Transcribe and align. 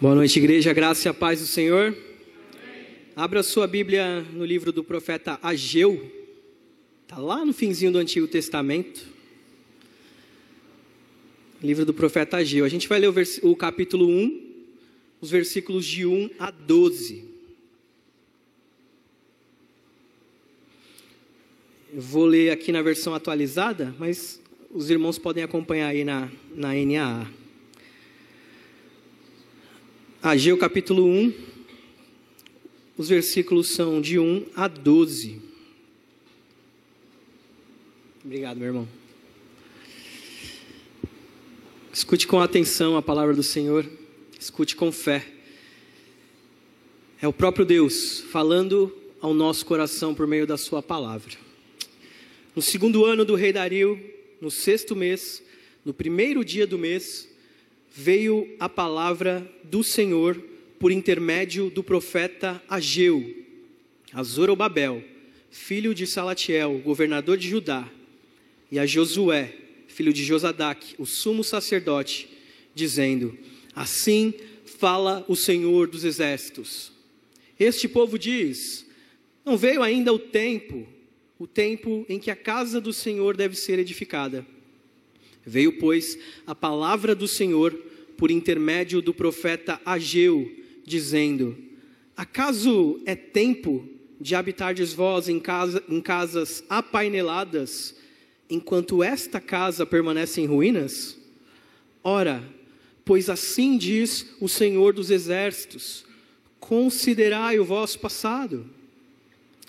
Boa 0.00 0.14
noite, 0.14 0.38
igreja. 0.38 0.72
Graça 0.72 1.08
e 1.08 1.10
a 1.10 1.12
paz 1.12 1.40
do 1.40 1.46
Senhor. 1.46 1.92
Abra 3.16 3.42
sua 3.42 3.66
Bíblia 3.66 4.20
no 4.32 4.44
livro 4.44 4.70
do 4.70 4.84
profeta 4.84 5.40
Ageu. 5.42 6.08
Está 7.02 7.18
lá 7.18 7.44
no 7.44 7.52
finzinho 7.52 7.90
do 7.90 7.98
Antigo 7.98 8.28
Testamento. 8.28 9.04
Livro 11.60 11.84
do 11.84 11.92
profeta 11.92 12.36
Ageu. 12.36 12.64
A 12.64 12.68
gente 12.68 12.86
vai 12.86 13.00
ler 13.00 13.08
o, 13.08 13.50
o 13.50 13.56
capítulo 13.56 14.06
1, 14.06 14.40
os 15.20 15.32
versículos 15.32 15.84
de 15.84 16.06
1 16.06 16.30
a 16.38 16.52
12. 16.52 17.24
Eu 21.92 22.00
vou 22.00 22.24
ler 22.24 22.50
aqui 22.52 22.70
na 22.70 22.82
versão 22.82 23.14
atualizada, 23.14 23.92
mas 23.98 24.40
os 24.70 24.90
irmãos 24.90 25.18
podem 25.18 25.42
acompanhar 25.42 25.88
aí 25.88 26.04
na, 26.04 26.30
na 26.54 26.68
NAA. 26.72 27.47
Ageu 30.28 30.58
capítulo 30.58 31.06
1, 31.06 31.32
os 32.98 33.08
versículos 33.08 33.68
são 33.68 33.98
de 33.98 34.18
1 34.18 34.44
a 34.54 34.68
12. 34.68 35.40
Obrigado, 38.22 38.58
meu 38.58 38.66
irmão. 38.66 38.88
Escute 41.90 42.26
com 42.26 42.38
atenção 42.40 42.94
a 42.94 43.00
palavra 43.00 43.34
do 43.34 43.42
Senhor, 43.42 43.90
escute 44.38 44.76
com 44.76 44.92
fé. 44.92 45.26
É 47.22 47.26
o 47.26 47.32
próprio 47.32 47.64
Deus 47.64 48.20
falando 48.30 48.94
ao 49.22 49.32
nosso 49.32 49.64
coração 49.64 50.14
por 50.14 50.26
meio 50.26 50.46
da 50.46 50.58
Sua 50.58 50.82
palavra. 50.82 51.38
No 52.54 52.60
segundo 52.60 53.06
ano 53.06 53.24
do 53.24 53.34
rei 53.34 53.50
Dario, 53.50 53.98
no 54.42 54.50
sexto 54.50 54.94
mês, 54.94 55.42
no 55.86 55.94
primeiro 55.94 56.44
dia 56.44 56.66
do 56.66 56.76
mês, 56.76 57.26
veio 57.90 58.48
a 58.58 58.68
palavra 58.68 59.50
do 59.64 59.82
Senhor 59.82 60.42
por 60.78 60.92
intermédio 60.92 61.70
do 61.70 61.82
profeta 61.82 62.62
Ageu, 62.68 63.44
a 64.12 64.22
Zorobabel, 64.22 65.02
filho 65.50 65.94
de 65.94 66.06
Salatiel, 66.06 66.78
governador 66.78 67.36
de 67.36 67.48
Judá, 67.48 67.88
e 68.70 68.78
a 68.78 68.86
Josué, 68.86 69.54
filho 69.86 70.12
de 70.12 70.24
Josadac, 70.24 70.94
o 70.98 71.06
sumo 71.06 71.42
sacerdote, 71.42 72.28
dizendo: 72.74 73.36
Assim 73.74 74.34
fala 74.64 75.24
o 75.26 75.34
Senhor 75.34 75.88
dos 75.88 76.04
exércitos. 76.04 76.92
Este 77.58 77.88
povo 77.88 78.18
diz: 78.18 78.86
Não 79.44 79.56
veio 79.56 79.82
ainda 79.82 80.12
o 80.12 80.18
tempo, 80.18 80.86
o 81.38 81.46
tempo 81.46 82.06
em 82.08 82.18
que 82.18 82.30
a 82.30 82.36
casa 82.36 82.80
do 82.80 82.92
Senhor 82.92 83.36
deve 83.36 83.56
ser 83.56 83.78
edificada. 83.78 84.46
Veio, 85.48 85.78
pois, 85.78 86.18
a 86.46 86.54
palavra 86.54 87.14
do 87.14 87.26
Senhor 87.26 87.72
por 88.18 88.30
intermédio 88.30 89.00
do 89.00 89.14
profeta 89.14 89.80
Ageu, 89.82 90.50
dizendo: 90.84 91.56
Acaso 92.14 93.00
é 93.06 93.14
tempo 93.14 93.88
de 94.20 94.34
habitardes 94.34 94.92
vós 94.92 95.28
em, 95.28 95.40
casa, 95.40 95.82
em 95.88 96.02
casas 96.02 96.62
apaineladas, 96.68 97.94
enquanto 98.50 99.02
esta 99.02 99.40
casa 99.40 99.86
permanece 99.86 100.42
em 100.42 100.46
ruínas? 100.46 101.16
Ora, 102.04 102.42
pois 103.04 103.30
assim 103.30 103.78
diz 103.78 104.26
o 104.40 104.48
Senhor 104.48 104.92
dos 104.92 105.10
Exércitos: 105.10 106.04
Considerai 106.60 107.58
o 107.58 107.64
vosso 107.64 107.98
passado. 108.00 108.66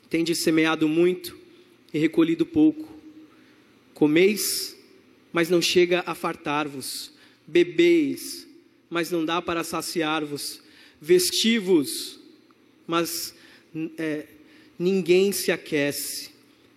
Tendes 0.09 0.39
semeado 0.39 0.89
muito 0.89 1.37
e 1.93 1.99
recolhido 1.99 2.45
pouco. 2.45 2.99
Comeis, 3.93 4.78
mas 5.31 5.49
não 5.49 5.61
chega 5.61 6.03
a 6.05 6.15
fartar-vos 6.15 7.11
bebeis, 7.45 8.47
mas 8.89 9.11
não 9.11 9.25
dá 9.25 9.41
para 9.41 9.63
saciar-vos, 9.63 10.61
vestivos, 11.01 12.19
mas 12.85 13.33
é, 13.97 14.25
ninguém 14.77 15.31
se 15.31 15.51
aquece, 15.51 16.31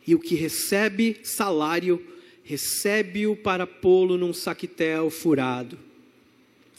e 0.06 0.14
o 0.14 0.18
que 0.18 0.34
recebe 0.34 1.18
salário, 1.22 2.04
recebe-o 2.42 3.36
para 3.36 3.66
pô-lo 3.66 4.18
num 4.18 4.32
saquetel 4.32 5.10
furado. 5.10 5.78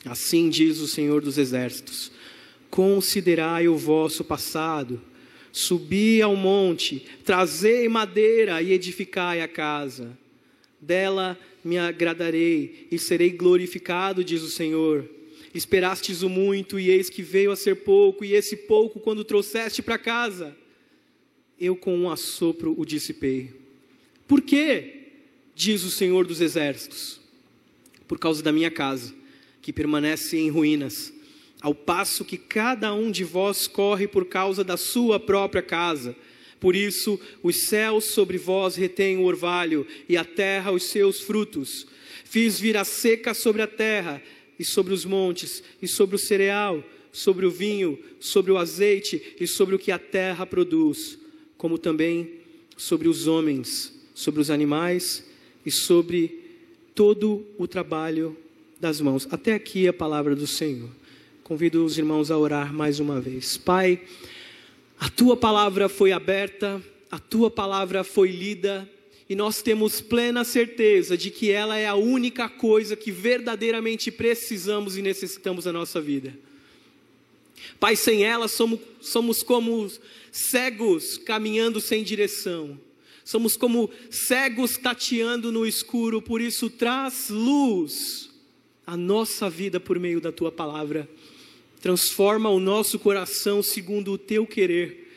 Assim 0.05 0.49
diz 0.49 0.79
o 0.79 0.87
Senhor 0.87 1.21
dos 1.21 1.37
Exércitos: 1.37 2.11
Considerai 2.69 3.67
o 3.67 3.77
vosso 3.77 4.23
passado, 4.23 5.01
subi 5.51 6.21
ao 6.21 6.35
monte, 6.35 7.05
trazei 7.23 7.87
madeira 7.87 8.61
e 8.61 8.73
edificai 8.73 9.41
a 9.41 9.47
casa. 9.47 10.17
Dela 10.81 11.39
me 11.63 11.77
agradarei 11.77 12.87
e 12.91 12.99
serei 12.99 13.29
glorificado, 13.29 14.23
diz 14.23 14.41
o 14.41 14.49
Senhor. 14.49 15.09
Esperastes 15.53 16.23
o 16.23 16.29
muito, 16.29 16.79
e 16.79 16.89
eis 16.89 17.09
que 17.09 17.21
veio 17.21 17.51
a 17.51 17.55
ser 17.55 17.75
pouco, 17.77 18.25
e 18.25 18.33
esse 18.33 18.55
pouco, 18.55 18.99
quando 18.99 19.23
trouxeste 19.23 19.81
para 19.81 19.97
casa, 19.97 20.55
eu 21.59 21.75
com 21.75 21.95
um 21.95 22.09
assopro 22.09 22.73
o 22.77 22.85
dissipei. 22.85 23.51
Por 24.27 24.41
quê? 24.41 25.01
Diz 25.55 25.83
o 25.83 25.91
Senhor 25.91 26.25
dos 26.25 26.41
Exércitos. 26.41 27.21
Por 28.07 28.17
causa 28.17 28.41
da 28.41 28.51
minha 28.51 28.71
casa, 28.71 29.13
que 29.61 29.71
permanece 29.71 30.37
em 30.37 30.49
ruínas, 30.49 31.13
ao 31.61 31.73
passo 31.73 32.25
que 32.25 32.37
cada 32.37 32.93
um 32.93 33.09
de 33.09 33.23
vós 33.23 33.67
corre 33.67 34.07
por 34.07 34.25
causa 34.25 34.63
da 34.63 34.75
sua 34.75 35.19
própria 35.19 35.61
casa 35.61 36.15
por 36.63 36.77
isso, 36.77 37.19
os 37.43 37.65
céus 37.65 38.05
sobre 38.05 38.37
vós 38.37 38.77
retêm 38.77 39.17
o 39.17 39.25
orvalho, 39.25 39.85
e 40.07 40.15
a 40.15 40.23
terra 40.23 40.71
os 40.71 40.83
seus 40.83 41.19
frutos. 41.19 41.85
Fiz 42.23 42.57
vir 42.57 42.77
a 42.77 42.85
seca 42.85 43.33
sobre 43.33 43.61
a 43.61 43.67
terra, 43.67 44.23
e 44.57 44.63
sobre 44.63 44.93
os 44.93 45.03
montes, 45.03 45.61
e 45.81 45.89
sobre 45.89 46.15
o 46.15 46.19
cereal, 46.19 46.81
sobre 47.11 47.45
o 47.45 47.51
vinho, 47.51 47.99
sobre 48.17 48.49
o 48.49 48.57
azeite, 48.57 49.35
e 49.41 49.45
sobre 49.45 49.75
o 49.75 49.77
que 49.77 49.91
a 49.91 49.99
terra 49.99 50.45
produz, 50.45 51.19
como 51.57 51.77
também 51.77 52.35
sobre 52.77 53.09
os 53.09 53.27
homens, 53.27 53.93
sobre 54.15 54.39
os 54.39 54.49
animais, 54.49 55.25
e 55.65 55.71
sobre 55.71 56.39
todo 56.95 57.45
o 57.57 57.67
trabalho 57.67 58.37
das 58.79 59.01
mãos. 59.01 59.27
Até 59.29 59.53
aqui 59.53 59.85
a 59.85 59.91
palavra 59.91 60.33
do 60.33 60.47
Senhor. 60.47 60.89
Convido 61.43 61.83
os 61.83 61.97
irmãos 61.97 62.31
a 62.31 62.37
orar 62.37 62.73
mais 62.73 63.01
uma 63.01 63.19
vez. 63.19 63.57
Pai, 63.57 64.01
a 65.03 65.09
tua 65.09 65.35
palavra 65.35 65.89
foi 65.89 66.13
aberta, 66.13 66.81
a 67.11 67.19
tua 67.19 67.51
palavra 67.51 68.05
foi 68.05 68.29
lida, 68.29 68.89
e 69.27 69.35
nós 69.35 69.61
temos 69.61 69.99
plena 69.99 70.45
certeza 70.45 71.17
de 71.17 71.29
que 71.29 71.51
ela 71.51 71.77
é 71.77 71.85
a 71.85 71.93
única 71.93 72.47
coisa 72.47 72.95
que 72.95 73.11
verdadeiramente 73.11 74.09
precisamos 74.09 74.95
e 74.95 75.01
necessitamos 75.01 75.65
na 75.65 75.73
nossa 75.73 75.99
vida. 75.99 76.33
Pai, 77.81 77.97
sem 77.97 78.23
ela 78.23 78.47
somos, 78.47 78.79
somos 79.01 79.43
como 79.43 79.91
cegos 80.31 81.17
caminhando 81.17 81.81
sem 81.81 82.01
direção. 82.01 82.79
Somos 83.25 83.57
como 83.57 83.89
cegos 84.09 84.77
tateando 84.77 85.51
no 85.51 85.65
escuro, 85.65 86.21
por 86.21 86.39
isso 86.39 86.69
traz 86.69 87.27
luz 87.29 88.29
à 88.87 88.95
nossa 88.95 89.49
vida 89.49 89.81
por 89.81 89.99
meio 89.99 90.21
da 90.21 90.31
tua 90.31 90.49
palavra 90.49 91.09
transforma 91.83 92.49
o 92.49 92.61
nosso 92.61 92.97
coração 92.97 93.61
segundo 93.61 94.13
o 94.13 94.17
teu 94.17 94.47
querer, 94.47 95.11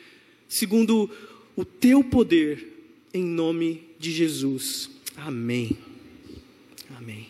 segundo 0.49 1.09
o 1.55 1.63
teu 1.63 2.03
poder, 2.03 2.91
em 3.13 3.23
nome 3.23 3.87
de 3.97 4.11
Jesus. 4.11 4.89
Amém. 5.15 5.77
Amém. 6.97 7.29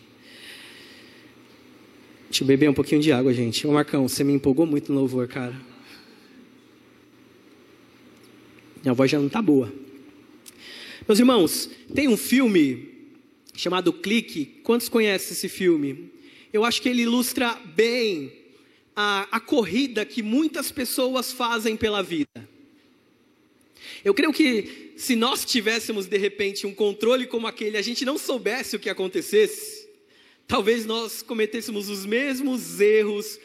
Deixa 2.28 2.44
eu 2.44 2.48
beber 2.48 2.68
um 2.68 2.74
pouquinho 2.74 3.00
de 3.00 3.12
água, 3.12 3.32
gente. 3.32 3.68
Ô 3.68 3.74
Marcão, 3.74 4.08
você 4.08 4.24
me 4.24 4.34
empolgou 4.34 4.66
muito 4.66 4.92
no 4.92 5.02
louvor, 5.02 5.28
cara. 5.28 5.56
Minha 8.82 8.96
voz 8.96 9.12
já 9.12 9.20
não 9.20 9.28
está 9.28 9.40
boa. 9.40 9.72
Meus 11.08 11.20
irmãos, 11.20 11.70
tem 11.94 12.08
um 12.08 12.18
filme 12.18 12.90
chamado 13.56 13.94
Clique. 13.94 14.46
Quantos 14.64 14.90
conhecem 14.90 15.34
esse 15.34 15.48
filme? 15.48 16.10
Eu 16.52 16.66
acho 16.66 16.82
que 16.82 16.90
ele 16.90 17.04
ilustra 17.04 17.54
bem 17.76 18.47
a, 19.00 19.28
a 19.30 19.40
corrida 19.40 20.04
que 20.04 20.24
muitas 20.24 20.72
pessoas 20.72 21.32
fazem 21.32 21.78
pela 21.78 22.02
vida. 22.02 22.50
Eu 24.04 24.12
creio 24.12 24.34
que 24.34 24.94
se 24.98 25.16
nós 25.16 25.46
tivéssemos 25.46 26.08
de 26.08 26.18
repente 26.18 26.66
um 26.66 26.74
controle 26.74 27.28
como 27.28 27.46
aquele, 27.46 27.78
a 27.78 27.82
gente 27.84 28.04
não 28.04 28.18
soubesse 28.18 28.76
o 28.76 28.80
que 28.80 28.90
acontecesse, 28.90 29.88
talvez 30.48 30.84
nós 30.88 31.22
cometêssemos 31.22 31.90
os 31.90 32.08
mesmos 32.08 32.82
erros 32.82 33.40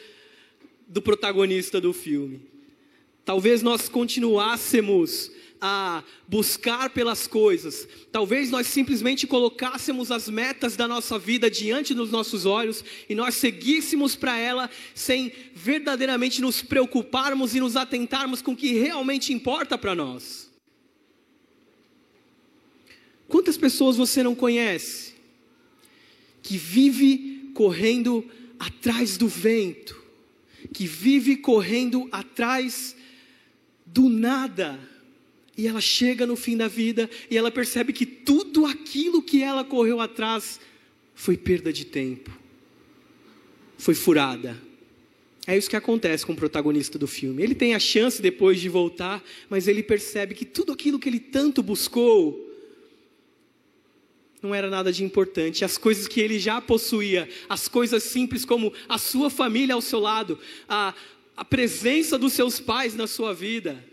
do 0.87 1.03
protagonista 1.03 1.79
do 1.79 1.93
filme. 1.93 2.41
Talvez 3.23 3.61
nós 3.61 3.87
continuássemos 3.87 5.31
a 5.65 6.03
buscar 6.27 6.89
pelas 6.89 7.25
coisas. 7.25 7.87
Talvez 8.11 8.51
nós 8.51 8.67
simplesmente 8.67 9.25
colocássemos 9.25 10.11
as 10.11 10.27
metas 10.27 10.75
da 10.75 10.89
nossa 10.89 11.17
vida 11.17 11.49
diante 11.49 11.93
dos 11.93 12.11
nossos 12.11 12.45
olhos 12.45 12.83
e 13.07 13.15
nós 13.15 13.35
seguíssemos 13.35 14.13
para 14.13 14.37
ela 14.37 14.69
sem 14.93 15.31
verdadeiramente 15.55 16.41
nos 16.41 16.61
preocuparmos 16.61 17.55
e 17.55 17.61
nos 17.61 17.77
atentarmos 17.77 18.41
com 18.41 18.51
o 18.51 18.57
que 18.57 18.73
realmente 18.73 19.31
importa 19.31 19.77
para 19.77 19.95
nós. 19.95 20.51
Quantas 23.29 23.57
pessoas 23.57 23.95
você 23.95 24.21
não 24.21 24.35
conhece 24.35 25.13
que 26.41 26.57
vive 26.57 27.51
correndo 27.53 28.29
atrás 28.59 29.15
do 29.15 29.29
vento, 29.29 30.03
que 30.73 30.85
vive 30.85 31.37
correndo 31.37 32.09
atrás 32.11 32.97
do 33.85 34.09
nada. 34.09 34.91
E 35.57 35.67
ela 35.67 35.81
chega 35.81 36.25
no 36.25 36.35
fim 36.35 36.57
da 36.57 36.67
vida 36.67 37.09
e 37.29 37.37
ela 37.37 37.51
percebe 37.51 37.93
que 37.93 38.05
tudo 38.05 38.65
aquilo 38.65 39.21
que 39.21 39.43
ela 39.43 39.63
correu 39.63 39.99
atrás 39.99 40.59
foi 41.13 41.37
perda 41.37 41.71
de 41.71 41.85
tempo, 41.85 42.31
foi 43.77 43.93
furada. 43.93 44.59
É 45.45 45.57
isso 45.57 45.69
que 45.69 45.75
acontece 45.75 46.25
com 46.25 46.33
o 46.33 46.35
protagonista 46.35 46.97
do 46.97 47.05
filme. 47.05 47.43
Ele 47.43 47.53
tem 47.53 47.75
a 47.75 47.79
chance 47.79 48.21
depois 48.21 48.59
de 48.59 48.69
voltar, 48.69 49.21
mas 49.49 49.67
ele 49.67 49.83
percebe 49.83 50.33
que 50.33 50.45
tudo 50.45 50.71
aquilo 50.71 50.97
que 50.97 51.09
ele 51.09 51.19
tanto 51.19 51.61
buscou 51.61 52.49
não 54.41 54.55
era 54.55 54.69
nada 54.69 54.91
de 54.91 55.03
importante. 55.03 55.63
As 55.63 55.77
coisas 55.77 56.07
que 56.07 56.19
ele 56.19 56.39
já 56.39 56.59
possuía, 56.61 57.29
as 57.47 57.67
coisas 57.67 58.03
simples 58.03 58.43
como 58.43 58.73
a 58.87 58.97
sua 58.97 59.29
família 59.29 59.75
ao 59.75 59.81
seu 59.81 59.99
lado, 59.99 60.39
a, 60.67 60.93
a 61.35 61.45
presença 61.45 62.17
dos 62.17 62.33
seus 62.33 62.59
pais 62.59 62.95
na 62.95 63.07
sua 63.07 63.33
vida, 63.33 63.83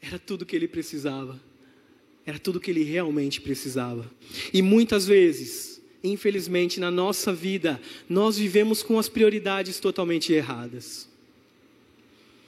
era 0.00 0.18
tudo 0.18 0.46
que 0.46 0.54
ele 0.54 0.68
precisava. 0.68 1.40
Era 2.24 2.38
tudo 2.38 2.60
que 2.60 2.70
ele 2.70 2.82
realmente 2.82 3.40
precisava. 3.40 4.10
E 4.52 4.60
muitas 4.60 5.06
vezes, 5.06 5.80
infelizmente, 6.04 6.78
na 6.78 6.90
nossa 6.90 7.32
vida, 7.32 7.80
nós 8.08 8.36
vivemos 8.36 8.82
com 8.82 8.98
as 8.98 9.08
prioridades 9.08 9.80
totalmente 9.80 10.32
erradas. 10.32 11.08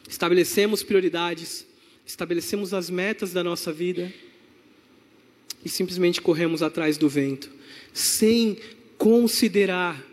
Estabelecemos 0.08 0.82
prioridades, 0.82 1.67
estabelecemos 2.05 2.75
as 2.75 2.91
metas 2.91 3.32
da 3.32 3.43
nossa 3.43 3.73
vida 3.73 4.12
e 5.64 5.69
simplesmente 5.69 6.20
corremos 6.20 6.62
atrás 6.62 6.97
do 6.97 7.08
vento, 7.08 7.50
sem 7.93 8.58
considerar 8.99 10.05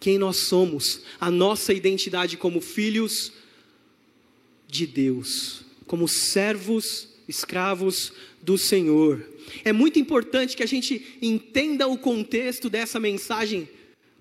quem 0.00 0.18
nós 0.18 0.36
somos, 0.36 1.02
a 1.20 1.30
nossa 1.30 1.72
identidade 1.72 2.36
como 2.36 2.60
filhos 2.60 3.32
de 4.68 4.86
Deus, 4.86 5.63
como 5.86 6.08
servos, 6.08 7.08
escravos 7.28 8.12
do 8.42 8.58
Senhor. 8.58 9.24
É 9.64 9.72
muito 9.72 9.98
importante 9.98 10.56
que 10.56 10.62
a 10.62 10.66
gente 10.66 11.16
entenda 11.20 11.86
o 11.86 11.98
contexto 11.98 12.68
dessa 12.68 12.98
mensagem, 13.00 13.68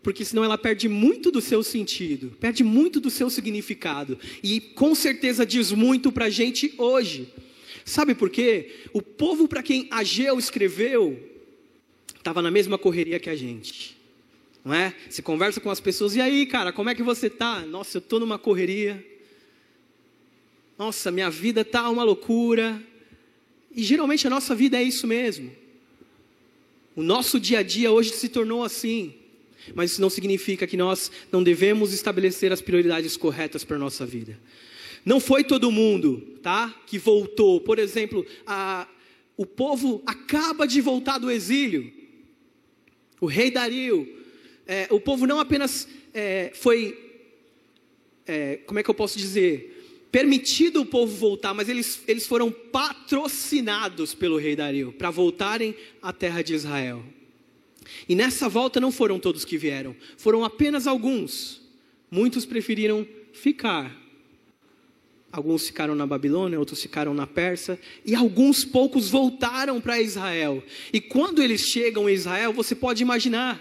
porque 0.01 0.25
senão 0.25 0.43
ela 0.43 0.57
perde 0.57 0.87
muito 0.89 1.31
do 1.31 1.41
seu 1.41 1.63
sentido, 1.63 2.35
perde 2.39 2.63
muito 2.63 2.99
do 2.99 3.09
seu 3.09 3.29
significado, 3.29 4.17
e 4.41 4.59
com 4.59 4.93
certeza 4.93 5.45
diz 5.45 5.71
muito 5.71 6.11
para 6.11 6.25
a 6.25 6.29
gente 6.29 6.73
hoje. 6.77 7.27
Sabe 7.85 8.15
por 8.15 8.29
quê? 8.29 8.71
O 8.93 9.01
povo 9.01 9.47
para 9.47 9.63
quem 9.63 9.87
Ageu 9.91 10.39
escreveu 10.39 11.31
estava 12.15 12.41
na 12.41 12.49
mesma 12.49 12.77
correria 12.77 13.19
que 13.19 13.29
a 13.29 13.35
gente. 13.35 13.97
Não 14.63 14.73
é? 14.73 14.93
Você 15.09 15.21
conversa 15.21 15.59
com 15.59 15.69
as 15.69 15.81
pessoas, 15.81 16.15
e 16.15 16.21
aí, 16.21 16.45
cara, 16.45 16.71
como 16.71 16.89
é 16.89 16.95
que 16.95 17.03
você 17.03 17.29
tá? 17.29 17.61
Nossa, 17.61 17.97
eu 17.97 18.01
tô 18.01 18.19
numa 18.19 18.39
correria. 18.39 19.05
Nossa, 20.85 21.11
minha 21.11 21.29
vida 21.29 21.63
tá 21.63 21.89
uma 21.89 22.03
loucura. 22.03 22.83
E 23.73 23.81
geralmente 23.81 24.27
a 24.27 24.29
nossa 24.29 24.53
vida 24.53 24.77
é 24.77 24.83
isso 24.83 25.07
mesmo. 25.07 25.49
O 26.93 27.01
nosso 27.01 27.39
dia 27.39 27.59
a 27.59 27.63
dia 27.63 27.89
hoje 27.89 28.11
se 28.11 28.27
tornou 28.27 28.65
assim. 28.65 29.13
Mas 29.73 29.91
isso 29.91 30.01
não 30.01 30.09
significa 30.09 30.67
que 30.67 30.75
nós 30.75 31.09
não 31.31 31.41
devemos 31.41 31.93
estabelecer 31.93 32.51
as 32.51 32.61
prioridades 32.61 33.15
corretas 33.15 33.63
para 33.63 33.77
a 33.77 33.79
nossa 33.79 34.05
vida. 34.05 34.37
Não 35.05 35.21
foi 35.21 35.45
todo 35.45 35.71
mundo, 35.71 36.19
tá? 36.41 36.75
Que 36.85 36.99
voltou. 36.99 37.61
Por 37.61 37.79
exemplo, 37.79 38.25
a, 38.45 38.85
o 39.37 39.45
povo 39.45 40.03
acaba 40.05 40.67
de 40.67 40.81
voltar 40.81 41.17
do 41.17 41.31
exílio. 41.31 41.93
O 43.21 43.25
rei 43.25 43.49
Dario. 43.49 44.21
É, 44.67 44.87
o 44.89 44.99
povo 44.99 45.25
não 45.25 45.39
apenas 45.39 45.87
é, 46.13 46.51
foi. 46.53 47.23
É, 48.27 48.57
como 48.65 48.79
é 48.79 48.83
que 48.83 48.89
eu 48.89 48.93
posso 48.93 49.17
dizer? 49.17 49.72
Permitido 50.13 50.81
o 50.81 50.85
povo 50.85 51.11
voltar, 51.11 51.55
mas 51.55 51.67
eles, 51.67 52.03
eles 52.07 52.27
foram 52.27 52.51
patrocinados 52.51 54.13
pelo 54.13 54.37
rei 54.37 54.55
Dario 54.55 54.93
para 54.93 55.09
voltarem 55.09 55.73
à 56.03 56.13
terra 56.13 56.43
de 56.43 56.53
Israel. 56.53 57.03
E 58.07 58.13
nessa 58.13 58.47
volta 58.47 58.79
não 58.79 58.91
foram 58.91 59.17
todos 59.17 59.43
que 59.43 59.57
vieram, 59.57 59.95
foram 60.15 60.43
apenas 60.45 60.85
alguns. 60.85 61.63
Muitos 62.11 62.45
preferiram 62.45 63.07
ficar 63.33 64.03
Alguns 65.31 65.65
ficaram 65.65 65.95
na 65.95 66.05
Babilônia, 66.05 66.59
outros 66.59 66.79
ficaram 66.79 67.11
na 67.11 67.25
Pérsia, 67.25 67.79
e 68.05 68.13
alguns 68.13 68.63
poucos 68.63 69.09
voltaram 69.09 69.81
para 69.81 69.99
Israel. 69.99 70.63
E 70.93 71.01
quando 71.01 71.41
eles 71.41 71.61
chegam 71.61 72.07
em 72.07 72.13
Israel, 72.13 72.53
você 72.53 72.75
pode 72.75 73.01
imaginar, 73.01 73.59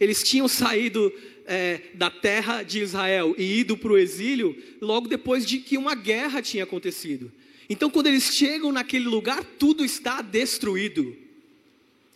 eles 0.00 0.22
tinham 0.22 0.46
saído 0.48 1.12
é, 1.46 1.80
da 1.94 2.10
terra 2.10 2.62
de 2.62 2.80
Israel 2.80 3.34
e 3.38 3.60
ido 3.60 3.76
para 3.76 3.92
o 3.92 3.98
exílio 3.98 4.56
logo 4.80 5.08
depois 5.08 5.46
de 5.46 5.58
que 5.58 5.78
uma 5.78 5.94
guerra 5.94 6.42
tinha 6.42 6.64
acontecido. 6.64 7.32
Então, 7.70 7.90
quando 7.90 8.06
eles 8.06 8.34
chegam 8.34 8.72
naquele 8.72 9.06
lugar, 9.06 9.44
tudo 9.58 9.84
está 9.84 10.22
destruído 10.22 11.16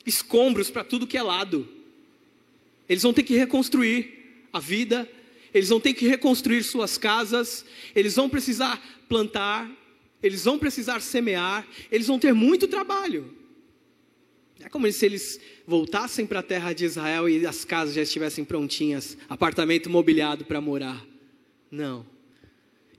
escombros 0.04 0.70
para 0.70 0.84
tudo 0.84 1.06
que 1.06 1.16
é 1.16 1.22
lado. 1.22 1.68
Eles 2.88 3.02
vão 3.02 3.12
ter 3.12 3.22
que 3.22 3.36
reconstruir 3.36 4.46
a 4.52 4.58
vida, 4.58 5.08
eles 5.54 5.68
vão 5.68 5.80
ter 5.80 5.94
que 5.94 6.06
reconstruir 6.06 6.62
suas 6.62 6.98
casas, 6.98 7.64
eles 7.94 8.16
vão 8.16 8.28
precisar 8.28 8.82
plantar, 9.08 9.70
eles 10.22 10.44
vão 10.44 10.58
precisar 10.58 11.00
semear, 11.00 11.66
eles 11.90 12.06
vão 12.06 12.18
ter 12.18 12.32
muito 12.32 12.66
trabalho. 12.68 13.41
É 14.64 14.68
como 14.68 14.90
se 14.90 15.04
eles 15.04 15.40
voltassem 15.66 16.24
para 16.24 16.40
a 16.40 16.42
terra 16.42 16.72
de 16.72 16.84
Israel 16.84 17.28
e 17.28 17.46
as 17.46 17.64
casas 17.64 17.94
já 17.94 18.02
estivessem 18.02 18.44
prontinhas, 18.44 19.16
apartamento 19.28 19.90
mobiliado 19.90 20.44
para 20.44 20.60
morar. 20.60 21.04
Não. 21.70 22.06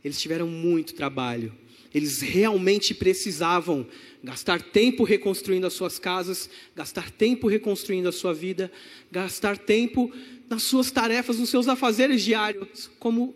Eles 0.03 0.19
tiveram 0.19 0.47
muito 0.47 0.93
trabalho. 0.93 1.55
Eles 1.93 2.21
realmente 2.21 2.93
precisavam 2.93 3.87
gastar 4.23 4.61
tempo 4.61 5.03
reconstruindo 5.03 5.67
as 5.67 5.73
suas 5.73 5.99
casas, 5.99 6.49
gastar 6.75 7.11
tempo 7.11 7.47
reconstruindo 7.47 8.09
a 8.09 8.11
sua 8.11 8.33
vida, 8.33 8.71
gastar 9.11 9.57
tempo 9.57 10.11
nas 10.49 10.63
suas 10.63 10.91
tarefas, 10.91 11.37
nos 11.37 11.49
seus 11.49 11.67
afazeres 11.67 12.23
diários, 12.23 12.89
como 12.99 13.35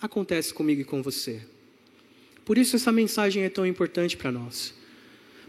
acontece 0.00 0.52
comigo 0.52 0.82
e 0.82 0.84
com 0.84 1.02
você. 1.02 1.42
Por 2.44 2.58
isso 2.58 2.76
essa 2.76 2.92
mensagem 2.92 3.42
é 3.42 3.48
tão 3.48 3.66
importante 3.66 4.16
para 4.16 4.30
nós, 4.30 4.74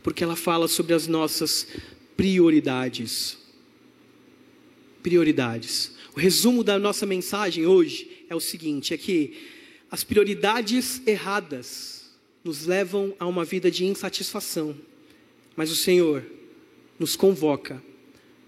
porque 0.02 0.24
ela 0.24 0.36
fala 0.36 0.68
sobre 0.68 0.94
as 0.94 1.08
nossas 1.08 1.68
prioridades. 2.20 3.38
Prioridades. 5.02 5.94
O 6.14 6.20
resumo 6.20 6.66
da 6.66 6.78
nossa 6.78 7.06
mensagem 7.06 7.66
hoje 7.66 8.26
é 8.30 8.36
o 8.36 8.42
seguinte: 8.42 8.94
é 8.94 8.98
que 8.98 9.38
as 9.90 10.04
prioridades 10.04 11.02
erradas 11.08 12.12
nos 12.44 12.66
levam 12.66 13.16
a 13.18 13.26
uma 13.26 13.46
vida 13.46 13.72
de 13.72 13.86
insatisfação, 13.86 14.76
mas 15.56 15.72
o 15.72 15.78
Senhor 15.78 16.26
nos 17.00 17.16
convoca 17.16 17.82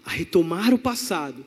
a 0.04 0.10
retomar 0.10 0.74
o 0.74 0.78
passado 0.78 1.42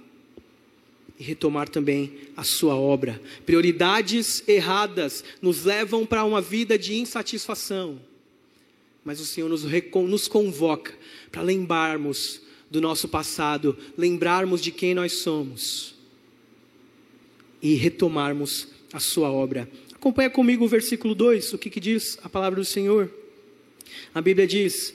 e 1.20 1.24
retomar 1.24 1.70
também 1.70 2.22
a 2.36 2.44
sua 2.44 2.76
obra. 2.76 3.22
Prioridades 3.46 4.44
erradas 4.48 5.24
nos 5.40 5.64
levam 5.64 6.08
para 6.08 6.24
uma 6.24 6.42
vida 6.42 6.76
de 6.76 6.96
insatisfação. 6.96 8.00
Mas 9.06 9.20
o 9.20 9.26
Senhor 9.26 9.48
nos, 9.48 9.64
nos 9.64 10.28
convoca 10.28 10.94
para 11.32 11.44
lembrarmos 11.44 12.42
do 12.70 12.82
nosso 12.82 13.08
passado, 13.08 13.78
lembrarmos 13.96 14.60
de 14.60 14.72
quem 14.72 14.96
nós 14.96 15.14
somos 15.14 15.94
e 17.62 17.76
retomarmos 17.76 18.68
a 18.92 19.00
sua 19.00 19.32
obra. 19.32 19.70
Acompanha 19.94 20.30
comigo 20.30 20.66
o 20.66 20.68
versículo 20.68 21.14
2, 21.14 21.54
o 21.54 21.58
que, 21.60 21.70
que 21.70 21.80
diz 21.80 22.18
a 22.24 22.30
palavra 22.30 22.60
do 22.60 22.66
Senhor. 22.66 23.12
A 24.14 24.22
Bíblia 24.22 24.48
diz: 24.48 24.94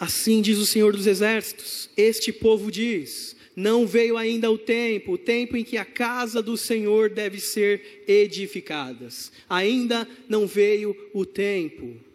Assim 0.00 0.40
diz 0.40 0.56
o 0.56 0.66
Senhor 0.66 0.92
dos 0.92 1.06
Exércitos: 1.06 1.90
Este 1.96 2.32
povo 2.32 2.70
diz: 2.70 3.36
não 3.58 3.88
veio 3.88 4.16
ainda 4.16 4.48
o 4.50 4.56
tempo, 4.56 5.14
o 5.14 5.18
tempo 5.18 5.56
em 5.56 5.64
que 5.64 5.76
a 5.76 5.84
casa 5.84 6.40
do 6.40 6.56
Senhor 6.56 7.10
deve 7.10 7.40
ser 7.40 8.04
edificada. 8.06 9.08
Ainda 9.48 10.08
não 10.28 10.46
veio 10.46 10.96
o 11.12 11.26
tempo. 11.26 12.07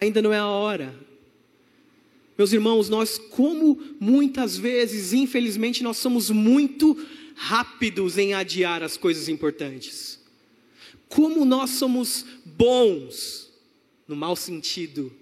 Ainda 0.00 0.22
não 0.22 0.32
é 0.32 0.38
a 0.38 0.46
hora. 0.46 0.94
Meus 2.38 2.54
irmãos, 2.54 2.88
nós, 2.88 3.18
como 3.18 3.78
muitas 4.00 4.56
vezes, 4.56 5.12
infelizmente, 5.12 5.82
nós 5.82 5.98
somos 5.98 6.30
muito 6.30 6.96
rápidos 7.34 8.16
em 8.16 8.32
adiar 8.32 8.82
as 8.82 8.96
coisas 8.96 9.28
importantes. 9.28 10.18
Como 11.06 11.44
nós 11.44 11.70
somos 11.70 12.24
bons, 12.46 13.52
no 14.08 14.16
mau 14.16 14.34
sentido, 14.34 15.12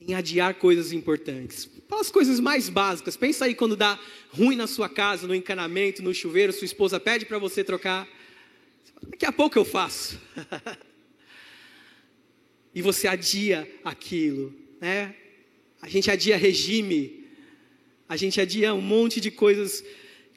em 0.00 0.14
adiar 0.14 0.54
coisas 0.54 0.92
importantes. 0.92 1.68
Para 1.86 2.00
as 2.00 2.10
coisas 2.10 2.40
mais 2.40 2.70
básicas, 2.70 3.18
pensa 3.18 3.44
aí 3.44 3.54
quando 3.54 3.76
dá 3.76 3.98
ruim 4.30 4.56
na 4.56 4.66
sua 4.66 4.88
casa, 4.88 5.26
no 5.26 5.34
encanamento, 5.34 6.02
no 6.02 6.14
chuveiro, 6.14 6.54
sua 6.54 6.64
esposa 6.64 6.98
pede 6.98 7.26
para 7.26 7.38
você 7.38 7.62
trocar. 7.62 8.08
Daqui 9.10 9.26
a 9.26 9.32
pouco 9.32 9.58
eu 9.58 9.64
faço. 9.64 10.18
e 12.74 12.82
você 12.82 13.08
adia 13.08 13.68
aquilo, 13.84 14.54
né? 14.80 15.14
A 15.82 15.88
gente 15.88 16.10
adia 16.10 16.36
regime, 16.36 17.24
a 18.08 18.16
gente 18.16 18.40
adia 18.40 18.74
um 18.74 18.80
monte 18.80 19.20
de 19.20 19.30
coisas 19.30 19.82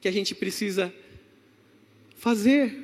que 0.00 0.08
a 0.08 0.12
gente 0.12 0.34
precisa 0.34 0.92
fazer. 2.16 2.74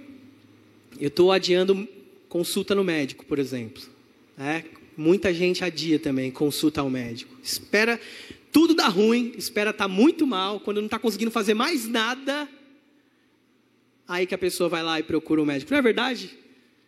Eu 0.98 1.08
estou 1.08 1.32
adiando 1.32 1.88
consulta 2.28 2.74
no 2.74 2.84
médico, 2.84 3.24
por 3.24 3.38
exemplo. 3.38 3.82
É, 4.38 4.64
muita 4.96 5.32
gente 5.32 5.64
adia 5.64 5.98
também 5.98 6.30
consulta 6.30 6.80
ao 6.80 6.90
médico. 6.90 7.36
Espera 7.42 8.00
tudo 8.52 8.74
dar 8.74 8.88
ruim, 8.88 9.32
espera 9.36 9.70
estar 9.70 9.84
tá 9.84 9.88
muito 9.88 10.26
mal, 10.26 10.60
quando 10.60 10.78
não 10.78 10.86
está 10.86 10.98
conseguindo 10.98 11.30
fazer 11.30 11.54
mais 11.54 11.86
nada, 11.86 12.48
aí 14.06 14.26
que 14.26 14.34
a 14.34 14.38
pessoa 14.38 14.68
vai 14.68 14.82
lá 14.82 14.98
e 14.98 15.02
procura 15.02 15.40
o 15.40 15.46
médico. 15.46 15.70
Não 15.70 15.78
é 15.78 15.82
verdade? 15.82 16.36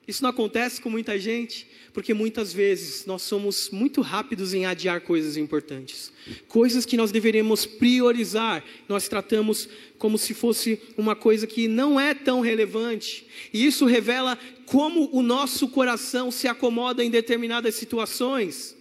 Isso 0.06 0.22
não 0.22 0.30
acontece 0.30 0.80
com 0.80 0.90
muita 0.90 1.18
gente, 1.18 1.66
porque 1.92 2.14
muitas 2.14 2.52
vezes 2.52 3.04
nós 3.04 3.22
somos 3.22 3.68
muito 3.70 4.00
rápidos 4.00 4.54
em 4.54 4.64
adiar 4.64 5.02
coisas 5.02 5.36
importantes. 5.36 6.10
Coisas 6.48 6.86
que 6.86 6.96
nós 6.96 7.12
deveríamos 7.12 7.66
priorizar, 7.66 8.64
nós 8.88 9.08
tratamos 9.08 9.68
como 9.98 10.16
se 10.16 10.32
fosse 10.32 10.80
uma 10.96 11.14
coisa 11.14 11.46
que 11.46 11.68
não 11.68 12.00
é 12.00 12.14
tão 12.14 12.40
relevante. 12.40 13.26
E 13.52 13.66
isso 13.66 13.84
revela 13.84 14.38
como 14.64 15.10
o 15.12 15.22
nosso 15.22 15.68
coração 15.68 16.30
se 16.30 16.48
acomoda 16.48 17.04
em 17.04 17.10
determinadas 17.10 17.74
situações. 17.74 18.74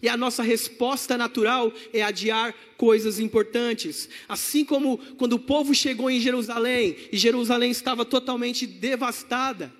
E 0.00 0.08
a 0.08 0.16
nossa 0.16 0.42
resposta 0.42 1.16
natural 1.18 1.72
é 1.92 2.02
adiar 2.02 2.54
coisas 2.76 3.18
importantes. 3.18 4.08
Assim 4.28 4.64
como 4.64 4.98
quando 5.18 5.34
o 5.34 5.38
povo 5.38 5.74
chegou 5.74 6.10
em 6.10 6.20
Jerusalém, 6.20 6.96
e 7.12 7.18
Jerusalém 7.18 7.70
estava 7.70 8.04
totalmente 8.04 8.66
devastada 8.66 9.72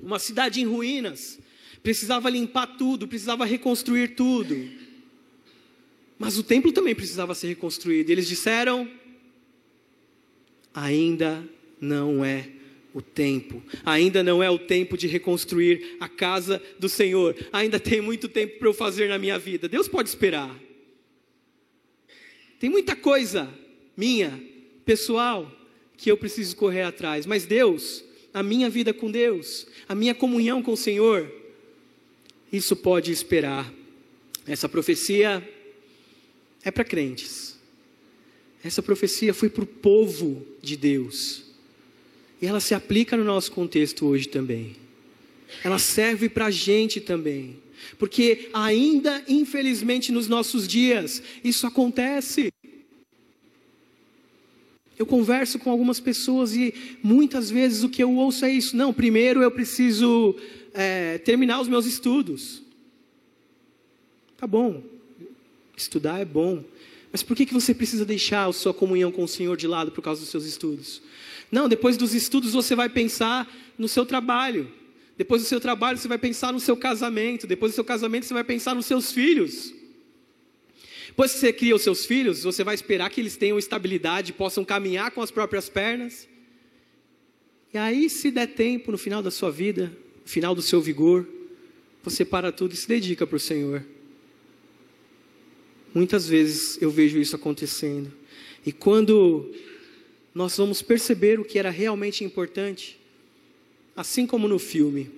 uma 0.00 0.18
cidade 0.18 0.60
em 0.60 0.64
ruínas, 0.64 1.38
precisava 1.84 2.30
limpar 2.30 2.66
tudo, 2.78 3.06
precisava 3.06 3.44
reconstruir 3.44 4.14
tudo. 4.14 4.56
Mas 6.18 6.38
o 6.38 6.42
templo 6.42 6.72
também 6.72 6.94
precisava 6.94 7.34
ser 7.34 7.48
reconstruído. 7.48 8.08
E 8.08 8.12
eles 8.12 8.26
disseram: 8.26 8.90
ainda 10.72 11.46
não 11.78 12.24
é 12.24 12.48
o 12.94 13.02
tempo, 13.02 13.62
ainda 13.84 14.22
não 14.22 14.42
é 14.42 14.48
o 14.48 14.58
tempo 14.58 14.96
de 14.96 15.06
reconstruir 15.06 15.96
a 16.00 16.08
casa 16.08 16.62
do 16.78 16.88
Senhor, 16.88 17.36
ainda 17.52 17.78
tem 17.78 18.00
muito 18.00 18.28
tempo 18.28 18.58
para 18.58 18.68
eu 18.68 18.74
fazer 18.74 19.08
na 19.10 19.18
minha 19.18 19.38
vida. 19.38 19.68
Deus 19.68 19.86
pode 19.86 20.08
esperar. 20.08 20.58
Tem 22.58 22.70
muita 22.70 22.96
coisa 22.96 23.52
minha, 23.94 24.42
pessoal, 24.86 25.52
que 25.98 26.10
eu 26.10 26.16
preciso 26.16 26.56
correr 26.56 26.82
atrás, 26.82 27.26
mas 27.26 27.44
Deus, 27.44 28.02
a 28.32 28.42
minha 28.42 28.70
vida 28.70 28.94
com 28.94 29.10
Deus, 29.10 29.66
a 29.86 29.94
minha 29.94 30.14
comunhão 30.14 30.62
com 30.62 30.72
o 30.72 30.76
Senhor, 30.76 31.43
isso 32.52 32.76
pode 32.76 33.10
esperar. 33.10 33.72
Essa 34.46 34.68
profecia 34.68 35.46
é 36.62 36.70
para 36.70 36.84
crentes. 36.84 37.58
Essa 38.62 38.82
profecia 38.82 39.34
foi 39.34 39.50
para 39.50 39.64
o 39.64 39.66
povo 39.66 40.46
de 40.62 40.76
Deus. 40.76 41.44
E 42.40 42.46
ela 42.46 42.60
se 42.60 42.74
aplica 42.74 43.16
no 43.16 43.24
nosso 43.24 43.52
contexto 43.52 44.06
hoje 44.06 44.28
também. 44.28 44.76
Ela 45.62 45.78
serve 45.78 46.28
para 46.28 46.46
a 46.46 46.50
gente 46.50 47.00
também. 47.00 47.56
Porque 47.98 48.48
ainda, 48.52 49.22
infelizmente, 49.28 50.10
nos 50.10 50.28
nossos 50.28 50.66
dias, 50.66 51.22
isso 51.42 51.66
acontece. 51.66 52.52
Eu 54.98 55.06
converso 55.06 55.58
com 55.58 55.70
algumas 55.70 56.00
pessoas 56.00 56.54
e 56.54 56.72
muitas 57.02 57.50
vezes 57.50 57.82
o 57.82 57.88
que 57.88 58.02
eu 58.02 58.14
ouço 58.14 58.44
é 58.44 58.52
isso. 58.52 58.76
Não, 58.76 58.92
primeiro 58.92 59.42
eu 59.42 59.50
preciso 59.50 60.36
é, 60.74 61.18
terminar 61.18 61.60
os 61.60 61.68
meus 61.68 61.86
estudos. 61.86 62.62
Tá 64.36 64.46
bom, 64.46 64.82
estudar 65.76 66.20
é 66.20 66.24
bom. 66.24 66.64
Mas 67.12 67.22
por 67.22 67.36
que, 67.36 67.46
que 67.46 67.54
você 67.54 67.72
precisa 67.72 68.04
deixar 68.04 68.48
a 68.48 68.52
sua 68.52 68.74
comunhão 68.74 69.12
com 69.12 69.22
o 69.22 69.28
Senhor 69.28 69.56
de 69.56 69.68
lado 69.68 69.92
por 69.92 70.02
causa 70.02 70.20
dos 70.20 70.30
seus 70.30 70.44
estudos? 70.44 71.00
Não, 71.50 71.68
depois 71.68 71.96
dos 71.96 72.12
estudos 72.12 72.52
você 72.52 72.74
vai 72.74 72.88
pensar 72.88 73.48
no 73.78 73.86
seu 73.86 74.04
trabalho. 74.04 74.70
Depois 75.16 75.40
do 75.40 75.46
seu 75.46 75.60
trabalho 75.60 75.96
você 75.96 76.08
vai 76.08 76.18
pensar 76.18 76.52
no 76.52 76.58
seu 76.58 76.76
casamento. 76.76 77.46
Depois 77.46 77.70
do 77.70 77.76
seu 77.76 77.84
casamento 77.84 78.26
você 78.26 78.34
vai 78.34 78.42
pensar 78.42 78.74
nos 78.74 78.86
seus 78.86 79.12
filhos. 79.12 79.72
Depois 81.06 81.32
que 81.32 81.38
você 81.38 81.52
cria 81.52 81.76
os 81.76 81.82
seus 81.82 82.04
filhos, 82.04 82.42
você 82.42 82.64
vai 82.64 82.74
esperar 82.74 83.08
que 83.08 83.20
eles 83.20 83.36
tenham 83.36 83.56
estabilidade, 83.56 84.32
possam 84.32 84.64
caminhar 84.64 85.12
com 85.12 85.22
as 85.22 85.30
próprias 85.30 85.68
pernas. 85.68 86.26
E 87.72 87.78
aí, 87.78 88.10
se 88.10 88.32
der 88.32 88.48
tempo 88.48 88.90
no 88.90 88.98
final 88.98 89.22
da 89.22 89.30
sua 89.30 89.52
vida, 89.52 89.96
final 90.24 90.54
do 90.54 90.62
seu 90.62 90.80
vigor, 90.80 91.26
você 92.02 92.24
para 92.24 92.52
tudo 92.52 92.74
e 92.74 92.76
se 92.76 92.88
dedica 92.88 93.26
para 93.26 93.36
o 93.36 93.40
Senhor. 93.40 93.84
Muitas 95.94 96.26
vezes 96.26 96.80
eu 96.82 96.90
vejo 96.90 97.18
isso 97.18 97.36
acontecendo. 97.36 98.12
E 98.66 98.72
quando 98.72 99.52
nós 100.34 100.56
vamos 100.56 100.82
perceber 100.82 101.38
o 101.38 101.44
que 101.44 101.58
era 101.58 101.70
realmente 101.70 102.24
importante, 102.24 102.98
assim 103.96 104.26
como 104.26 104.48
no 104.48 104.58
filme, 104.58 105.10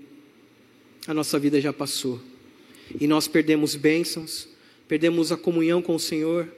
a 1.06 1.14
nossa 1.14 1.38
vida 1.38 1.60
já 1.60 1.72
passou. 1.72 2.20
E 3.00 3.06
nós 3.06 3.26
perdemos 3.26 3.74
bênçãos, 3.74 4.48
perdemos 4.86 5.32
a 5.32 5.36
comunhão 5.36 5.80
com 5.80 5.94
o 5.94 6.00
Senhor, 6.00 6.48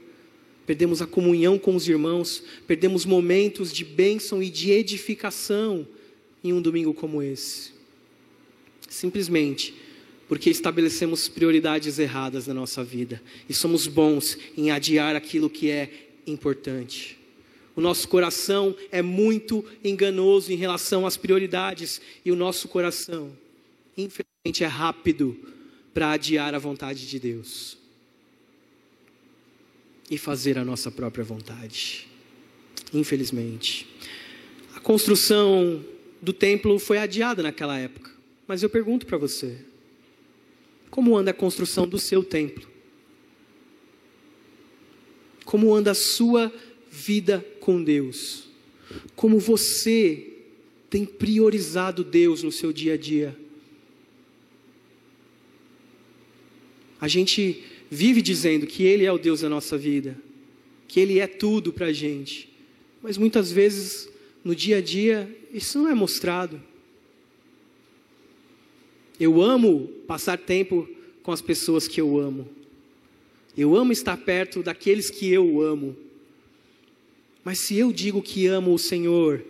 perdemos 0.66 1.00
a 1.00 1.06
comunhão 1.06 1.58
com 1.58 1.76
os 1.76 1.88
irmãos, 1.88 2.42
perdemos 2.66 3.06
momentos 3.06 3.72
de 3.72 3.84
bênção 3.84 4.42
e 4.42 4.50
de 4.50 4.72
edificação 4.72 5.86
em 6.42 6.52
um 6.52 6.60
domingo 6.60 6.92
como 6.92 7.22
esse. 7.22 7.77
Simplesmente 8.88 9.74
porque 10.28 10.50
estabelecemos 10.50 11.26
prioridades 11.26 11.98
erradas 11.98 12.46
na 12.46 12.54
nossa 12.54 12.84
vida 12.84 13.22
e 13.48 13.54
somos 13.54 13.86
bons 13.86 14.36
em 14.56 14.70
adiar 14.70 15.16
aquilo 15.16 15.48
que 15.48 15.70
é 15.70 16.08
importante. 16.26 17.18
O 17.74 17.80
nosso 17.80 18.08
coração 18.08 18.76
é 18.90 19.00
muito 19.00 19.64
enganoso 19.82 20.52
em 20.52 20.56
relação 20.56 21.06
às 21.06 21.16
prioridades 21.16 22.00
e 22.24 22.32
o 22.32 22.36
nosso 22.36 22.68
coração, 22.68 23.32
infelizmente, 23.96 24.64
é 24.64 24.66
rápido 24.66 25.36
para 25.94 26.10
adiar 26.10 26.54
a 26.54 26.58
vontade 26.58 27.08
de 27.08 27.18
Deus 27.18 27.78
e 30.10 30.18
fazer 30.18 30.58
a 30.58 30.64
nossa 30.64 30.90
própria 30.90 31.24
vontade. 31.24 32.06
Infelizmente. 32.92 33.86
A 34.74 34.80
construção 34.80 35.84
do 36.20 36.32
templo 36.32 36.78
foi 36.78 36.98
adiada 36.98 37.42
naquela 37.42 37.78
época. 37.78 38.17
Mas 38.48 38.62
eu 38.62 38.70
pergunto 38.70 39.04
para 39.06 39.18
você: 39.18 39.58
como 40.90 41.16
anda 41.16 41.30
a 41.30 41.34
construção 41.34 41.86
do 41.86 41.98
seu 41.98 42.24
templo? 42.24 42.66
Como 45.44 45.74
anda 45.74 45.90
a 45.90 45.94
sua 45.94 46.52
vida 46.90 47.46
com 47.60 47.82
Deus? 47.84 48.48
Como 49.14 49.38
você 49.38 50.32
tem 50.88 51.04
priorizado 51.04 52.02
Deus 52.02 52.42
no 52.42 52.50
seu 52.50 52.72
dia 52.72 52.94
a 52.94 52.96
dia? 52.96 53.38
A 57.00 57.06
gente 57.06 57.62
vive 57.90 58.20
dizendo 58.20 58.66
que 58.66 58.82
Ele 58.82 59.04
é 59.04 59.12
o 59.12 59.18
Deus 59.18 59.42
da 59.42 59.48
nossa 59.48 59.76
vida, 59.78 60.16
que 60.86 60.98
Ele 60.98 61.18
é 61.18 61.26
tudo 61.26 61.72
para 61.72 61.86
a 61.86 61.92
gente, 61.92 62.50
mas 63.02 63.16
muitas 63.16 63.52
vezes 63.52 64.08
no 64.42 64.54
dia 64.54 64.78
a 64.78 64.80
dia 64.80 65.30
isso 65.52 65.78
não 65.78 65.88
é 65.88 65.94
mostrado. 65.94 66.60
Eu 69.18 69.42
amo 69.42 69.88
passar 70.06 70.38
tempo 70.38 70.88
com 71.22 71.32
as 71.32 71.42
pessoas 71.42 71.88
que 71.88 72.00
eu 72.00 72.18
amo. 72.18 72.48
Eu 73.56 73.74
amo 73.74 73.92
estar 73.92 74.16
perto 74.16 74.62
daqueles 74.62 75.10
que 75.10 75.32
eu 75.32 75.60
amo. 75.60 75.96
Mas 77.44 77.58
se 77.58 77.76
eu 77.76 77.92
digo 77.92 78.22
que 78.22 78.46
amo 78.46 78.72
o 78.72 78.78
Senhor 78.78 79.42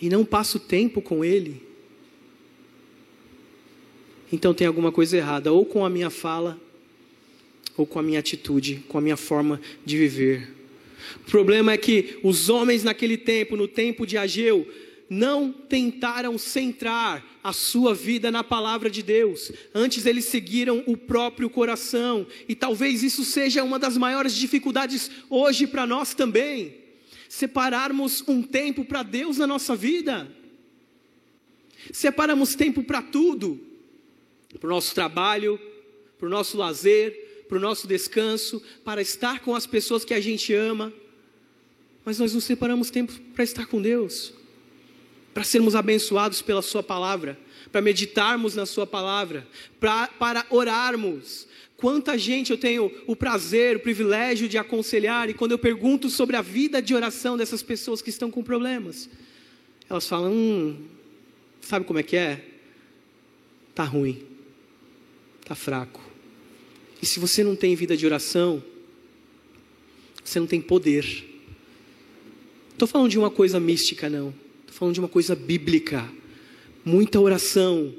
e 0.00 0.08
não 0.08 0.24
passo 0.24 0.58
tempo 0.58 1.00
com 1.00 1.24
Ele, 1.24 1.62
então 4.32 4.54
tem 4.54 4.66
alguma 4.66 4.90
coisa 4.90 5.16
errada, 5.16 5.52
ou 5.52 5.64
com 5.64 5.84
a 5.84 5.90
minha 5.90 6.10
fala, 6.10 6.60
ou 7.76 7.86
com 7.86 7.98
a 7.98 8.02
minha 8.02 8.18
atitude, 8.18 8.84
com 8.88 8.98
a 8.98 9.00
minha 9.00 9.16
forma 9.16 9.60
de 9.84 9.96
viver. 9.96 10.48
O 11.26 11.30
problema 11.30 11.72
é 11.72 11.76
que 11.76 12.18
os 12.22 12.48
homens 12.48 12.84
naquele 12.84 13.16
tempo, 13.16 13.56
no 13.56 13.66
tempo 13.66 14.06
de 14.06 14.16
Ageu, 14.16 14.66
não 15.10 15.50
tentaram 15.50 16.38
centrar 16.38 17.26
a 17.42 17.52
sua 17.52 17.92
vida 17.92 18.30
na 18.30 18.44
palavra 18.44 18.88
de 18.88 19.02
Deus, 19.02 19.50
antes 19.74 20.06
eles 20.06 20.26
seguiram 20.26 20.84
o 20.86 20.96
próprio 20.96 21.50
coração, 21.50 22.24
e 22.48 22.54
talvez 22.54 23.02
isso 23.02 23.24
seja 23.24 23.64
uma 23.64 23.76
das 23.76 23.98
maiores 23.98 24.36
dificuldades 24.36 25.10
hoje 25.28 25.66
para 25.66 25.84
nós 25.84 26.14
também, 26.14 26.76
separarmos 27.28 28.22
um 28.28 28.40
tempo 28.40 28.84
para 28.84 29.02
Deus 29.02 29.36
na 29.38 29.48
nossa 29.48 29.74
vida, 29.74 30.30
separamos 31.92 32.54
tempo 32.54 32.84
para 32.84 33.02
tudo, 33.02 33.58
para 34.60 34.68
o 34.68 34.70
nosso 34.70 34.94
trabalho, 34.94 35.58
para 36.18 36.28
o 36.28 36.30
nosso 36.30 36.56
lazer, 36.56 37.44
para 37.48 37.58
o 37.58 37.60
nosso 37.60 37.88
descanso, 37.88 38.62
para 38.84 39.02
estar 39.02 39.40
com 39.40 39.56
as 39.56 39.66
pessoas 39.66 40.04
que 40.04 40.14
a 40.14 40.20
gente 40.20 40.54
ama, 40.54 40.92
mas 42.04 42.20
nós 42.20 42.32
nos 42.32 42.44
separamos 42.44 42.90
tempo 42.90 43.12
para 43.34 43.42
estar 43.42 43.66
com 43.66 43.82
Deus, 43.82 44.32
para 45.32 45.44
sermos 45.44 45.74
abençoados 45.74 46.42
pela 46.42 46.62
Sua 46.62 46.82
palavra, 46.82 47.38
para 47.70 47.80
meditarmos 47.80 48.54
na 48.54 48.66
Sua 48.66 48.86
palavra, 48.86 49.46
pra, 49.78 50.08
para 50.08 50.46
orarmos. 50.50 51.46
Quanta 51.76 52.18
gente 52.18 52.50
eu 52.50 52.58
tenho 52.58 52.92
o 53.06 53.16
prazer, 53.16 53.76
o 53.76 53.80
privilégio 53.80 54.48
de 54.48 54.58
aconselhar, 54.58 55.30
e 55.30 55.34
quando 55.34 55.52
eu 55.52 55.58
pergunto 55.58 56.10
sobre 56.10 56.36
a 56.36 56.42
vida 56.42 56.82
de 56.82 56.94
oração 56.94 57.36
dessas 57.36 57.62
pessoas 57.62 58.02
que 58.02 58.10
estão 58.10 58.30
com 58.30 58.42
problemas, 58.42 59.08
elas 59.88 60.06
falam: 60.06 60.32
hum, 60.32 60.76
sabe 61.60 61.86
como 61.86 61.98
é 61.98 62.02
que 62.02 62.16
é? 62.16 62.44
Tá 63.74 63.84
ruim, 63.84 64.22
tá 65.44 65.54
fraco. 65.54 66.00
E 67.00 67.06
se 67.06 67.18
você 67.18 67.42
não 67.42 67.56
tem 67.56 67.74
vida 67.74 67.96
de 67.96 68.04
oração, 68.04 68.62
você 70.22 70.38
não 70.38 70.46
tem 70.46 70.60
poder. 70.60 71.26
Estou 72.72 72.86
falando 72.86 73.10
de 73.10 73.18
uma 73.18 73.30
coisa 73.30 73.58
mística, 73.58 74.10
não. 74.10 74.34
Estou 74.70 74.78
falando 74.78 74.94
de 74.94 75.00
uma 75.00 75.08
coisa 75.08 75.34
bíblica. 75.34 76.08
Muita 76.84 77.18
oração, 77.18 77.92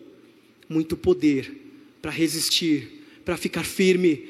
muito 0.69 0.95
poder 0.95 1.51
para 2.01 2.09
resistir, 2.09 3.03
para 3.25 3.35
ficar 3.35 3.65
firme. 3.65 4.29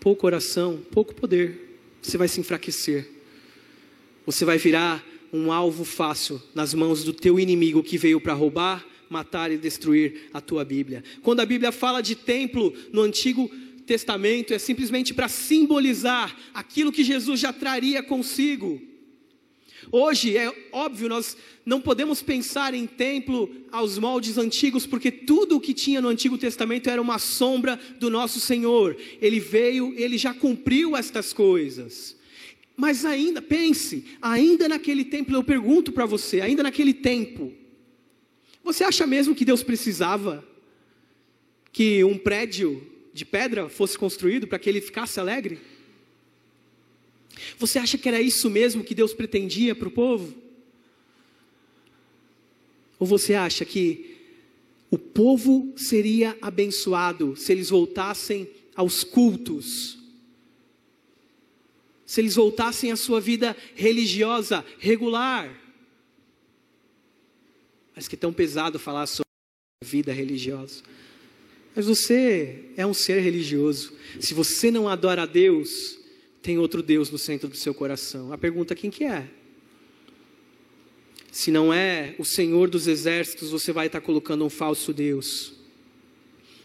Pouco 0.00 0.26
oração, 0.26 0.82
pouco 0.90 1.14
poder. 1.14 1.78
Você 2.02 2.18
vai 2.18 2.26
se 2.26 2.40
enfraquecer. 2.40 3.08
Você 4.26 4.44
vai 4.44 4.58
virar 4.58 5.06
um 5.32 5.52
alvo 5.52 5.84
fácil 5.84 6.42
nas 6.52 6.74
mãos 6.74 7.04
do 7.04 7.12
teu 7.12 7.38
inimigo 7.38 7.80
que 7.80 7.96
veio 7.96 8.20
para 8.20 8.34
roubar, 8.34 8.84
matar 9.08 9.52
e 9.52 9.56
destruir 9.56 10.30
a 10.34 10.40
tua 10.40 10.64
Bíblia. 10.64 11.04
Quando 11.22 11.38
a 11.38 11.46
Bíblia 11.46 11.70
fala 11.70 12.02
de 12.02 12.16
templo 12.16 12.74
no 12.92 13.02
Antigo 13.02 13.48
Testamento, 13.86 14.52
é 14.52 14.58
simplesmente 14.58 15.14
para 15.14 15.28
simbolizar 15.28 16.36
aquilo 16.52 16.90
que 16.90 17.04
Jesus 17.04 17.38
já 17.38 17.52
traria 17.52 18.02
consigo. 18.02 18.90
Hoje, 19.90 20.36
é 20.36 20.52
óbvio, 20.70 21.08
nós 21.08 21.36
não 21.66 21.80
podemos 21.80 22.22
pensar 22.22 22.74
em 22.74 22.86
templo 22.86 23.50
aos 23.70 23.98
moldes 23.98 24.38
antigos, 24.38 24.86
porque 24.86 25.10
tudo 25.10 25.56
o 25.56 25.60
que 25.60 25.74
tinha 25.74 26.00
no 26.00 26.08
Antigo 26.08 26.38
Testamento 26.38 26.88
era 26.88 27.02
uma 27.02 27.18
sombra 27.18 27.78
do 27.98 28.08
nosso 28.10 28.38
Senhor. 28.38 28.96
Ele 29.20 29.40
veio, 29.40 29.94
ele 29.96 30.16
já 30.16 30.32
cumpriu 30.32 30.96
estas 30.96 31.32
coisas. 31.32 32.16
Mas 32.76 33.04
ainda, 33.04 33.42
pense, 33.42 34.04
ainda 34.20 34.68
naquele 34.68 35.04
templo, 35.04 35.36
eu 35.36 35.44
pergunto 35.44 35.92
para 35.92 36.06
você, 36.06 36.40
ainda 36.40 36.62
naquele 36.62 36.94
tempo, 36.94 37.52
você 38.64 38.84
acha 38.84 39.06
mesmo 39.06 39.34
que 39.34 39.44
Deus 39.44 39.62
precisava 39.62 40.46
que 41.72 42.04
um 42.04 42.16
prédio 42.16 42.86
de 43.12 43.24
pedra 43.24 43.68
fosse 43.68 43.98
construído 43.98 44.46
para 44.46 44.58
que 44.58 44.68
ele 44.68 44.80
ficasse 44.80 45.18
alegre? 45.18 45.60
Você 47.58 47.78
acha 47.78 47.98
que 47.98 48.08
era 48.08 48.20
isso 48.20 48.48
mesmo 48.50 48.84
que 48.84 48.94
Deus 48.94 49.12
pretendia 49.12 49.74
para 49.74 49.88
o 49.88 49.92
povo? 49.92 50.34
Ou 52.98 53.06
você 53.06 53.34
acha 53.34 53.64
que 53.64 54.16
o 54.90 54.98
povo 54.98 55.72
seria 55.76 56.36
abençoado 56.40 57.34
se 57.36 57.50
eles 57.50 57.70
voltassem 57.70 58.48
aos 58.74 59.02
cultos? 59.02 59.98
Se 62.06 62.20
eles 62.20 62.34
voltassem 62.34 62.92
à 62.92 62.96
sua 62.96 63.20
vida 63.20 63.56
religiosa 63.74 64.64
regular? 64.78 65.58
Mas 67.96 68.06
que 68.06 68.16
tão 68.16 68.32
pesado 68.32 68.78
falar 68.78 69.06
sobre 69.06 69.30
a 69.82 69.86
vida 69.86 70.12
religiosa. 70.12 70.82
Mas 71.74 71.86
você 71.86 72.66
é 72.76 72.86
um 72.86 72.94
ser 72.94 73.20
religioso. 73.20 73.94
Se 74.20 74.34
você 74.34 74.70
não 74.70 74.88
adora 74.88 75.22
a 75.22 75.26
Deus, 75.26 75.98
tem 76.42 76.58
outro 76.58 76.82
Deus 76.82 77.10
no 77.10 77.18
centro 77.18 77.48
do 77.48 77.56
seu 77.56 77.72
coração. 77.72 78.32
A 78.32 78.38
pergunta 78.38 78.74
é 78.74 78.76
quem 78.76 78.90
que 78.90 79.04
é? 79.04 79.28
Se 81.30 81.50
não 81.50 81.72
é 81.72 82.14
o 82.18 82.24
Senhor 82.24 82.68
dos 82.68 82.86
exércitos, 82.86 83.50
você 83.50 83.72
vai 83.72 83.86
estar 83.86 84.00
colocando 84.00 84.44
um 84.44 84.50
falso 84.50 84.92
Deus. 84.92 85.54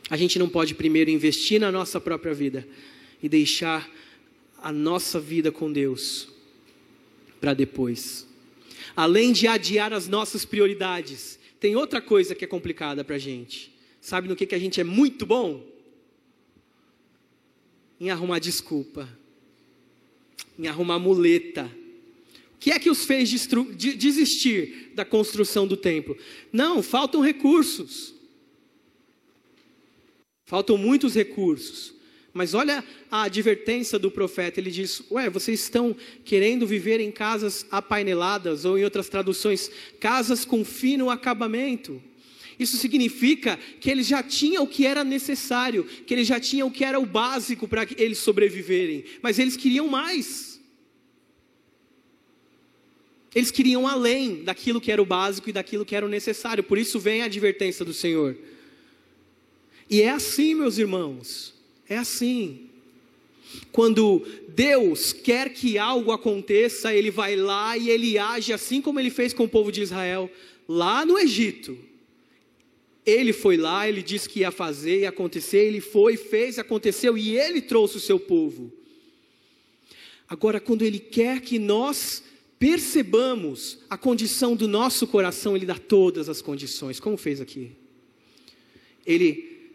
A 0.09 0.17
gente 0.17 0.39
não 0.39 0.49
pode 0.49 0.75
primeiro 0.75 1.09
investir 1.09 1.59
na 1.59 1.71
nossa 1.71 2.01
própria 2.01 2.33
vida 2.33 2.67
e 3.21 3.29
deixar 3.29 3.89
a 4.61 4.71
nossa 4.71 5.19
vida 5.19 5.51
com 5.51 5.71
Deus 5.71 6.27
para 7.39 7.53
depois 7.53 8.27
além 8.97 9.31
de 9.31 9.45
adiar 9.45 9.93
as 9.93 10.07
nossas 10.07 10.43
prioridades, 10.43 11.37
tem 11.59 11.75
outra 11.75 12.01
coisa 12.01 12.33
que 12.33 12.43
é 12.43 12.47
complicada 12.47 13.03
para 13.03 13.17
a 13.17 13.19
gente. 13.19 13.71
Sabe 14.01 14.27
no 14.27 14.35
que, 14.35 14.47
que 14.47 14.55
a 14.55 14.59
gente 14.59 14.81
é 14.81 14.83
muito 14.83 15.23
bom? 15.23 15.63
Em 18.01 18.09
arrumar 18.09 18.39
desculpa, 18.39 19.07
em 20.57 20.67
arrumar 20.67 20.99
muleta. 20.99 21.71
O 22.55 22.59
que 22.59 22.71
é 22.71 22.79
que 22.79 22.89
os 22.89 23.05
fez 23.05 23.29
desistir 23.75 24.91
da 24.95 25.05
construção 25.05 25.67
do 25.67 25.77
templo? 25.77 26.17
Não, 26.51 26.81
faltam 26.81 27.21
recursos. 27.21 28.15
Faltam 30.45 30.77
muitos 30.77 31.13
recursos. 31.13 31.93
Mas 32.33 32.53
olha 32.53 32.83
a 33.09 33.23
advertência 33.23 33.97
do 33.97 34.11
profeta, 34.11 34.59
ele 34.59 34.69
diz: 34.71 35.01
Ué, 35.09 35.29
vocês 35.29 35.59
estão 35.59 35.95
querendo 36.23 36.67
viver 36.67 36.99
em 36.99 37.11
casas 37.11 37.65
apaineladas, 37.71 38.63
ou 38.63 38.77
em 38.77 38.83
outras 38.83 39.09
traduções, 39.09 39.71
casas 39.99 40.45
com 40.45 40.63
fino 40.63 41.09
acabamento. 41.09 42.01
Isso 42.59 42.77
significa 42.77 43.57
que 43.79 43.89
eles 43.89 44.07
já 44.07 44.23
tinham 44.23 44.63
o 44.63 44.67
que 44.67 44.85
era 44.85 45.03
necessário, 45.03 45.83
que 45.83 46.13
eles 46.13 46.27
já 46.27 46.39
tinham 46.39 46.67
o 46.67 46.71
que 46.71 46.83
era 46.83 46.99
o 46.99 47.05
básico 47.05 47.67
para 47.67 47.87
eles 47.97 48.19
sobreviverem, 48.19 49.03
mas 49.21 49.37
eles 49.37 49.57
queriam 49.57 49.87
mais. 49.87 50.46
Eles 53.37 53.51
queriam 53.51 53.87
além 53.87 54.43
daquilo 54.43 54.81
que 54.81 54.91
era 54.91 54.99
o 54.99 55.05
básico 55.05 55.47
e 55.47 55.53
daquilo 55.53 55.85
que 55.85 55.95
era 55.95 56.03
o 56.03 56.09
necessário, 56.09 56.63
por 56.63 56.75
isso 56.75 56.99
vem 56.99 57.21
a 57.21 57.25
advertência 57.25 57.85
do 57.85 57.93
Senhor. 57.93 58.35
E 59.87 60.01
é 60.01 60.09
assim, 60.09 60.55
meus 60.55 60.79
irmãos, 60.79 61.53
é 61.87 61.97
assim. 61.99 62.61
Quando 63.71 64.25
Deus 64.49 65.13
quer 65.13 65.53
que 65.53 65.77
algo 65.77 66.11
aconteça, 66.11 66.91
Ele 66.91 67.11
vai 67.11 67.35
lá 67.35 67.77
e 67.77 67.91
Ele 67.91 68.17
age 68.17 68.51
assim 68.51 68.81
como 68.81 68.99
Ele 68.99 69.11
fez 69.11 69.33
com 69.33 69.43
o 69.43 69.47
povo 69.49 69.71
de 69.71 69.83
Israel, 69.83 70.31
lá 70.67 71.05
no 71.05 71.19
Egito. 71.19 71.77
Ele 73.05 73.33
foi 73.33 73.55
lá, 73.55 73.87
ele 73.87 74.01
disse 74.01 74.27
que 74.27 74.39
ia 74.39 74.49
fazer 74.49 75.01
e 75.01 75.05
acontecer, 75.05 75.59
ele 75.59 75.79
foi, 75.79 76.17
fez, 76.17 76.57
aconteceu 76.57 77.15
e 77.15 77.37
ele 77.37 77.61
trouxe 77.61 77.97
o 77.97 78.01
seu 78.01 78.19
povo. 78.19 78.73
Agora, 80.27 80.59
quando 80.59 80.81
ele 80.81 80.97
quer 80.97 81.39
que 81.39 81.59
nós 81.59 82.23
percebamos 82.59 83.79
a 83.89 83.97
condição 83.97 84.55
do 84.55 84.67
nosso 84.67 85.07
coração, 85.07 85.55
ele 85.55 85.65
dá 85.65 85.75
todas 85.75 86.29
as 86.29 86.41
condições, 86.41 86.99
como 86.99 87.17
fez 87.17 87.39
aqui. 87.39 87.71
Ele, 89.05 89.69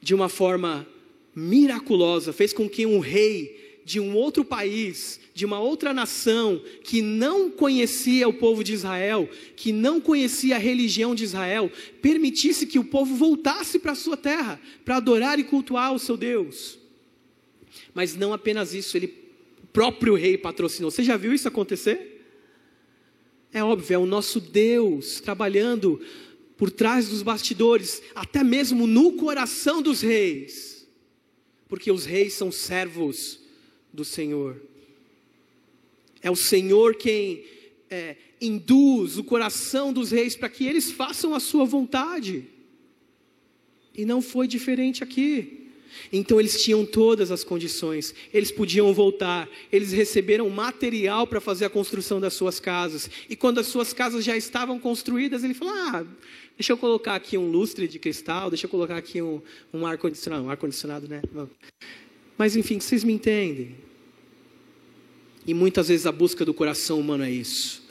de 0.00 0.14
uma 0.14 0.28
forma 0.28 0.86
miraculosa 1.34 2.32
fez 2.32 2.52
com 2.52 2.68
que 2.68 2.84
um 2.84 2.98
rei 2.98 3.80
de 3.84 3.98
um 3.98 4.14
outro 4.14 4.44
país, 4.44 5.18
de 5.32 5.46
uma 5.46 5.58
outra 5.60 5.94
nação, 5.94 6.60
que 6.84 7.00
não 7.00 7.50
conhecia 7.50 8.28
o 8.28 8.34
povo 8.34 8.62
de 8.62 8.74
Israel, 8.74 9.26
que 9.56 9.72
não 9.72 9.98
conhecia 9.98 10.56
a 10.56 10.58
religião 10.58 11.14
de 11.14 11.24
Israel, 11.24 11.72
permitisse 12.02 12.66
que 12.66 12.78
o 12.78 12.84
povo 12.84 13.14
voltasse 13.14 13.78
para 13.78 13.92
a 13.92 13.94
sua 13.94 14.16
terra, 14.16 14.60
para 14.84 14.96
adorar 14.96 15.38
e 15.38 15.44
cultuar 15.44 15.94
o 15.94 15.98
seu 15.98 16.18
Deus. 16.18 16.78
Mas 17.94 18.14
não 18.14 18.34
apenas 18.34 18.74
isso, 18.74 18.94
ele 18.94 19.06
próprio 19.72 20.14
rei 20.14 20.36
patrocinou. 20.36 20.90
Você 20.90 21.02
já 21.02 21.16
viu 21.16 21.32
isso 21.32 21.48
acontecer? 21.48 22.16
É 23.52 23.62
óbvio, 23.62 23.94
é 23.94 23.98
o 23.98 24.06
nosso 24.06 24.40
Deus 24.40 25.20
trabalhando 25.20 26.00
por 26.56 26.70
trás 26.70 27.08
dos 27.08 27.22
bastidores, 27.22 28.02
até 28.14 28.42
mesmo 28.42 28.86
no 28.86 29.12
coração 29.12 29.80
dos 29.80 30.00
reis 30.00 30.78
porque 31.68 31.92
os 31.92 32.06
reis 32.06 32.32
são 32.32 32.50
servos 32.50 33.38
do 33.92 34.04
Senhor. 34.04 34.60
É 36.22 36.30
o 36.30 36.36
Senhor 36.36 36.96
quem 36.96 37.44
é, 37.90 38.16
induz 38.40 39.18
o 39.18 39.24
coração 39.24 39.92
dos 39.92 40.10
reis 40.10 40.34
para 40.34 40.48
que 40.48 40.66
eles 40.66 40.90
façam 40.90 41.34
a 41.34 41.40
sua 41.40 41.64
vontade. 41.64 42.46
E 43.94 44.04
não 44.04 44.22
foi 44.22 44.48
diferente 44.48 45.04
aqui. 45.04 45.67
Então 46.12 46.38
eles 46.38 46.62
tinham 46.62 46.84
todas 46.84 47.30
as 47.30 47.44
condições, 47.44 48.14
eles 48.32 48.50
podiam 48.50 48.92
voltar, 48.92 49.48
eles 49.72 49.92
receberam 49.92 50.48
material 50.50 51.26
para 51.26 51.40
fazer 51.40 51.64
a 51.64 51.70
construção 51.70 52.20
das 52.20 52.34
suas 52.34 52.60
casas. 52.60 53.10
E 53.28 53.36
quando 53.36 53.58
as 53.58 53.66
suas 53.66 53.92
casas 53.92 54.24
já 54.24 54.36
estavam 54.36 54.78
construídas, 54.78 55.44
ele 55.44 55.54
falou: 55.54 55.74
Ah, 55.74 56.04
deixa 56.56 56.72
eu 56.72 56.78
colocar 56.78 57.14
aqui 57.14 57.36
um 57.36 57.50
lustre 57.50 57.86
de 57.86 57.98
cristal, 57.98 58.50
deixa 58.50 58.66
eu 58.66 58.70
colocar 58.70 58.96
aqui 58.96 59.20
um, 59.20 59.40
um 59.72 59.86
ar-condicionado, 59.86 60.44
um 60.44 60.50
ar-condicionado, 60.50 61.08
né? 61.08 61.22
Mas 62.36 62.56
enfim, 62.56 62.78
vocês 62.78 63.02
me 63.02 63.12
entendem. 63.12 63.74
E 65.46 65.54
muitas 65.54 65.88
vezes 65.88 66.06
a 66.06 66.12
busca 66.12 66.44
do 66.44 66.52
coração 66.52 67.00
humano 67.00 67.24
é 67.24 67.30
isso. 67.30 67.82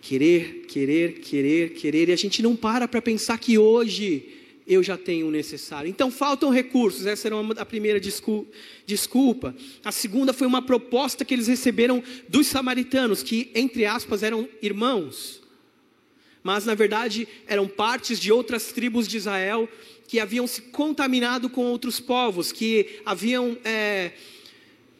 Querer, 0.00 0.64
querer, 0.66 1.20
querer, 1.20 1.74
querer, 1.74 2.08
e 2.08 2.12
a 2.12 2.16
gente 2.16 2.42
não 2.42 2.56
para 2.56 2.88
para 2.88 3.00
pensar 3.00 3.38
que 3.38 3.56
hoje 3.56 4.33
eu 4.66 4.82
já 4.82 4.96
tenho 4.96 5.28
o 5.28 5.30
necessário. 5.30 5.88
Então 5.88 6.10
faltam 6.10 6.50
recursos, 6.50 7.06
essa 7.06 7.28
era 7.28 7.36
uma, 7.36 7.54
a 7.54 7.66
primeira 7.66 8.00
desculpa. 8.00 9.54
A 9.84 9.92
segunda 9.92 10.32
foi 10.32 10.46
uma 10.46 10.62
proposta 10.62 11.24
que 11.24 11.34
eles 11.34 11.46
receberam 11.46 12.02
dos 12.28 12.46
samaritanos, 12.46 13.22
que, 13.22 13.50
entre 13.54 13.84
aspas, 13.84 14.22
eram 14.22 14.48
irmãos, 14.62 15.42
mas 16.42 16.66
na 16.66 16.74
verdade 16.74 17.26
eram 17.46 17.66
partes 17.66 18.20
de 18.20 18.30
outras 18.30 18.72
tribos 18.72 19.08
de 19.08 19.16
Israel 19.16 19.68
que 20.06 20.20
haviam 20.20 20.46
se 20.46 20.60
contaminado 20.60 21.48
com 21.48 21.64
outros 21.64 21.98
povos, 21.98 22.52
que 22.52 23.00
haviam 23.04 23.56
é, 23.64 24.12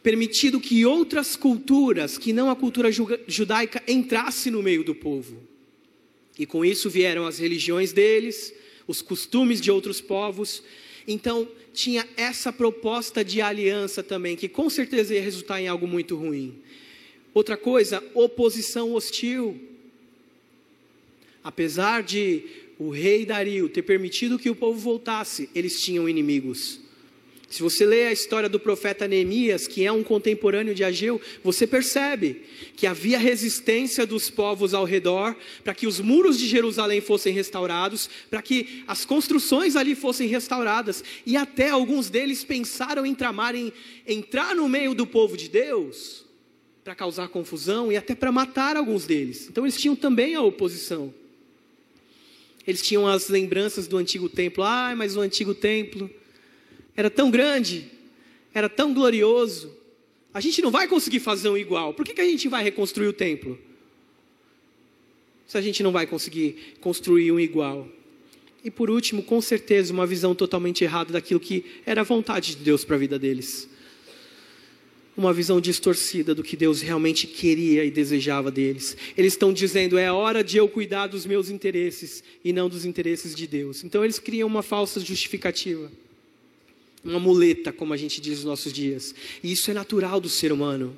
permitido 0.01 0.59
que 0.59 0.85
outras 0.85 1.35
culturas, 1.35 2.17
que 2.17 2.33
não 2.33 2.49
a 2.49 2.55
cultura 2.55 2.89
judaica, 3.27 3.81
entrasse 3.87 4.49
no 4.49 4.63
meio 4.63 4.83
do 4.83 4.95
povo. 4.95 5.41
E 6.37 6.45
com 6.45 6.65
isso 6.65 6.89
vieram 6.89 7.25
as 7.25 7.39
religiões 7.39 7.93
deles, 7.93 8.53
os 8.87 9.01
costumes 9.01 9.59
de 9.59 9.71
outros 9.71 10.01
povos. 10.01 10.63
Então, 11.07 11.47
tinha 11.73 12.07
essa 12.15 12.51
proposta 12.51 13.23
de 13.23 13.41
aliança 13.41 14.01
também, 14.01 14.35
que 14.35 14.47
com 14.47 14.69
certeza 14.69 15.13
ia 15.13 15.21
resultar 15.21 15.61
em 15.61 15.67
algo 15.67 15.87
muito 15.87 16.15
ruim. 16.15 16.61
Outra 17.33 17.57
coisa, 17.57 18.03
oposição 18.13 18.93
hostil. 18.93 19.59
Apesar 21.43 22.01
de 22.01 22.43
o 22.79 22.89
rei 22.89 23.25
Dario 23.25 23.69
ter 23.69 23.81
permitido 23.83 24.39
que 24.39 24.49
o 24.49 24.55
povo 24.55 24.79
voltasse, 24.79 25.49
eles 25.53 25.81
tinham 25.81 26.07
inimigos. 26.07 26.79
Se 27.49 27.61
você 27.61 27.85
lê 27.85 28.07
a 28.07 28.11
história 28.11 28.49
do 28.49 28.59
profeta 28.59 29.07
Neemias, 29.07 29.67
que 29.67 29.85
é 29.85 29.91
um 29.91 30.03
contemporâneo 30.03 30.73
de 30.73 30.83
Ageu, 30.83 31.21
você 31.43 31.67
percebe 31.67 32.43
que 32.75 32.87
havia 32.87 33.19
resistência 33.19 34.05
dos 34.05 34.29
povos 34.29 34.73
ao 34.73 34.83
redor 34.83 35.35
para 35.63 35.73
que 35.73 35.85
os 35.85 35.99
muros 35.99 36.39
de 36.39 36.47
Jerusalém 36.47 37.01
fossem 37.01 37.33
restaurados, 37.33 38.09
para 38.29 38.41
que 38.41 38.83
as 38.87 39.05
construções 39.05 39.75
ali 39.75 39.95
fossem 39.95 40.27
restauradas, 40.27 41.03
e 41.25 41.37
até 41.37 41.69
alguns 41.69 42.09
deles 42.09 42.43
pensaram 42.43 43.05
em 43.05 43.13
tramar 43.13 43.55
em 43.55 43.71
entrar 44.07 44.55
no 44.55 44.67
meio 44.67 44.93
do 44.93 45.05
povo 45.05 45.37
de 45.37 45.47
Deus 45.47 46.25
para 46.83 46.95
causar 46.95 47.29
confusão 47.29 47.91
e 47.91 47.97
até 47.97 48.13
para 48.13 48.31
matar 48.31 48.75
alguns 48.75 49.05
deles. 49.05 49.47
Então 49.49 49.65
eles 49.65 49.77
tinham 49.77 49.95
também 49.95 50.35
a 50.35 50.41
oposição. 50.41 51.13
Eles 52.67 52.81
tinham 52.81 53.07
as 53.07 53.29
lembranças 53.29 53.87
do 53.87 53.97
antigo 53.97 54.27
templo. 54.27 54.63
Ah, 54.63 54.93
mas 54.95 55.15
o 55.15 55.21
antigo 55.21 55.53
templo 55.53 56.09
era 56.95 57.09
tão 57.09 57.29
grande, 57.29 57.91
era 58.53 58.69
tão 58.69 58.93
glorioso. 58.93 59.71
A 60.33 60.39
gente 60.39 60.61
não 60.61 60.71
vai 60.71 60.87
conseguir 60.87 61.19
fazer 61.19 61.49
um 61.49 61.57
igual. 61.57 61.93
Por 61.93 62.05
que, 62.05 62.13
que 62.13 62.21
a 62.21 62.25
gente 62.25 62.47
vai 62.47 62.63
reconstruir 62.63 63.07
o 63.07 63.13
templo? 63.13 63.59
Se 65.47 65.57
a 65.57 65.61
gente 65.61 65.83
não 65.83 65.91
vai 65.91 66.07
conseguir 66.07 66.75
construir 66.79 67.31
um 67.31 67.39
igual. 67.39 67.87
E 68.63 68.71
por 68.71 68.89
último, 68.89 69.21
com 69.21 69.39
certeza, 69.41 69.93
uma 69.93 70.07
visão 70.07 70.33
totalmente 70.33 70.83
errada 70.83 71.13
daquilo 71.13 71.39
que 71.39 71.65
era 71.85 72.01
a 72.01 72.03
vontade 72.03 72.55
de 72.55 72.63
Deus 72.63 72.83
para 72.83 72.95
a 72.95 72.99
vida 72.99 73.19
deles. 73.19 73.69
Uma 75.15 75.31
visão 75.31 75.61
distorcida 75.61 76.35
do 76.35 76.43
que 76.43 76.57
Deus 76.57 76.81
realmente 76.81 77.27
queria 77.27 77.85
e 77.85 77.91
desejava 77.91 78.51
deles. 78.51 78.97
Eles 79.15 79.33
estão 79.33 79.53
dizendo: 79.53 79.97
é 79.97 80.11
hora 80.11 80.43
de 80.43 80.57
eu 80.57 80.67
cuidar 80.67 81.07
dos 81.07 81.25
meus 81.25 81.49
interesses 81.49 82.23
e 82.43 82.51
não 82.51 82.67
dos 82.67 82.83
interesses 82.83 83.35
de 83.35 83.47
Deus. 83.47 83.83
Então 83.83 84.03
eles 84.03 84.19
criam 84.19 84.47
uma 84.47 84.63
falsa 84.63 84.99
justificativa 84.99 85.89
uma 87.05 87.19
muleta, 87.19 87.71
como 87.71 87.93
a 87.93 87.97
gente 87.97 88.19
diz 88.19 88.37
nos 88.37 88.45
nossos 88.45 88.73
dias. 88.73 89.13
E 89.43 89.51
isso 89.51 89.69
é 89.69 89.73
natural 89.73 90.19
do 90.19 90.27
ser 90.27 90.51
humano. 90.51 90.97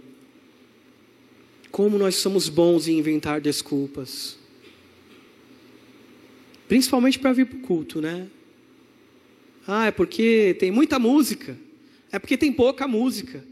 Como 1.70 1.98
nós 1.98 2.16
somos 2.16 2.48
bons 2.48 2.88
em 2.88 2.98
inventar 2.98 3.42
desculpas. 3.42 4.38
Principalmente 6.68 7.20
para 7.20 7.34
vir 7.34 7.46
para 7.46 7.58
o 7.58 7.62
culto, 7.62 8.02
né? 8.02 8.28
Ah, 9.68 9.88
é 9.88 9.92
porque 9.92 10.56
tem 10.58 10.72
muita 10.72 10.98
música. 10.98 11.58
É 12.10 12.18
porque 12.18 12.38
tem 12.38 12.54
pouca 12.54 12.88
música. 12.88 13.44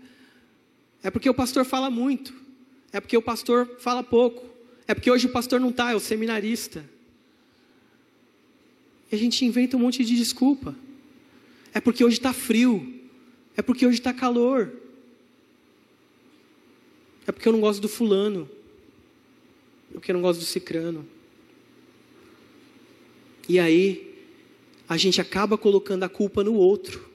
É 1.04 1.12
porque 1.12 1.30
o 1.30 1.34
pastor 1.34 1.66
fala 1.66 1.90
muito. 1.90 2.34
É 2.94 3.02
porque 3.02 3.18
o 3.18 3.22
pastor 3.22 3.76
fala 3.80 4.02
pouco. 4.02 4.46
É 4.88 4.94
porque 4.94 5.12
hoje 5.12 5.28
o 5.28 5.32
pastor 5.32 5.60
não 5.60 5.72
está, 5.72 5.92
é 5.92 5.96
o 5.96 6.00
seminarista. 6.00 6.86
E 9.12 9.16
a 9.16 9.20
gente 9.20 9.44
inventa 9.44 9.76
um 9.76 9.82
monte 9.82 10.06
de 10.06 10.16
desculpa. 10.16 10.74
É 11.76 11.82
porque 11.82 12.04
hoje 12.04 12.18
está 12.18 12.34
frio. 12.34 13.02
É 13.56 13.62
porque 13.62 13.86
hoje 13.86 14.00
está 14.00 14.14
calor. 14.14 14.72
É 17.28 17.32
porque 17.32 17.48
eu 17.48 17.54
não 17.54 17.60
gosto 17.60 17.82
do 17.82 17.90
fulano. 17.90 18.50
É 19.92 19.94
porque 19.94 20.12
eu 20.12 20.14
não 20.14 20.22
gosto 20.22 20.40
do 20.40 20.46
cicrano. 20.46 21.06
E 23.48 23.60
aí, 23.60 24.16
a 24.88 24.96
gente 24.96 25.20
acaba 25.20 25.58
colocando 25.58 26.04
a 26.04 26.10
culpa 26.10 26.44
no 26.44 26.54
outro. 26.54 27.08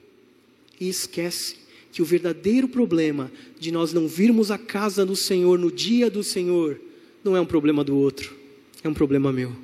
E 0.79 0.87
esquece 0.87 1.57
que 1.91 2.01
o 2.01 2.05
verdadeiro 2.05 2.67
problema 2.67 3.31
de 3.59 3.71
nós 3.71 3.91
não 3.91 4.07
virmos 4.07 4.51
a 4.51 4.57
casa 4.57 5.05
do 5.05 5.15
Senhor 5.15 5.59
no 5.59 5.71
dia 5.71 6.09
do 6.09 6.23
Senhor 6.23 6.79
não 7.23 7.35
é 7.35 7.41
um 7.41 7.45
problema 7.45 7.83
do 7.83 7.95
outro, 7.97 8.35
é 8.83 8.87
um 8.87 8.93
problema 8.93 9.31
meu. 9.31 9.55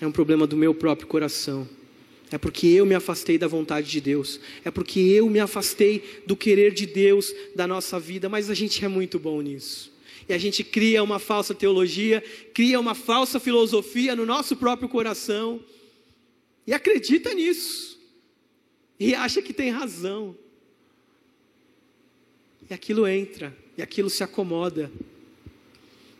É 0.00 0.06
um 0.06 0.12
problema 0.12 0.46
do 0.46 0.56
meu 0.56 0.72
próprio 0.72 1.08
coração. 1.08 1.68
É 2.30 2.36
porque 2.36 2.66
eu 2.66 2.84
me 2.84 2.94
afastei 2.94 3.38
da 3.38 3.46
vontade 3.46 3.90
de 3.90 4.00
Deus. 4.00 4.38
É 4.64 4.70
porque 4.70 5.00
eu 5.00 5.28
me 5.30 5.40
afastei 5.40 6.22
do 6.26 6.36
querer 6.36 6.72
de 6.72 6.86
Deus 6.86 7.34
da 7.54 7.66
nossa 7.66 7.98
vida. 7.98 8.28
Mas 8.28 8.50
a 8.50 8.54
gente 8.54 8.84
é 8.84 8.88
muito 8.88 9.18
bom 9.18 9.40
nisso. 9.40 9.92
E 10.28 10.32
a 10.34 10.38
gente 10.38 10.62
cria 10.62 11.02
uma 11.02 11.18
falsa 11.18 11.54
teologia, 11.54 12.22
cria 12.52 12.78
uma 12.78 12.94
falsa 12.94 13.40
filosofia 13.40 14.14
no 14.14 14.26
nosso 14.26 14.56
próprio 14.56 14.88
coração. 14.88 15.64
E 16.66 16.74
acredita 16.74 17.32
nisso. 17.32 17.98
E 19.00 19.14
acha 19.14 19.40
que 19.40 19.54
tem 19.54 19.70
razão. 19.70 20.36
E 22.68 22.74
aquilo 22.74 23.06
entra, 23.06 23.56
e 23.76 23.80
aquilo 23.80 24.10
se 24.10 24.22
acomoda. 24.22 24.92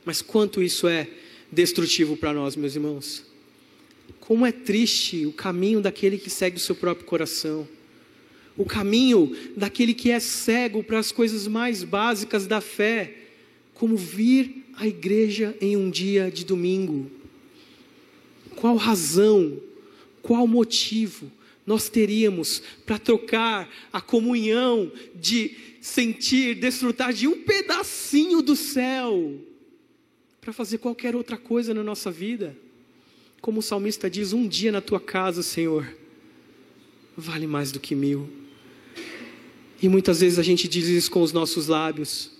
Mas 0.04 0.22
quanto 0.22 0.62
isso 0.62 0.88
é 0.88 1.06
destrutivo 1.52 2.16
para 2.16 2.32
nós, 2.32 2.56
meus 2.56 2.74
irmãos? 2.74 3.27
Como 4.28 4.44
é 4.44 4.52
triste 4.52 5.24
o 5.24 5.32
caminho 5.32 5.80
daquele 5.80 6.18
que 6.18 6.28
segue 6.28 6.58
o 6.58 6.60
seu 6.60 6.74
próprio 6.74 7.06
coração. 7.06 7.66
O 8.58 8.66
caminho 8.66 9.34
daquele 9.56 9.94
que 9.94 10.10
é 10.10 10.20
cego 10.20 10.84
para 10.84 10.98
as 10.98 11.10
coisas 11.10 11.46
mais 11.46 11.82
básicas 11.82 12.46
da 12.46 12.60
fé, 12.60 13.16
como 13.72 13.96
vir 13.96 14.66
à 14.74 14.86
igreja 14.86 15.56
em 15.62 15.78
um 15.78 15.88
dia 15.88 16.30
de 16.30 16.44
domingo. 16.44 17.10
Qual 18.54 18.76
razão, 18.76 19.62
qual 20.20 20.46
motivo 20.46 21.32
nós 21.66 21.88
teríamos 21.88 22.62
para 22.84 22.98
trocar 22.98 23.66
a 23.90 24.02
comunhão 24.02 24.92
de 25.14 25.56
sentir, 25.80 26.54
desfrutar 26.56 27.14
de 27.14 27.26
um 27.26 27.44
pedacinho 27.44 28.42
do 28.42 28.54
céu 28.54 29.40
para 30.38 30.52
fazer 30.52 30.76
qualquer 30.76 31.16
outra 31.16 31.38
coisa 31.38 31.72
na 31.72 31.82
nossa 31.82 32.10
vida? 32.10 32.67
Como 33.40 33.60
o 33.60 33.62
salmista 33.62 34.10
diz, 34.10 34.32
um 34.32 34.46
dia 34.46 34.72
na 34.72 34.80
tua 34.80 35.00
casa, 35.00 35.42
Senhor, 35.42 35.88
vale 37.16 37.46
mais 37.46 37.72
do 37.72 37.80
que 37.80 37.94
mil. 37.94 38.28
E 39.80 39.88
muitas 39.88 40.20
vezes 40.20 40.38
a 40.38 40.42
gente 40.42 40.66
diz 40.66 40.88
isso 40.88 41.10
com 41.10 41.22
os 41.22 41.32
nossos 41.32 41.68
lábios, 41.68 42.30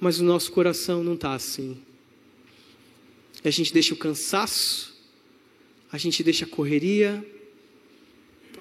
mas 0.00 0.20
o 0.20 0.24
nosso 0.24 0.50
coração 0.50 1.02
não 1.02 1.14
está 1.14 1.32
assim. 1.32 1.78
A 3.44 3.50
gente 3.50 3.72
deixa 3.72 3.94
o 3.94 3.96
cansaço, 3.96 4.94
a 5.92 5.98
gente 5.98 6.22
deixa 6.24 6.44
a 6.44 6.48
correria, 6.48 7.24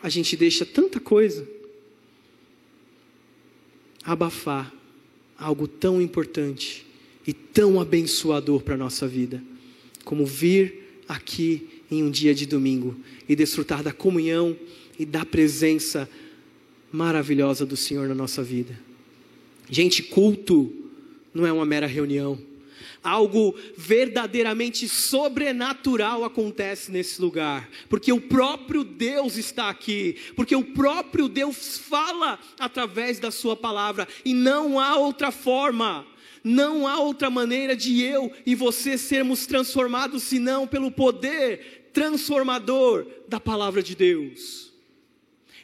a 0.03 0.09
gente 0.09 0.37
deixa 0.37 0.65
tanta 0.65 0.99
coisa 0.99 1.47
abafar 4.03 4.71
algo 5.37 5.67
tão 5.67 5.99
importante 5.99 6.85
e 7.25 7.33
tão 7.33 7.81
abençoador 7.81 8.61
para 8.61 8.75
a 8.75 8.77
nossa 8.77 9.07
vida, 9.07 9.43
como 10.03 10.25
vir 10.25 10.84
aqui 11.07 11.81
em 11.89 12.03
um 12.03 12.09
dia 12.09 12.33
de 12.33 12.45
domingo 12.45 12.95
e 13.27 13.35
desfrutar 13.35 13.83
da 13.83 13.93
comunhão 13.93 14.57
e 14.97 15.05
da 15.05 15.25
presença 15.25 16.09
maravilhosa 16.91 17.65
do 17.65 17.75
Senhor 17.75 18.07
na 18.07 18.15
nossa 18.15 18.41
vida. 18.43 18.79
Gente, 19.69 20.03
culto 20.03 20.71
não 21.33 21.45
é 21.45 21.51
uma 21.51 21.65
mera 21.65 21.87
reunião. 21.87 22.39
Algo 23.03 23.55
verdadeiramente 23.77 24.87
sobrenatural 24.87 26.23
acontece 26.23 26.91
nesse 26.91 27.21
lugar, 27.21 27.69
porque 27.87 28.11
o 28.11 28.19
próprio 28.19 28.83
Deus 28.83 29.37
está 29.37 29.69
aqui, 29.69 30.15
porque 30.35 30.55
o 30.55 30.63
próprio 30.63 31.27
Deus 31.27 31.77
fala 31.77 32.39
através 32.59 33.19
da 33.19 33.29
Sua 33.29 33.55
palavra, 33.55 34.07
e 34.23 34.33
não 34.33 34.79
há 34.79 34.97
outra 34.97 35.31
forma 35.31 36.05
não 36.45 36.87
há 36.87 36.99
outra 36.99 37.27
maneira 37.27 37.75
de 37.75 38.03
eu 38.03 38.31
e 38.45 38.53
você 38.53 38.99
sermos 38.99 39.47
transformados 39.47 40.21
senão 40.21 40.67
pelo 40.67 40.91
poder 40.91 41.89
transformador 41.91 43.07
da 43.27 43.39
palavra 43.39 43.81
de 43.81 43.95
Deus. 43.95 44.71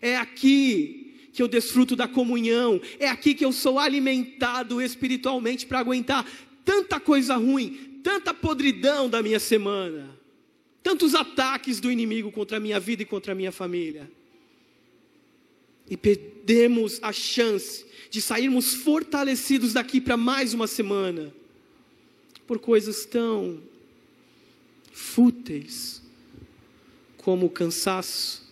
É 0.01 0.17
aqui 0.17 1.29
que 1.31 1.41
eu 1.43 1.47
desfruto 1.47 1.95
da 1.95 2.07
comunhão, 2.07 2.81
é 2.99 3.07
aqui 3.07 3.35
que 3.35 3.45
eu 3.45 3.51
sou 3.51 3.77
alimentado 3.77 4.81
espiritualmente 4.81 5.67
para 5.67 5.77
aguentar 5.77 6.25
tanta 6.65 6.99
coisa 6.99 7.35
ruim, 7.35 7.99
tanta 8.03 8.33
podridão 8.33 9.07
da 9.07 9.21
minha 9.21 9.39
semana, 9.39 10.17
tantos 10.81 11.13
ataques 11.13 11.79
do 11.79 11.91
inimigo 11.91 12.31
contra 12.31 12.57
a 12.57 12.59
minha 12.59 12.79
vida 12.79 13.03
e 13.03 13.05
contra 13.05 13.33
a 13.33 13.35
minha 13.35 13.51
família. 13.51 14.11
E 15.87 15.95
perdemos 15.95 16.97
a 17.03 17.13
chance 17.13 17.85
de 18.11 18.21
sairmos 18.21 18.73
fortalecidos 18.73 19.71
daqui 19.71 20.01
para 20.01 20.17
mais 20.17 20.53
uma 20.53 20.67
semana, 20.67 21.33
por 22.45 22.59
coisas 22.59 23.05
tão 23.05 23.57
fúteis 24.91 26.03
como 27.15 27.45
o 27.45 27.49
cansaço, 27.49 28.43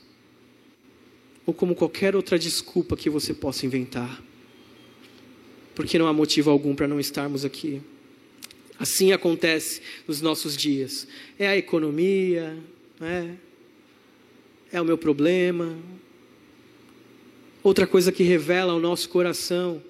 ou 1.46 1.54
como 1.54 1.76
qualquer 1.76 2.16
outra 2.16 2.40
desculpa 2.40 2.96
que 2.96 3.10
você 3.10 3.34
possa 3.34 3.66
inventar. 3.66 4.24
porque 5.76 5.98
não 5.98 6.08
há 6.08 6.14
motivo 6.14 6.50
algum 6.50 6.76
para 6.76 6.90
não 6.90 7.00
estarmos 7.00 7.46
aqui. 7.46 7.82
Assim 8.78 9.14
acontece 9.14 9.82
nos 10.06 10.20
nossos 10.20 10.58
dias. 10.58 11.08
É 11.38 11.48
a 11.48 11.56
economia, 11.56 12.58
é, 13.00 13.36
é 14.74 14.82
o 14.82 14.84
meu 14.84 14.98
problema. 14.98 15.78
Outra 17.62 17.86
coisa 17.86 18.12
que 18.12 18.24
revela 18.24 18.74
o 18.74 18.80
nosso 18.80 19.10
coração 19.10 19.82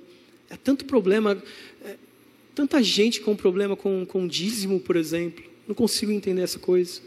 é 0.49 0.57
tanto 0.57 0.85
problema, 0.85 1.41
é, 1.83 1.95
tanta 2.55 2.81
gente 2.81 3.21
com 3.21 3.35
problema 3.35 3.75
com, 3.75 4.05
com 4.05 4.27
dízimo, 4.27 4.79
por 4.79 4.95
exemplo. 4.95 5.43
Não 5.67 5.75
consigo 5.75 6.11
entender 6.11 6.41
essa 6.41 6.57
coisa. 6.57 7.01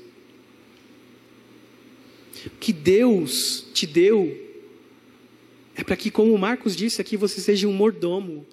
Que 2.61 2.73
Deus 2.73 3.67
te 3.73 3.87
deu 3.87 4.43
é 5.75 5.83
para 5.83 5.97
que, 5.97 6.11
como 6.11 6.35
o 6.35 6.39
Marcos 6.39 6.77
disse 6.77 7.01
aqui, 7.01 7.17
você 7.17 7.41
seja 7.41 7.67
um 7.67 7.73
mordomo. 7.73 8.47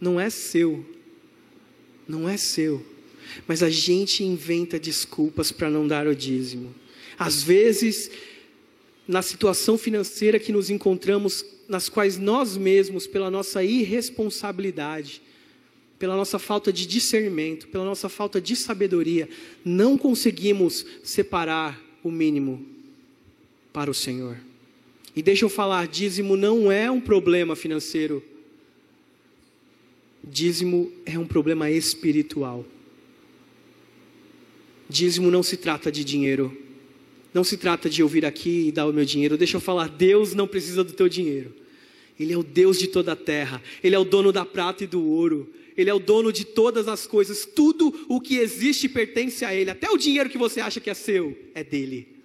Não 0.00 0.18
é 0.18 0.30
seu. 0.30 0.84
Não 2.06 2.28
é 2.28 2.36
seu. 2.36 2.84
Mas 3.46 3.62
a 3.62 3.68
gente 3.68 4.24
inventa 4.24 4.78
desculpas 4.78 5.52
para 5.52 5.68
não 5.68 5.86
dar 5.86 6.06
o 6.06 6.14
dízimo. 6.14 6.74
Às 7.18 7.42
vezes, 7.42 8.10
na 9.08 9.22
situação 9.22 9.78
financeira 9.78 10.38
que 10.38 10.52
nos 10.52 10.68
encontramos, 10.68 11.42
nas 11.66 11.88
quais 11.88 12.18
nós 12.18 12.58
mesmos, 12.58 13.06
pela 13.06 13.30
nossa 13.30 13.64
irresponsabilidade, 13.64 15.22
pela 15.98 16.14
nossa 16.14 16.38
falta 16.38 16.70
de 16.70 16.86
discernimento, 16.86 17.68
pela 17.68 17.86
nossa 17.86 18.10
falta 18.10 18.38
de 18.38 18.54
sabedoria, 18.54 19.26
não 19.64 19.96
conseguimos 19.96 20.84
separar 21.02 21.82
o 22.04 22.10
mínimo 22.10 22.64
para 23.72 23.90
o 23.90 23.94
Senhor. 23.94 24.36
E 25.16 25.22
deixa 25.22 25.46
eu 25.46 25.48
falar, 25.48 25.88
dízimo 25.88 26.36
não 26.36 26.70
é 26.70 26.90
um 26.90 27.00
problema 27.00 27.56
financeiro. 27.56 28.22
Dízimo 30.22 30.92
é 31.06 31.18
um 31.18 31.26
problema 31.26 31.70
espiritual. 31.70 32.64
Dízimo 34.88 35.30
não 35.30 35.42
se 35.42 35.56
trata 35.56 35.90
de 35.90 36.04
dinheiro. 36.04 36.67
Não 37.32 37.44
se 37.44 37.56
trata 37.56 37.90
de 37.90 38.00
eu 38.00 38.08
vir 38.08 38.24
aqui 38.24 38.68
e 38.68 38.72
dar 38.72 38.86
o 38.86 38.92
meu 38.92 39.04
dinheiro. 39.04 39.36
Deixa 39.36 39.56
eu 39.56 39.60
falar, 39.60 39.88
Deus 39.88 40.34
não 40.34 40.46
precisa 40.46 40.82
do 40.82 40.92
teu 40.92 41.08
dinheiro. 41.08 41.54
Ele 42.18 42.32
é 42.32 42.36
o 42.36 42.42
Deus 42.42 42.78
de 42.78 42.88
toda 42.88 43.12
a 43.12 43.16
terra. 43.16 43.62
Ele 43.82 43.94
é 43.94 43.98
o 43.98 44.04
dono 44.04 44.32
da 44.32 44.44
prata 44.44 44.84
e 44.84 44.86
do 44.86 45.04
ouro. 45.04 45.52
Ele 45.76 45.88
é 45.88 45.94
o 45.94 46.00
dono 46.00 46.32
de 46.32 46.44
todas 46.44 46.88
as 46.88 47.06
coisas. 47.06 47.46
Tudo 47.46 48.06
o 48.08 48.20
que 48.20 48.38
existe 48.38 48.88
pertence 48.88 49.44
a 49.44 49.54
Ele. 49.54 49.70
Até 49.70 49.88
o 49.88 49.96
dinheiro 49.96 50.28
que 50.28 50.38
você 50.38 50.60
acha 50.60 50.80
que 50.80 50.90
é 50.90 50.94
seu 50.94 51.38
é 51.54 51.62
dele 51.62 52.18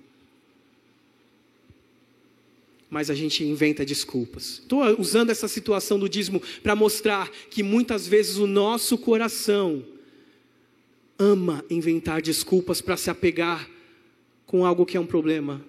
mas 2.94 3.10
a 3.10 3.16
gente 3.16 3.44
inventa 3.44 3.84
desculpas. 3.84 4.60
Estou 4.60 4.84
usando 5.00 5.32
essa 5.32 5.48
situação 5.48 5.98
do 5.98 6.08
dízimo 6.08 6.40
para 6.62 6.76
mostrar 6.76 7.28
que 7.50 7.64
muitas 7.64 8.08
vezes 8.08 8.38
o 8.38 8.46
nosso 8.46 9.00
coração 9.00 9.84
ama 11.18 11.66
inventar 11.72 12.22
desculpas 12.22 12.82
para 12.82 12.96
se 12.96 13.10
apegar 13.10 13.68
com 14.54 14.68
algo 14.68 14.86
que 14.86 14.96
é 14.96 15.00
um 15.00 15.06
problema 15.08 15.66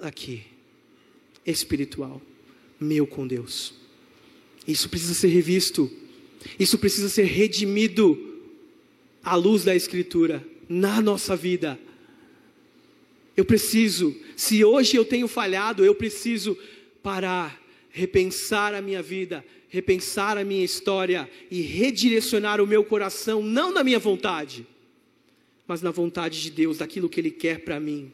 aqui, 0.00 0.42
espiritual, 1.44 2.18
meu 2.80 3.06
com 3.06 3.26
Deus. 3.26 3.74
Isso 4.66 4.88
precisa 4.88 5.12
ser 5.12 5.28
revisto, 5.28 5.92
isso 6.58 6.78
precisa 6.78 7.10
ser 7.10 7.24
redimido 7.24 8.40
à 9.22 9.34
luz 9.34 9.64
da 9.64 9.76
Escritura, 9.76 10.42
na 10.66 10.98
nossa 10.98 11.36
vida. 11.36 11.78
Eu 13.36 13.44
preciso, 13.44 14.16
se 14.34 14.64
hoje 14.64 14.96
eu 14.96 15.04
tenho 15.04 15.28
falhado, 15.28 15.84
eu 15.84 15.94
preciso 15.94 16.56
parar, 17.02 17.62
repensar 17.90 18.72
a 18.72 18.80
minha 18.80 19.02
vida, 19.02 19.44
repensar 19.68 20.38
a 20.38 20.44
minha 20.44 20.64
história 20.64 21.28
e 21.50 21.60
redirecionar 21.60 22.62
o 22.62 22.66
meu 22.66 22.82
coração, 22.82 23.42
não 23.42 23.70
na 23.70 23.84
minha 23.84 23.98
vontade, 23.98 24.66
mas 25.66 25.82
na 25.82 25.90
vontade 25.90 26.40
de 26.40 26.50
Deus, 26.50 26.78
daquilo 26.78 27.10
que 27.10 27.20
Ele 27.20 27.30
quer 27.30 27.62
para 27.62 27.78
mim. 27.78 28.10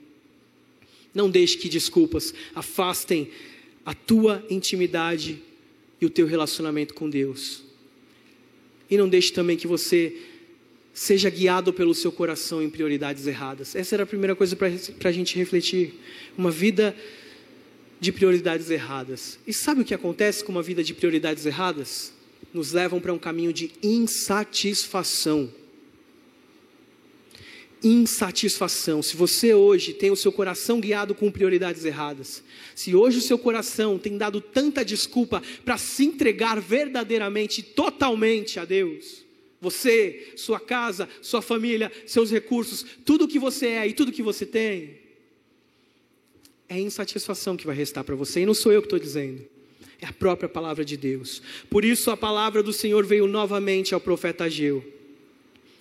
Não 1.18 1.28
deixe 1.28 1.58
que 1.58 1.68
desculpas 1.68 2.32
afastem 2.54 3.28
a 3.84 3.92
tua 3.92 4.40
intimidade 4.48 5.42
e 6.00 6.06
o 6.06 6.10
teu 6.10 6.28
relacionamento 6.28 6.94
com 6.94 7.10
Deus. 7.10 7.64
E 8.88 8.96
não 8.96 9.08
deixe 9.08 9.32
também 9.32 9.56
que 9.56 9.66
você 9.66 10.16
seja 10.94 11.28
guiado 11.28 11.72
pelo 11.72 11.92
seu 11.92 12.12
coração 12.12 12.62
em 12.62 12.70
prioridades 12.70 13.26
erradas. 13.26 13.74
Essa 13.74 13.96
era 13.96 14.04
a 14.04 14.06
primeira 14.06 14.36
coisa 14.36 14.54
para 14.54 15.08
a 15.08 15.12
gente 15.12 15.36
refletir. 15.36 15.94
Uma 16.36 16.52
vida 16.52 16.94
de 17.98 18.12
prioridades 18.12 18.70
erradas. 18.70 19.40
E 19.44 19.52
sabe 19.52 19.80
o 19.80 19.84
que 19.84 19.94
acontece 19.94 20.44
com 20.44 20.52
uma 20.52 20.62
vida 20.62 20.84
de 20.84 20.94
prioridades 20.94 21.44
erradas? 21.44 22.12
Nos 22.54 22.70
levam 22.70 23.00
para 23.00 23.12
um 23.12 23.18
caminho 23.18 23.52
de 23.52 23.72
insatisfação. 23.82 25.52
Insatisfação. 27.82 29.02
Se 29.02 29.16
você 29.16 29.54
hoje 29.54 29.92
tem 29.92 30.10
o 30.10 30.16
seu 30.16 30.32
coração 30.32 30.80
guiado 30.80 31.14
com 31.14 31.30
prioridades 31.30 31.84
erradas, 31.84 32.42
se 32.74 32.94
hoje 32.94 33.18
o 33.18 33.22
seu 33.22 33.38
coração 33.38 33.98
tem 33.98 34.16
dado 34.18 34.40
tanta 34.40 34.84
desculpa 34.84 35.42
para 35.64 35.78
se 35.78 36.04
entregar 36.04 36.60
verdadeiramente, 36.60 37.62
totalmente 37.62 38.58
a 38.58 38.64
Deus, 38.64 39.24
você, 39.60 40.32
sua 40.36 40.58
casa, 40.58 41.08
sua 41.22 41.42
família, 41.42 41.90
seus 42.06 42.30
recursos, 42.30 42.84
tudo 43.04 43.24
o 43.24 43.28
que 43.28 43.38
você 43.38 43.66
é 43.66 43.86
e 43.86 43.92
tudo 43.92 44.12
que 44.12 44.22
você 44.22 44.44
tem, 44.44 44.98
é 46.68 46.78
insatisfação 46.78 47.56
que 47.56 47.66
vai 47.66 47.74
restar 47.74 48.04
para 48.04 48.14
você, 48.14 48.40
e 48.40 48.46
não 48.46 48.54
sou 48.54 48.72
eu 48.72 48.82
que 48.82 48.86
estou 48.86 48.98
dizendo, 48.98 49.42
é 50.00 50.06
a 50.06 50.12
própria 50.12 50.48
palavra 50.48 50.84
de 50.84 50.96
Deus. 50.96 51.42
Por 51.70 51.84
isso 51.84 52.10
a 52.10 52.16
palavra 52.16 52.62
do 52.62 52.72
Senhor 52.72 53.04
veio 53.04 53.26
novamente 53.26 53.94
ao 53.94 54.00
profeta 54.00 54.44
Ageu. 54.44 54.97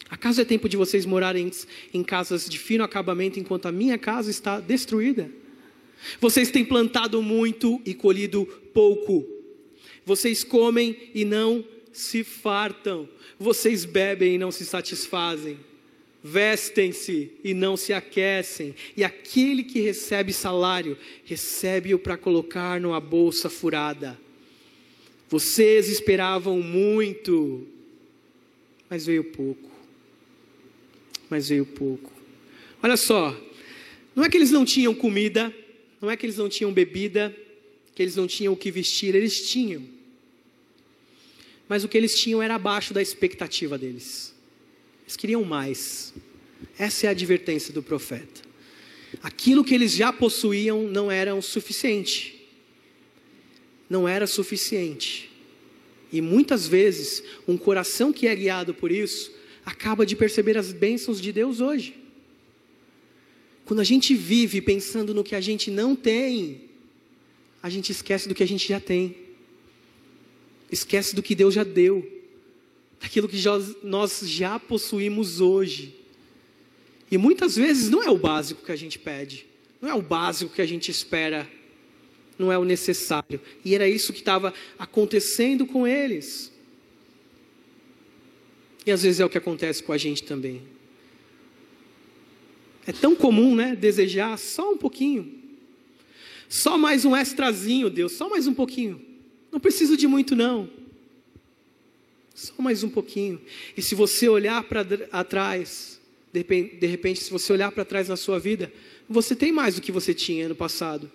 Acaso 0.10 0.40
é 0.42 0.46
tempo 0.46 0.70
de 0.70 0.78
vocês 0.78 1.06
morarem 1.06 1.52
em 1.94 2.04
casas 2.04 2.48
de 2.48 2.58
fino 2.58 2.84
acabamento 2.84 3.40
enquanto 3.40 3.66
a 3.66 3.72
minha 3.72 3.98
casa 3.98 4.30
está 4.30 4.60
destruída? 4.60 5.30
Vocês 6.20 6.50
têm 6.50 6.64
plantado 6.64 7.22
muito 7.22 7.82
e 7.86 7.94
colhido 7.94 8.46
pouco. 8.74 9.26
Vocês 10.06 10.44
comem 10.44 10.96
e 11.14 11.26
não 11.26 11.66
se 11.92 12.24
fartam. 12.24 13.10
Vocês 13.38 13.84
bebem 13.84 14.36
e 14.36 14.38
não 14.38 14.52
se 14.52 14.66
satisfazem. 14.66 15.60
Vestem-se 16.24 17.32
e 17.44 17.54
não 17.54 17.76
se 17.76 17.92
aquecem. 17.94 18.74
E 18.96 19.04
aquele 19.04 19.64
que 19.64 19.82
recebe 19.82 20.32
salário, 20.32 20.98
recebe-o 21.26 22.00
para 22.00 22.18
colocar 22.18 22.80
numa 22.80 23.00
bolsa 23.00 23.50
furada. 23.50 24.18
Vocês 25.30 25.90
esperavam 25.90 26.62
muito, 26.62 27.68
mas 28.90 29.06
veio 29.06 29.26
pouco. 29.26 29.77
Mas 31.30 31.50
veio 31.50 31.66
pouco. 31.66 32.12
Olha 32.82 32.98
só, 32.98 33.36
não 34.16 34.24
é 34.24 34.30
que 34.30 34.38
eles 34.38 34.52
não 34.52 34.64
tinham 34.64 34.94
comida, 34.94 35.54
não 36.02 36.10
é 36.10 36.18
que 36.18 36.26
eles 36.26 36.38
não 36.38 36.48
tinham 36.48 36.72
bebida, 36.72 37.36
que 37.94 38.02
eles 38.02 38.16
não 38.16 38.28
tinham 38.28 38.54
o 38.54 38.58
que 38.58 38.72
vestir, 38.72 39.16
eles 39.16 39.50
tinham 39.50 39.98
mas 41.68 41.84
o 41.84 41.88
que 41.88 41.98
eles 41.98 42.20
tinham 42.20 42.42
era 42.42 42.56
abaixo 42.56 42.94
da 42.94 43.02
expectativa 43.02 43.78
deles. 43.78 44.34
Eles 45.04 45.18
queriam 45.18 45.44
mais. 45.44 46.14
Essa 46.78 47.06
é 47.06 47.10
a 47.10 47.12
advertência 47.12 47.74
do 47.74 47.84
profeta. 47.84 48.42
Aquilo 49.22 49.64
que 49.64 49.76
eles 49.76 49.92
já 49.92 50.14
possuíam 50.14 50.84
não 50.84 51.12
era 51.12 51.36
o 51.36 51.42
suficiente. 51.42 52.48
Não 53.90 54.08
era 54.08 54.26
suficiente. 54.28 55.30
E 56.12 56.22
muitas 56.22 56.68
vezes, 56.68 57.22
um 57.48 57.58
coração 57.58 58.14
que 58.14 58.28
é 58.28 58.36
guiado 58.36 58.74
por 58.74 58.92
isso, 58.92 59.32
acaba 59.68 60.06
de 60.06 60.16
perceber 60.16 60.58
as 60.58 60.72
bênçãos 60.72 61.20
de 61.20 61.34
Deus 61.34 61.60
hoje. 61.60 61.94
Quando 63.66 63.82
a 63.82 63.84
gente 63.84 64.16
vive 64.16 64.62
pensando 64.62 65.14
no 65.14 65.26
que 65.26 65.36
a 65.36 65.42
gente 65.42 65.70
não 65.70 65.94
tem, 65.94 66.62
a 67.62 67.70
gente 67.70 67.92
esquece 67.92 68.30
do 68.30 68.34
que 68.34 68.42
a 68.42 68.48
gente 68.48 68.66
já 68.66 68.80
tem. 68.80 69.18
Esquece 70.72 71.14
do 71.14 71.22
que 71.22 71.36
Deus 71.36 71.54
já 71.54 71.66
deu, 71.66 72.10
daquilo 73.02 73.28
que 73.28 73.38
já, 73.38 73.60
nós 73.84 74.22
já 74.24 74.58
possuímos 74.58 75.42
hoje. 75.42 75.94
E 77.12 77.18
muitas 77.18 77.58
vezes 77.58 77.90
não 77.90 78.02
é 78.02 78.10
o 78.10 78.18
básico 78.18 78.64
que 78.64 78.72
a 78.72 78.76
gente 78.78 78.98
pede, 78.98 79.46
não 79.82 79.90
é 79.90 79.94
o 79.94 80.02
básico 80.02 80.54
que 80.54 80.62
a 80.62 80.66
gente 80.66 80.90
espera, 80.90 81.46
não 82.40 82.54
é 82.54 82.58
o 82.58 82.64
necessário. 82.64 83.42
E 83.66 83.76
era 83.76 83.88
isso 83.88 84.14
que 84.14 84.20
estava 84.20 84.54
acontecendo 84.80 85.66
com 85.68 85.86
eles. 85.86 86.56
E 88.88 88.92
às 88.92 89.04
vezes 89.04 89.20
é 89.20 89.26
o 89.26 89.30
que 89.30 89.38
acontece 89.38 89.84
com 89.84 89.92
a 89.92 89.98
gente 89.98 90.24
também. 90.24 90.62
É 92.86 92.94
tão 92.94 93.14
comum, 93.18 93.54
né? 93.54 93.76
Desejar 93.76 94.40
só 94.40 94.72
um 94.72 94.78
pouquinho. 94.78 95.30
Só 96.48 96.78
mais 96.78 97.04
um 97.04 97.14
extrazinho, 97.14 97.90
Deus, 97.90 98.14
só 98.14 98.30
mais 98.30 98.48
um 98.48 98.54
pouquinho. 98.54 99.02
Não 99.52 99.60
preciso 99.60 99.98
de 99.98 100.08
muito, 100.08 100.38
não. 100.38 100.70
Só 102.34 102.54
mais 102.60 102.82
um 102.82 102.90
pouquinho. 102.90 103.42
E 103.76 103.82
se 103.82 103.94
você 103.94 104.30
olhar 104.30 104.64
para 104.64 104.86
trás, 105.26 106.00
de 106.32 106.40
repente, 106.40 106.76
de 106.78 106.88
repente, 106.88 107.20
se 107.20 107.30
você 107.30 107.52
olhar 107.52 107.70
para 107.74 107.84
trás 107.84 108.08
na 108.08 108.16
sua 108.16 108.40
vida, 108.40 108.72
você 109.10 109.36
tem 109.36 109.52
mais 109.52 109.76
do 109.76 109.82
que 109.82 109.92
você 109.92 110.14
tinha 110.14 110.48
no 110.48 110.56
passado. 110.56 111.12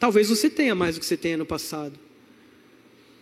Talvez 0.00 0.28
você 0.28 0.50
tenha 0.50 0.74
mais 0.74 0.96
do 0.96 1.00
que 1.00 1.06
você 1.06 1.16
tenha 1.16 1.36
no 1.36 1.46
passado. 1.46 2.07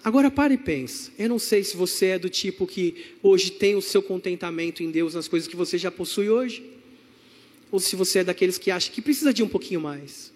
Agora 0.07 0.31
pare 0.31 0.55
e 0.55 0.57
pense. 0.57 1.11
Eu 1.19 1.29
não 1.29 1.37
sei 1.37 1.65
se 1.65 1.77
você 1.77 2.07
é 2.07 2.19
do 2.19 2.31
tipo 2.31 2.65
que 2.65 3.07
hoje 3.21 3.51
tem 3.51 3.75
o 3.75 3.83
seu 3.83 4.01
contentamento 4.01 4.81
em 4.81 4.89
Deus 4.89 5.15
nas 5.15 5.27
coisas 5.27 5.49
que 5.49 5.57
você 5.57 5.77
já 5.77 5.91
possui 5.91 6.31
hoje, 6.31 6.65
ou 7.73 7.81
se 7.81 7.97
você 7.97 8.21
é 8.21 8.25
daqueles 8.25 8.57
que 8.57 8.71
acha 8.71 8.89
que 8.89 9.03
precisa 9.03 9.35
de 9.35 9.43
um 9.43 9.49
pouquinho 9.49 9.81
mais. 9.81 10.33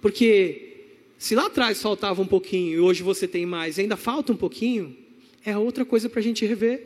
Porque 0.00 0.86
se 1.18 1.34
lá 1.34 1.48
atrás 1.48 1.82
faltava 1.82 2.22
um 2.22 2.26
pouquinho 2.26 2.78
e 2.78 2.80
hoje 2.80 3.02
você 3.02 3.28
tem 3.28 3.44
mais, 3.44 3.76
e 3.76 3.82
ainda 3.82 3.94
falta 3.94 4.32
um 4.32 4.36
pouquinho, 4.36 4.96
é 5.44 5.54
outra 5.58 5.84
coisa 5.84 6.08
para 6.08 6.20
a 6.20 6.22
gente 6.22 6.46
rever. 6.46 6.82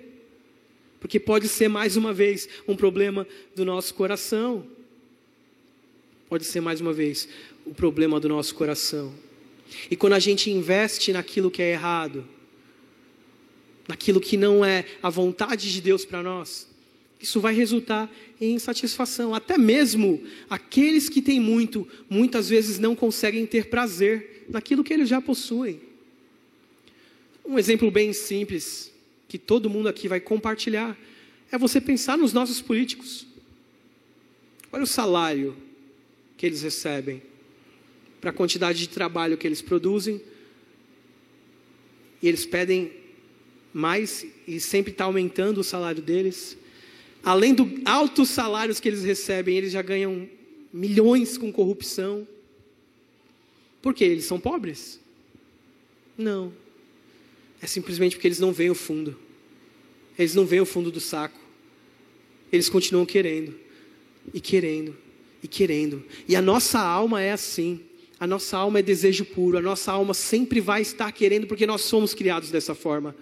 Porque 0.98 1.20
pode 1.20 1.46
ser 1.46 1.68
mais 1.68 1.96
uma 1.96 2.12
vez 2.12 2.48
um 2.66 2.74
problema 2.74 3.28
do 3.54 3.64
nosso 3.64 3.94
coração. 3.94 4.66
Pode 6.28 6.44
ser 6.44 6.60
mais 6.60 6.80
uma 6.80 6.92
vez 6.92 7.28
o 7.64 7.72
problema 7.72 8.18
do 8.18 8.28
nosso 8.28 8.56
coração. 8.56 9.14
E 9.90 9.96
quando 9.96 10.14
a 10.14 10.18
gente 10.18 10.50
investe 10.50 11.12
naquilo 11.12 11.50
que 11.50 11.62
é 11.62 11.72
errado, 11.72 12.26
naquilo 13.88 14.20
que 14.20 14.36
não 14.36 14.64
é 14.64 14.84
a 15.02 15.10
vontade 15.10 15.72
de 15.72 15.80
Deus 15.80 16.04
para 16.04 16.22
nós, 16.22 16.68
isso 17.20 17.40
vai 17.40 17.54
resultar 17.54 18.10
em 18.40 18.54
insatisfação. 18.54 19.34
Até 19.34 19.56
mesmo 19.56 20.22
aqueles 20.50 21.08
que 21.08 21.22
têm 21.22 21.38
muito, 21.38 21.86
muitas 22.10 22.48
vezes 22.48 22.78
não 22.78 22.96
conseguem 22.96 23.46
ter 23.46 23.66
prazer 23.66 24.44
naquilo 24.48 24.82
que 24.82 24.92
eles 24.92 25.08
já 25.08 25.20
possuem. 25.20 25.80
Um 27.44 27.58
exemplo 27.58 27.90
bem 27.90 28.12
simples 28.12 28.92
que 29.28 29.38
todo 29.38 29.70
mundo 29.70 29.88
aqui 29.88 30.08
vai 30.08 30.20
compartilhar, 30.20 30.98
é 31.50 31.56
você 31.56 31.80
pensar 31.80 32.18
nos 32.18 32.32
nossos 32.32 32.60
políticos. 32.60 33.26
Olha 34.70 34.82
o 34.82 34.86
salário 34.86 35.56
que 36.36 36.44
eles 36.44 36.62
recebem, 36.62 37.22
para 38.22 38.30
a 38.30 38.32
quantidade 38.32 38.78
de 38.78 38.88
trabalho 38.88 39.36
que 39.36 39.48
eles 39.48 39.60
produzem, 39.60 40.22
e 42.22 42.28
eles 42.28 42.46
pedem 42.46 42.92
mais 43.74 44.24
e 44.46 44.60
sempre 44.60 44.92
está 44.92 45.04
aumentando 45.04 45.58
o 45.58 45.64
salário 45.64 46.00
deles. 46.00 46.56
Além 47.20 47.52
dos 47.52 47.68
altos 47.84 48.28
salários 48.28 48.78
que 48.78 48.88
eles 48.88 49.02
recebem, 49.02 49.56
eles 49.56 49.72
já 49.72 49.82
ganham 49.82 50.28
milhões 50.72 51.36
com 51.36 51.52
corrupção. 51.52 52.26
Por 53.82 53.92
quê? 53.92 54.04
Eles 54.04 54.24
são 54.24 54.38
pobres? 54.38 55.00
Não. 56.16 56.52
É 57.60 57.66
simplesmente 57.66 58.14
porque 58.14 58.28
eles 58.28 58.38
não 58.38 58.52
veem 58.52 58.70
o 58.70 58.74
fundo. 58.74 59.18
Eles 60.16 60.36
não 60.36 60.46
veem 60.46 60.62
o 60.62 60.66
fundo 60.66 60.92
do 60.92 61.00
saco. 61.00 61.40
Eles 62.52 62.68
continuam 62.68 63.04
querendo, 63.04 63.52
e 64.32 64.40
querendo, 64.40 64.96
e 65.42 65.48
querendo. 65.48 66.04
E 66.28 66.36
a 66.36 66.42
nossa 66.42 66.78
alma 66.78 67.20
é 67.20 67.32
assim. 67.32 67.80
A 68.22 68.26
nossa 68.26 68.56
alma 68.56 68.78
é 68.78 68.82
desejo 68.82 69.24
puro. 69.24 69.58
A 69.58 69.60
nossa 69.60 69.90
alma 69.90 70.14
sempre 70.14 70.60
vai 70.60 70.82
estar 70.82 71.10
querendo, 71.10 71.46
porque 71.46 71.66
nós 71.66 71.80
somos 71.80 72.14
criados 72.14 72.50
dessa 72.50 72.74
forma. 72.74 73.16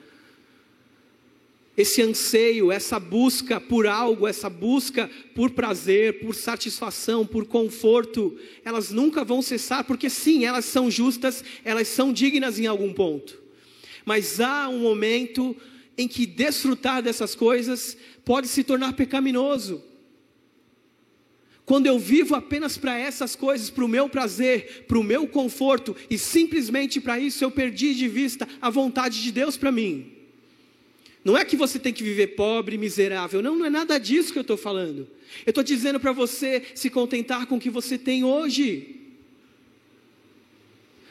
Esse 1.77 2.03
anseio, 2.03 2.71
essa 2.71 3.01
busca 3.01 3.59
por 3.59 3.87
algo, 3.87 4.27
essa 4.27 4.51
busca 4.51 5.09
por 5.35 5.53
prazer, 5.53 6.21
por 6.21 6.35
satisfação, 6.35 7.25
por 7.25 7.47
conforto, 7.47 8.39
elas 8.65 8.91
nunca 8.91 9.25
vão 9.25 9.41
cessar, 9.41 9.85
porque 9.85 10.11
sim, 10.11 10.45
elas 10.45 10.67
são 10.67 10.91
justas, 10.91 11.43
elas 11.65 11.89
são 11.89 12.13
dignas 12.13 12.59
em 12.59 12.67
algum 12.67 12.93
ponto 12.93 13.41
mas 14.05 14.41
há 14.41 14.69
um 14.69 14.81
momento 14.81 15.57
em 15.97 16.09
que 16.09 16.27
desfrutar 16.27 17.03
dessas 17.03 17.35
coisas 17.35 17.97
pode 18.25 18.49
se 18.49 18.65
tornar 18.65 18.95
pecaminoso. 18.95 19.83
Quando 21.71 21.87
eu 21.87 22.01
vivo 22.01 22.35
apenas 22.35 22.77
para 22.77 22.99
essas 22.99 23.37
coisas, 23.37 23.71
para 23.71 23.85
o 23.85 23.89
meu 23.89 24.09
prazer, 24.09 24.87
para 24.89 24.99
o 24.99 25.05
meu 25.05 25.25
conforto, 25.29 25.95
e 26.11 26.19
simplesmente 26.19 27.01
para 27.01 27.17
isso 27.17 27.45
eu 27.45 27.51
perdi 27.53 27.95
de 27.95 28.09
vista 28.09 28.49
a 28.61 28.69
vontade 28.69 29.23
de 29.23 29.31
Deus 29.31 29.57
para 29.57 29.71
mim. 29.71 30.11
Não 31.25 31.39
é 31.39 31.45
que 31.45 31.55
você 31.55 31.79
tem 31.79 31.93
que 31.93 32.03
viver 32.03 32.35
pobre, 32.35 32.77
miserável, 32.77 33.41
não, 33.41 33.55
não 33.55 33.67
é 33.67 33.71
nada 33.71 33.99
disso 33.99 34.33
que 34.33 34.39
eu 34.41 34.43
estou 34.43 34.57
falando. 34.57 35.07
Eu 35.47 35.51
estou 35.51 35.63
dizendo 35.63 36.01
para 36.01 36.11
você 36.11 36.65
se 36.75 36.91
contentar 36.91 37.47
com 37.47 37.55
o 37.55 37.61
que 37.61 37.71
você 37.71 37.97
tem 37.97 38.25
hoje, 38.25 38.97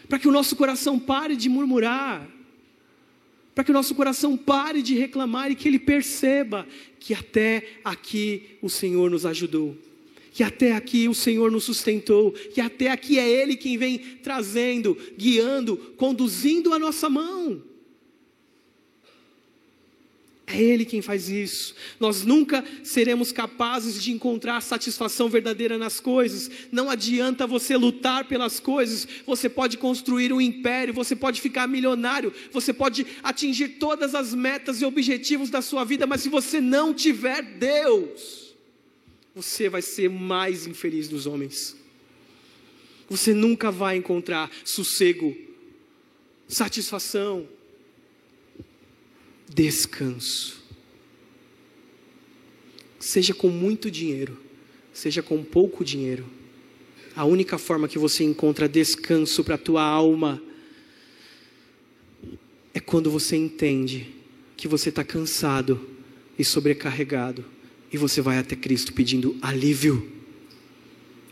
para 0.10 0.20
que 0.20 0.28
o 0.28 0.32
nosso 0.34 0.58
coração 0.58 1.00
pare 1.00 1.38
de 1.38 1.48
murmurar, 1.48 2.30
para 3.56 3.64
que 3.64 3.72
o 3.72 3.74
nosso 3.74 3.96
coração 3.96 4.36
pare 4.36 4.82
de 4.82 4.94
reclamar 4.94 5.52
e 5.52 5.56
que 5.56 5.70
ele 5.70 5.80
perceba 5.80 6.68
que 7.00 7.14
até 7.14 7.80
aqui 7.82 8.58
o 8.62 8.70
Senhor 8.70 9.10
nos 9.10 9.26
ajudou, 9.26 9.88
que 10.40 10.44
até 10.46 10.72
aqui 10.72 11.10
o 11.10 11.14
Senhor 11.14 11.52
nos 11.52 11.66
sustentou, 11.66 12.32
que 12.32 12.62
até 12.62 12.90
aqui 12.90 13.20
é 13.20 13.30
Ele 13.30 13.58
quem 13.58 13.78
vem 13.78 13.98
trazendo, 14.24 14.98
guiando, 15.18 15.76
conduzindo 15.98 16.74
a 16.74 16.80
nossa 16.80 17.10
mão. 17.10 17.62
É 20.48 20.58
Ele 20.64 20.86
quem 20.86 21.02
faz 21.02 21.28
isso. 21.28 21.76
Nós 22.00 22.24
nunca 22.24 22.64
seremos 22.86 23.34
capazes 23.34 24.02
de 24.02 24.14
encontrar 24.14 24.62
satisfação 24.62 25.28
verdadeira 25.28 25.78
nas 25.78 26.00
coisas. 26.00 26.50
Não 26.72 26.90
adianta 26.90 27.46
você 27.46 27.76
lutar 27.76 28.24
pelas 28.24 28.62
coisas. 28.62 29.06
Você 29.28 29.50
pode 29.50 29.78
construir 29.78 30.32
um 30.32 30.40
império, 30.40 30.94
você 30.94 31.18
pode 31.18 31.42
ficar 31.42 31.68
milionário, 31.68 32.32
você 32.50 32.72
pode 32.72 33.06
atingir 33.22 33.78
todas 33.78 34.16
as 34.16 34.34
metas 34.34 34.82
e 34.82 34.86
objetivos 34.86 35.50
da 35.50 35.62
sua 35.62 35.84
vida, 35.84 36.08
mas 36.08 36.22
se 36.22 36.30
você 36.30 36.62
não 36.62 36.94
tiver 36.94 37.42
Deus, 37.42 38.39
você 39.36 39.70
vai 39.70 39.82
ser 39.82 40.10
mais 40.10 40.66
infeliz 40.68 41.08
dos 41.08 41.26
homens. 41.26 41.76
Você 43.10 43.34
nunca 43.34 43.72
vai 43.72 43.98
encontrar 43.98 44.52
sossego, 44.64 45.36
satisfação 46.48 47.48
descanso. 49.48 50.64
Seja 53.00 53.34
com 53.34 53.50
muito 53.50 53.90
dinheiro, 53.90 54.38
seja 54.94 55.24
com 55.24 55.44
pouco 55.44 55.84
dinheiro. 55.84 56.26
A 57.16 57.26
única 57.26 57.58
forma 57.58 57.88
que 57.88 57.98
você 57.98 58.24
encontra 58.24 58.70
descanso 58.70 59.44
para 59.44 59.56
a 59.56 59.58
tua 59.58 59.82
alma 59.82 60.42
é 62.74 62.80
quando 62.80 63.10
você 63.10 63.36
entende 63.36 64.14
que 64.56 64.68
você 64.68 64.90
está 64.90 65.04
cansado 65.04 65.90
e 66.38 66.46
sobrecarregado 66.46 67.44
e 67.92 67.98
você 67.98 68.22
vai 68.22 68.38
até 68.38 68.56
Cristo 68.56 68.94
pedindo 68.94 69.36
alívio. 69.42 70.10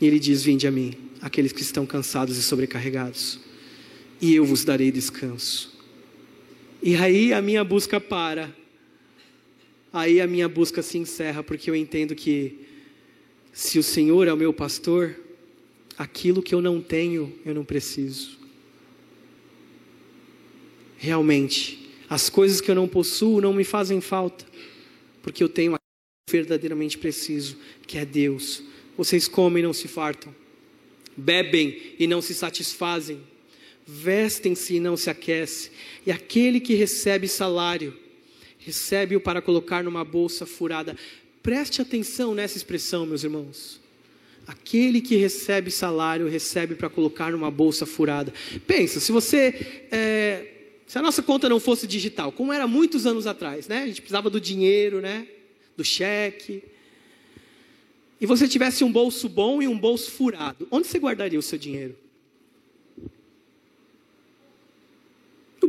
E 0.00 0.06
Ele 0.06 0.18
diz: 0.18 0.42
Vinde 0.42 0.66
a 0.66 0.70
mim, 0.70 0.94
aqueles 1.20 1.52
que 1.52 1.62
estão 1.62 1.86
cansados 1.86 2.36
e 2.36 2.42
sobrecarregados, 2.42 3.40
e 4.20 4.34
eu 4.34 4.44
vos 4.44 4.64
darei 4.64 4.90
descanso. 4.90 5.76
E 6.82 6.96
aí 6.96 7.32
a 7.32 7.42
minha 7.42 7.64
busca 7.64 8.00
para. 8.00 8.54
Aí 9.92 10.20
a 10.20 10.26
minha 10.26 10.48
busca 10.48 10.82
se 10.82 10.98
encerra, 10.98 11.42
porque 11.42 11.70
eu 11.70 11.74
entendo 11.74 12.14
que 12.14 12.66
se 13.52 13.78
o 13.78 13.82
Senhor 13.82 14.28
é 14.28 14.32
o 14.32 14.36
meu 14.36 14.52
pastor, 14.52 15.16
aquilo 15.96 16.42
que 16.42 16.54
eu 16.54 16.60
não 16.60 16.80
tenho, 16.80 17.32
eu 17.44 17.54
não 17.54 17.64
preciso. 17.64 18.38
Realmente, 20.96 21.90
as 22.08 22.28
coisas 22.28 22.60
que 22.60 22.70
eu 22.70 22.74
não 22.74 22.86
possuo 22.86 23.40
não 23.40 23.52
me 23.52 23.64
fazem 23.64 24.00
falta, 24.00 24.44
porque 25.22 25.42
eu 25.42 25.48
tenho 25.48 25.74
verdadeiramente 26.30 26.98
preciso, 26.98 27.56
que 27.86 27.98
é 27.98 28.04
Deus. 28.04 28.62
Vocês 28.96 29.26
comem 29.26 29.62
e 29.62 29.66
não 29.66 29.72
se 29.72 29.88
fartam, 29.88 30.34
bebem 31.16 31.94
e 31.98 32.06
não 32.06 32.20
se 32.20 32.34
satisfazem 32.34 33.20
vestem-se 33.90 34.74
e 34.74 34.80
não 34.80 34.98
se 34.98 35.08
aquece, 35.08 35.70
e 36.04 36.12
aquele 36.12 36.60
que 36.60 36.74
recebe 36.74 37.26
salário, 37.26 37.96
recebe-o 38.58 39.18
para 39.18 39.40
colocar 39.40 39.82
numa 39.82 40.04
bolsa 40.04 40.44
furada. 40.44 40.94
Preste 41.42 41.80
atenção 41.80 42.34
nessa 42.34 42.58
expressão, 42.58 43.06
meus 43.06 43.24
irmãos. 43.24 43.80
Aquele 44.46 45.00
que 45.00 45.16
recebe 45.16 45.70
salário, 45.70 46.28
recebe 46.28 46.74
para 46.74 46.90
colocar 46.90 47.32
numa 47.32 47.50
bolsa 47.50 47.86
furada. 47.86 48.32
Pensa, 48.66 49.00
se 49.00 49.10
você. 49.10 49.86
É, 49.90 50.46
se 50.86 50.98
a 50.98 51.02
nossa 51.02 51.22
conta 51.22 51.48
não 51.48 51.60
fosse 51.60 51.86
digital, 51.86 52.32
como 52.32 52.52
era 52.52 52.66
muitos 52.66 53.06
anos 53.06 53.26
atrás, 53.26 53.68
né? 53.68 53.82
A 53.82 53.86
gente 53.86 54.00
precisava 54.00 54.28
do 54.28 54.40
dinheiro, 54.40 55.00
né? 55.00 55.26
Do 55.78 55.84
cheque. 55.84 56.62
E 58.20 58.26
você 58.26 58.46
tivesse 58.46 58.84
um 58.84 58.92
bolso 58.92 59.30
bom 59.30 59.62
e 59.62 59.68
um 59.68 59.78
bolso 59.78 60.10
furado, 60.10 60.68
onde 60.70 60.86
você 60.86 60.98
guardaria 60.98 61.38
o 61.38 61.42
seu 61.42 61.58
dinheiro? 61.58 61.96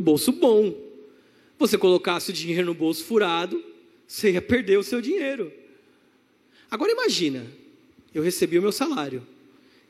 bolso 0.00 0.32
bom. 0.32 0.74
Você 1.58 1.76
colocasse 1.76 2.30
o 2.30 2.32
dinheiro 2.32 2.66
no 2.66 2.74
bolso 2.74 3.04
furado, 3.04 3.62
você 4.08 4.32
ia 4.32 4.40
perder 4.40 4.78
o 4.78 4.82
seu 4.82 5.02
dinheiro. 5.02 5.52
Agora 6.70 6.90
imagina, 6.90 7.46
eu 8.14 8.22
recebi 8.22 8.58
o 8.58 8.62
meu 8.62 8.72
salário 8.72 9.26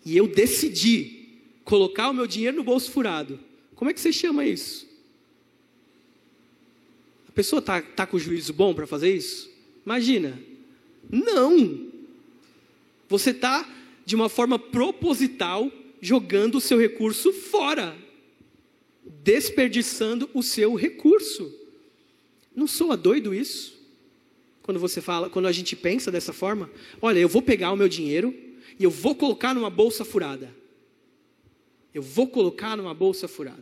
e 0.05 0.17
eu 0.17 0.27
decidi 0.27 1.29
colocar 1.65 2.11
o 2.11 2.13
meu 2.13 2.27
dinheiro 2.27 2.57
no 2.57 2.65
bolso 2.65 2.91
furado. 2.91 3.39
Como 3.77 3.89
é 3.89 3.95
que 3.95 4.01
você 4.01 4.13
chama 4.13 4.45
isso? 4.45 4.89
A 7.29 7.33
pessoa 7.33 7.61
está 7.61 7.81
tá 7.81 8.05
com 8.05 8.17
o 8.17 8.21
juízo 8.21 8.53
bom 8.53 8.75
para 8.75 8.87
fazer 8.87 9.15
isso? 9.15 9.50
Imagina. 9.91 10.41
Não. 11.11 11.91
Você 13.09 13.31
está, 13.31 13.69
de 14.07 14.15
uma 14.15 14.29
forma 14.29 14.57
proposital, 14.57 15.69
jogando 16.01 16.59
o 16.59 16.61
seu 16.61 16.79
recurso 16.79 17.33
fora. 17.33 17.99
desperdiçando 19.25 20.31
o 20.33 20.45
seu 20.45 20.77
recurso. 20.77 21.53
Não 22.55 22.69
soa 22.69 22.97
doido 22.97 23.35
isso? 23.35 23.77
Quando 24.63 24.79
você 24.79 25.01
fala, 25.01 25.29
quando 25.29 25.49
a 25.49 25.53
gente 25.53 25.75
pensa 25.75 26.11
dessa 26.13 26.33
forma, 26.33 26.71
olha, 27.03 27.19
eu 27.19 27.29
vou 27.29 27.43
pegar 27.43 27.73
o 27.73 27.77
meu 27.77 27.89
dinheiro 27.89 28.33
e 28.79 28.85
eu 28.85 28.91
vou 28.91 29.17
colocar 29.17 29.53
numa 29.53 29.69
bolsa 29.69 30.05
furada. 30.05 30.55
Eu 31.93 32.03
vou 32.03 32.29
colocar 32.29 32.77
numa 32.77 32.95
bolsa 32.95 33.27
furada. 33.27 33.59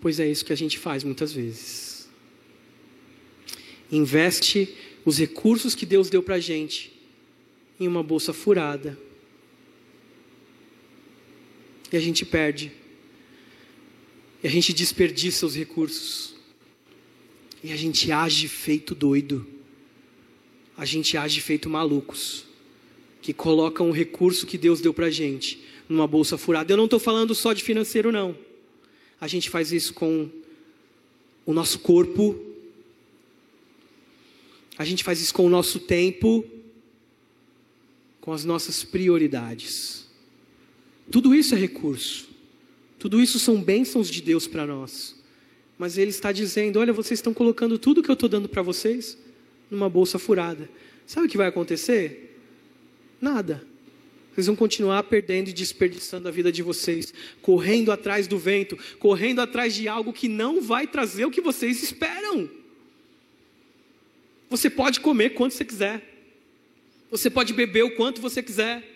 Pois 0.00 0.18
é 0.18 0.26
isso 0.26 0.44
que 0.46 0.52
a 0.52 0.56
gente 0.56 0.78
faz 0.78 1.04
muitas 1.04 1.30
vezes. 1.30 1.93
Investe 3.90 4.74
os 5.04 5.18
recursos 5.18 5.74
que 5.74 5.84
Deus 5.84 6.08
deu 6.08 6.22
para 6.22 6.36
a 6.36 6.40
gente 6.40 6.92
em 7.78 7.86
uma 7.86 8.02
bolsa 8.02 8.32
furada. 8.32 8.98
E 11.92 11.96
a 11.96 12.00
gente 12.00 12.24
perde. 12.24 12.72
E 14.42 14.46
a 14.46 14.50
gente 14.50 14.72
desperdiça 14.72 15.46
os 15.46 15.56
recursos. 15.56 16.34
E 17.62 17.72
a 17.72 17.76
gente 17.76 18.10
age 18.10 18.48
feito 18.48 18.94
doido. 18.94 19.46
A 20.76 20.84
gente 20.84 21.16
age 21.16 21.40
feito 21.40 21.70
malucos. 21.70 22.44
Que 23.22 23.32
colocam 23.32 23.88
o 23.88 23.92
recurso 23.92 24.46
que 24.46 24.58
Deus 24.58 24.80
deu 24.80 24.92
para 24.92 25.06
a 25.06 25.10
gente 25.10 25.62
numa 25.88 26.06
bolsa 26.06 26.36
furada. 26.36 26.72
Eu 26.72 26.76
não 26.76 26.84
estou 26.84 26.98
falando 26.98 27.34
só 27.34 27.52
de 27.52 27.62
financeiro, 27.62 28.10
não. 28.10 28.36
A 29.20 29.26
gente 29.26 29.48
faz 29.48 29.72
isso 29.72 29.94
com 29.94 30.28
o 31.46 31.52
nosso 31.52 31.78
corpo. 31.78 32.53
A 34.76 34.84
gente 34.84 35.04
faz 35.04 35.20
isso 35.20 35.34
com 35.34 35.46
o 35.46 35.50
nosso 35.50 35.80
tempo. 35.80 36.44
Com 38.20 38.32
as 38.32 38.44
nossas 38.44 38.82
prioridades. 38.82 40.06
Tudo 41.10 41.34
isso 41.34 41.54
é 41.54 41.58
recurso. 41.58 42.28
Tudo 42.98 43.20
isso 43.20 43.38
são 43.38 43.60
bênçãos 43.60 44.10
de 44.10 44.22
Deus 44.22 44.46
para 44.46 44.66
nós. 44.66 45.14
Mas 45.78 45.98
Ele 45.98 46.10
está 46.10 46.32
dizendo: 46.32 46.78
olha, 46.78 46.92
vocês 46.92 47.18
estão 47.18 47.34
colocando 47.34 47.78
tudo 47.78 48.02
que 48.02 48.10
eu 48.10 48.14
estou 48.14 48.28
dando 48.28 48.48
para 48.48 48.62
vocês 48.62 49.18
numa 49.70 49.88
bolsa 49.88 50.18
furada. 50.18 50.68
Sabe 51.06 51.26
o 51.26 51.30
que 51.30 51.36
vai 51.36 51.48
acontecer? 51.48 52.38
Nada. 53.20 53.66
Vocês 54.32 54.46
vão 54.46 54.56
continuar 54.56 55.04
perdendo 55.04 55.48
e 55.48 55.52
desperdiçando 55.52 56.26
a 56.26 56.30
vida 56.30 56.50
de 56.50 56.62
vocês, 56.62 57.14
correndo 57.40 57.92
atrás 57.92 58.26
do 58.26 58.36
vento, 58.36 58.76
correndo 58.98 59.40
atrás 59.40 59.74
de 59.74 59.86
algo 59.86 60.12
que 60.12 60.26
não 60.26 60.60
vai 60.60 60.86
trazer 60.88 61.24
o 61.24 61.30
que 61.30 61.40
vocês 61.40 61.82
esperam. 61.82 62.50
Você 64.54 64.70
pode 64.70 65.00
comer 65.00 65.30
quanto 65.30 65.52
você 65.52 65.64
quiser, 65.64 66.00
você 67.10 67.28
pode 67.28 67.52
beber 67.52 67.82
o 67.82 67.90
quanto 67.96 68.20
você 68.20 68.40
quiser, 68.40 68.88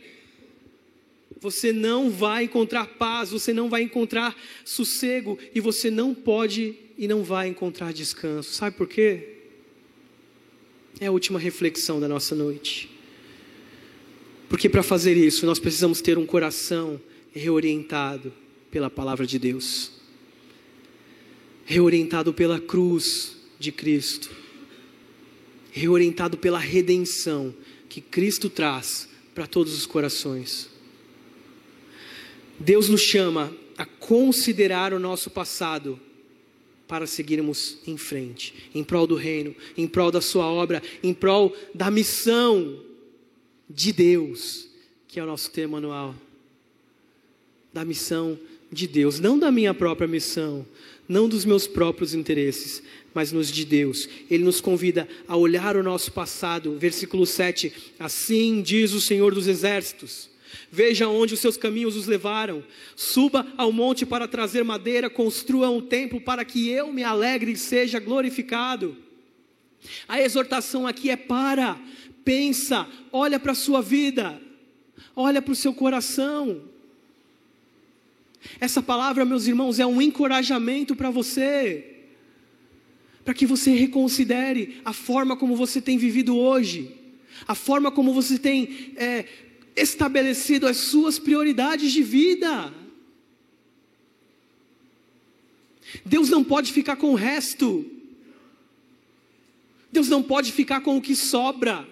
você 1.41 1.73
não 1.73 2.11
vai 2.11 2.45
encontrar 2.45 2.87
paz, 2.87 3.31
você 3.31 3.53
não 3.53 3.69
vai 3.69 3.83
encontrar 3.83 4.37
sossego 4.65 5.37
e 5.53 5.59
você 5.59 5.91
não 5.91 6.15
pode 6.15 6.77
e 6.97 7.09
não 7.09 7.25
vai 7.25 7.49
encontrar 7.49 7.93
descanso. 7.93 8.53
Sabe 8.53 8.77
por 8.77 8.87
quê? 8.87 9.31
É 11.01 11.07
a 11.07 11.11
última 11.11 11.41
reflexão 11.41 11.99
da 11.99 12.07
nossa 12.07 12.37
noite. 12.37 12.89
Porque 14.49 14.69
para 14.69 14.85
fazer 14.85 15.17
isso, 15.17 15.45
nós 15.45 15.59
precisamos 15.59 16.01
ter 16.01 16.17
um 16.17 16.25
coração 16.25 17.01
reorientado 17.33 18.33
pela 18.71 18.89
palavra 18.89 19.27
de 19.27 19.41
Deus, 19.41 19.91
reorientado 21.65 22.33
pela 22.33 22.61
cruz 22.61 23.37
de 23.59 23.73
Cristo, 23.73 24.38
reorientado 25.79 26.37
pela 26.37 26.59
redenção 26.59 27.55
que 27.89 28.01
Cristo 28.01 28.51
traz 28.51 29.09
para 29.35 29.47
todos 29.47 29.73
os 29.73 29.87
corações. 29.87 30.69
Deus 32.59 32.89
nos 32.89 33.01
chama 33.01 33.55
a 33.77 33.87
considerar 33.87 34.93
o 34.93 34.99
nosso 34.99 35.31
passado 35.31 35.99
para 36.89 37.07
seguirmos 37.07 37.79
em 37.87 37.97
frente, 37.97 38.71
em 38.75 38.83
prol 38.83 39.07
do 39.07 39.15
reino, 39.15 39.55
em 39.77 39.87
prol 39.87 40.11
da 40.11 40.21
sua 40.21 40.47
obra, 40.47 40.83
em 41.03 41.15
prol 41.15 41.55
da 41.75 41.91
missão 41.91 42.81
de 43.71 43.93
Deus, 43.93 44.69
que 45.07 45.21
é 45.21 45.23
o 45.23 45.27
nosso 45.27 45.51
tema 45.51 45.79
anual. 45.79 46.15
Da 47.73 47.85
missão 47.85 48.39
de 48.73 48.89
Deus, 48.89 49.21
não 49.21 49.39
da 49.39 49.53
minha 49.53 49.73
própria 49.73 50.09
missão, 50.09 50.67
não 51.09 51.29
dos 51.29 51.45
meus 51.45 51.67
próprios 51.67 52.15
interesses, 52.15 52.83
mas 53.19 53.33
nos 53.33 53.51
de 53.51 53.65
Deus. 53.65 54.09
Ele 54.31 54.45
nos 54.45 54.61
convida 54.61 55.09
a 55.27 55.37
olhar 55.37 55.77
o 55.77 55.83
nosso 55.83 56.13
passado. 56.13 56.79
Versículo 56.79 57.27
7: 57.27 57.73
Assim 57.99 58.63
diz 58.63 58.93
o 58.93 59.01
Senhor 59.01 59.35
dos 59.35 59.49
Exércitos 59.49 60.31
Veja 60.71 61.09
onde 61.09 61.35
os 61.35 61.41
seus 61.41 61.57
caminhos 61.57 61.97
os 61.97 62.07
levaram. 62.07 62.63
Suba 62.95 63.45
ao 63.57 63.73
monte 63.73 64.07
para 64.07 64.29
trazer 64.29 64.63
madeira, 64.63 65.11
construa 65.11 65.69
um 65.69 65.81
templo 65.81 66.21
para 66.21 66.45
que 66.45 66.69
eu 66.69 66.93
me 66.93 67.03
alegre 67.03 67.51
e 67.51 67.57
seja 67.57 67.99
glorificado. 67.99 68.97
A 70.07 70.21
exortação 70.21 70.87
aqui 70.87 71.11
é 71.11 71.17
para, 71.17 71.77
pensa, 72.25 72.87
olha 73.11 73.41
para 73.41 73.51
a 73.51 73.57
sua 73.57 73.83
vida, 73.83 74.41
olha 75.17 75.43
para 75.43 75.53
o 75.53 75.57
seu 75.57 75.75
coração. 75.75 76.63
Essa 78.61 78.81
palavra, 78.81 79.25
meus 79.25 79.49
irmãos, 79.49 79.81
é 79.81 79.87
um 79.87 80.01
encorajamento 80.01 80.95
para 80.95 81.11
você, 81.11 81.98
para 83.29 83.35
que 83.35 83.45
você 83.45 83.73
reconsidere 83.73 84.81
a 84.87 84.95
forma 84.95 85.37
como 85.37 85.55
você 85.55 85.83
tem 85.83 85.99
vivido 85.99 86.35
hoje, 86.35 86.97
a 87.47 87.55
forma 87.55 87.93
como 87.93 88.15
você 88.15 88.39
tem 88.39 88.95
é, 88.97 89.27
estabelecido 89.77 90.67
as 90.67 90.79
suas 90.79 91.19
prioridades 91.19 91.93
de 91.93 92.03
vida. 92.03 92.73
Deus 96.07 96.31
não 96.31 96.43
pode 96.43 96.73
ficar 96.73 96.97
com 96.97 97.13
o 97.13 97.15
resto. 97.15 97.85
Deus 99.93 100.09
não 100.09 100.23
pode 100.23 100.51
ficar 100.51 100.81
com 100.81 100.97
o 100.97 101.03
que 101.03 101.15
sobra. 101.15 101.87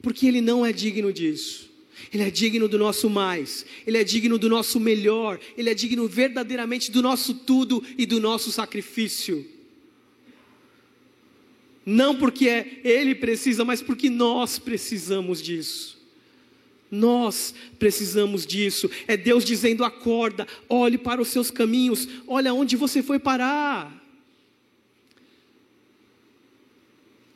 Porque 0.00 0.26
Ele 0.26 0.40
não 0.40 0.64
é 0.64 0.72
digno 0.72 1.12
disso. 1.12 1.67
Ele 2.12 2.22
é 2.22 2.30
digno 2.30 2.68
do 2.68 2.78
nosso 2.78 3.08
mais, 3.10 3.64
Ele 3.86 3.98
é 3.98 4.04
digno 4.04 4.38
do 4.38 4.48
nosso 4.48 4.78
melhor, 4.78 5.38
Ele 5.56 5.70
é 5.70 5.74
digno 5.74 6.06
verdadeiramente 6.06 6.90
do 6.90 7.02
nosso 7.02 7.34
tudo 7.34 7.82
e 7.96 8.06
do 8.06 8.20
nosso 8.20 8.50
sacrifício. 8.50 9.46
Não 11.90 12.14
porque 12.14 12.48
é 12.48 12.80
ele 12.84 13.14
precisa, 13.14 13.64
mas 13.64 13.80
porque 13.80 14.10
nós 14.10 14.58
precisamos 14.58 15.40
disso. 15.40 15.98
Nós 16.90 17.54
precisamos 17.78 18.46
disso. 18.46 18.90
É 19.06 19.16
Deus 19.16 19.42
dizendo: 19.42 19.82
acorda, 19.82 20.46
olhe 20.68 20.98
para 20.98 21.20
os 21.20 21.28
seus 21.28 21.50
caminhos, 21.50 22.06
olha 22.26 22.52
onde 22.52 22.76
você 22.76 23.02
foi 23.02 23.18
parar. 23.18 24.04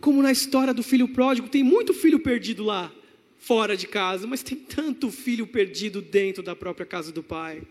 Como 0.03 0.23
na 0.23 0.33
história 0.33 0.75
do 0.75 0.83
filho 0.83 1.09
pródigo, 1.09 1.49
tem 1.49 1.63
muito 1.63 1.95
filho 1.95 2.19
perdido 2.19 2.63
lá, 2.63 2.93
fora 3.43 3.77
de 3.77 3.87
casa, 3.87 4.27
mas 4.27 4.43
tem 4.43 4.57
tanto 4.57 5.11
filho 5.11 5.47
perdido 5.47 6.01
dentro 6.01 6.43
da 6.43 6.57
própria 6.57 6.87
casa 6.87 7.13
do 7.13 7.23
pai. 7.23 7.63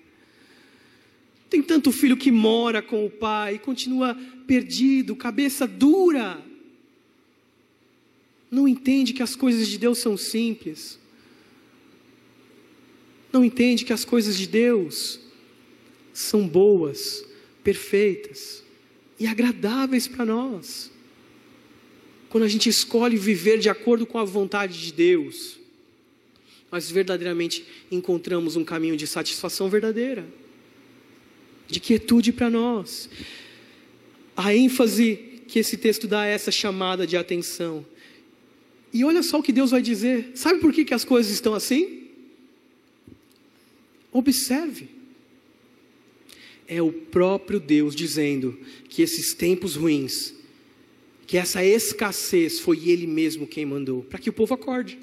Tem 1.49 1.61
tanto 1.61 1.91
filho 1.91 2.15
que 2.15 2.32
mora 2.32 2.82
com 2.82 3.05
o 3.05 3.09
pai 3.09 3.55
e 3.55 3.59
continua 3.59 4.15
perdido, 4.45 5.15
cabeça 5.15 5.67
dura 5.67 6.41
não 8.51 8.67
entende 8.67 9.13
que 9.13 9.24
as 9.24 9.34
coisas 9.34 9.65
de 9.69 9.78
Deus 9.78 9.99
são 9.99 10.17
simples, 10.17 10.99
não 13.32 13.45
entende 13.45 13.86
que 13.86 13.93
as 13.93 14.03
coisas 14.03 14.38
de 14.38 14.45
Deus 14.45 15.22
são 16.13 16.45
boas, 16.45 17.26
perfeitas 17.63 18.61
e 19.17 19.26
agradáveis 19.26 20.05
para 20.05 20.26
nós. 20.26 20.91
Quando 22.28 22.43
a 22.43 22.49
gente 22.49 22.67
escolhe 22.67 23.15
viver 23.15 23.57
de 23.57 23.69
acordo 23.69 24.05
com 24.05 24.17
a 24.17 24.26
vontade 24.26 24.82
de 24.84 24.91
Deus, 24.91 25.61
nós 26.72 26.89
verdadeiramente 26.89 27.65
encontramos 27.91 28.55
um 28.55 28.63
caminho 28.63 28.95
de 28.95 29.05
satisfação 29.05 29.69
verdadeira, 29.69 30.26
de 31.67 31.80
quietude 31.80 32.32
para 32.32 32.49
nós. 32.49 33.09
A 34.36 34.55
ênfase 34.55 35.43
que 35.47 35.59
esse 35.59 35.76
texto 35.76 36.07
dá 36.07 36.22
a 36.22 36.28
essa 36.28 36.51
chamada 36.51 37.05
de 37.05 37.17
atenção 37.17 37.86
e 38.93 39.03
olha 39.03 39.24
só 39.24 39.39
o 39.39 39.43
que 39.43 39.53
Deus 39.53 39.72
vai 39.72 39.82
dizer. 39.82 40.32
Sabe 40.36 40.59
por 40.59 40.74
que, 40.74 40.84
que 40.84 40.93
as 40.93 41.05
coisas 41.05 41.32
estão 41.32 41.53
assim? 41.53 42.09
Observe. 44.11 44.89
É 46.67 46.82
o 46.82 46.91
próprio 46.91 47.59
Deus 47.59 47.95
dizendo 47.95 48.57
que 48.89 49.01
esses 49.01 49.34
tempos 49.34 49.76
ruins, 49.76 50.34
que 51.26 51.38
essa 51.38 51.63
escassez 51.63 52.59
foi 52.59 52.89
Ele 52.89 53.07
mesmo 53.07 53.47
quem 53.47 53.65
mandou, 53.65 54.03
para 54.03 54.19
que 54.19 54.30
o 54.30 54.34
povo 54.34 54.53
acorde, 54.53 54.97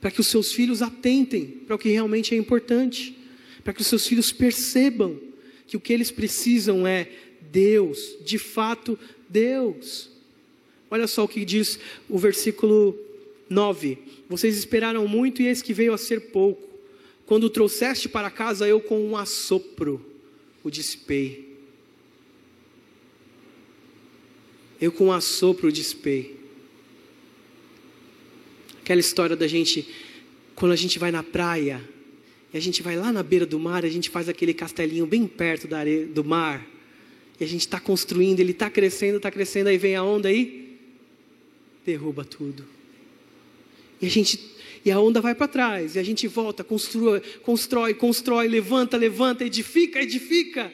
para 0.00 0.10
que 0.10 0.20
os 0.20 0.26
seus 0.26 0.52
filhos 0.52 0.80
atentem 0.80 1.46
para 1.66 1.76
o 1.76 1.78
que 1.78 1.90
realmente 1.90 2.34
é 2.34 2.38
importante, 2.38 3.16
para 3.62 3.72
que 3.72 3.82
os 3.82 3.86
seus 3.86 4.06
filhos 4.06 4.32
percebam 4.32 5.20
que 5.66 5.76
o 5.76 5.80
que 5.80 5.92
eles 5.92 6.10
precisam 6.10 6.86
é 6.86 7.08
Deus, 7.52 8.16
de 8.24 8.38
fato 8.38 8.98
Deus. 9.28 10.10
Olha 10.90 11.06
só 11.06 11.24
o 11.24 11.28
que 11.28 11.44
diz 11.44 11.78
o 12.08 12.18
versículo 12.18 12.98
9: 13.48 13.98
Vocês 14.28 14.56
esperaram 14.56 15.06
muito 15.06 15.42
e 15.42 15.46
eis 15.46 15.62
que 15.62 15.74
veio 15.74 15.92
a 15.92 15.98
ser 15.98 16.32
pouco. 16.32 16.68
Quando 17.26 17.44
o 17.44 17.50
trouxeste 17.50 18.08
para 18.08 18.30
casa, 18.30 18.66
eu 18.66 18.80
com 18.80 19.00
um 19.00 19.16
assopro 19.16 20.04
o 20.64 20.70
dissipei. 20.70 21.56
Eu 24.80 24.90
com 24.90 25.06
um 25.06 25.12
assopro 25.12 25.68
o 25.68 25.72
dissipei. 25.72 26.39
Aquela 28.90 28.98
história 29.00 29.36
da 29.36 29.46
gente, 29.46 29.86
quando 30.56 30.72
a 30.72 30.76
gente 30.76 30.98
vai 30.98 31.12
na 31.12 31.22
praia, 31.22 31.80
e 32.52 32.58
a 32.58 32.60
gente 32.60 32.82
vai 32.82 32.96
lá 32.96 33.12
na 33.12 33.22
beira 33.22 33.46
do 33.46 33.56
mar, 33.56 33.84
a 33.84 33.88
gente 33.88 34.10
faz 34.10 34.28
aquele 34.28 34.52
castelinho 34.52 35.06
bem 35.06 35.28
perto 35.28 35.68
da 35.68 35.78
areia, 35.78 36.06
do 36.06 36.24
mar, 36.24 36.66
e 37.38 37.44
a 37.44 37.46
gente 37.46 37.60
está 37.60 37.78
construindo, 37.78 38.40
ele 38.40 38.50
está 38.50 38.68
crescendo, 38.68 39.18
está 39.18 39.30
crescendo, 39.30 39.68
aí 39.68 39.78
vem 39.78 39.94
a 39.94 40.02
onda 40.02 40.28
aí, 40.28 40.76
derruba 41.86 42.24
tudo. 42.24 42.66
E 44.02 44.06
a 44.06 44.10
gente 44.10 44.40
e 44.84 44.90
a 44.90 44.98
onda 44.98 45.20
vai 45.20 45.36
para 45.36 45.46
trás, 45.46 45.94
e 45.94 46.00
a 46.00 46.02
gente 46.02 46.26
volta, 46.26 46.64
constrói, 46.64 47.20
constrói, 47.44 47.94
constrói, 47.94 48.48
levanta, 48.48 48.96
levanta, 48.96 49.44
edifica, 49.44 50.02
edifica, 50.02 50.72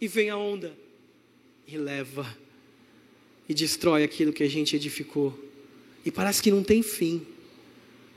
e 0.00 0.06
vem 0.06 0.30
a 0.30 0.36
onda 0.36 0.72
e 1.66 1.76
leva 1.76 2.32
e 3.48 3.52
destrói 3.52 4.04
aquilo 4.04 4.32
que 4.32 4.44
a 4.44 4.48
gente 4.48 4.76
edificou. 4.76 5.36
E 6.04 6.12
parece 6.12 6.40
que 6.40 6.52
não 6.52 6.62
tem 6.62 6.80
fim. 6.80 7.26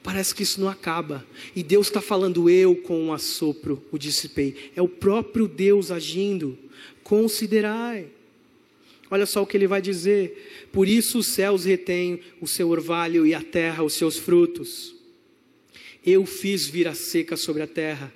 Parece 0.01 0.33
que 0.33 0.43
isso 0.43 0.61
não 0.61 0.69
acaba. 0.69 1.25
E 1.55 1.61
Deus 1.61 1.87
está 1.87 2.01
falando, 2.01 2.49
eu 2.49 2.75
com 2.75 3.05
um 3.05 3.13
assopro 3.13 3.83
o 3.91 3.97
dissipei. 3.97 4.71
É 4.75 4.81
o 4.81 4.87
próprio 4.87 5.47
Deus 5.47 5.91
agindo. 5.91 6.57
Considerai. 7.03 8.07
Olha 9.11 9.25
só 9.25 9.41
o 9.41 9.47
que 9.47 9.57
ele 9.57 9.67
vai 9.67 9.81
dizer. 9.81 10.67
Por 10.71 10.87
isso 10.87 11.19
os 11.19 11.27
céus 11.27 11.65
retêm 11.65 12.21
o 12.39 12.47
seu 12.47 12.69
orvalho 12.69 13.25
e 13.25 13.33
a 13.33 13.41
terra 13.41 13.83
os 13.83 13.93
seus 13.93 14.17
frutos. 14.17 14.95
Eu 16.05 16.25
fiz 16.25 16.67
vir 16.67 16.87
a 16.87 16.93
seca 16.93 17.35
sobre 17.35 17.61
a 17.61 17.67
terra 17.67 18.13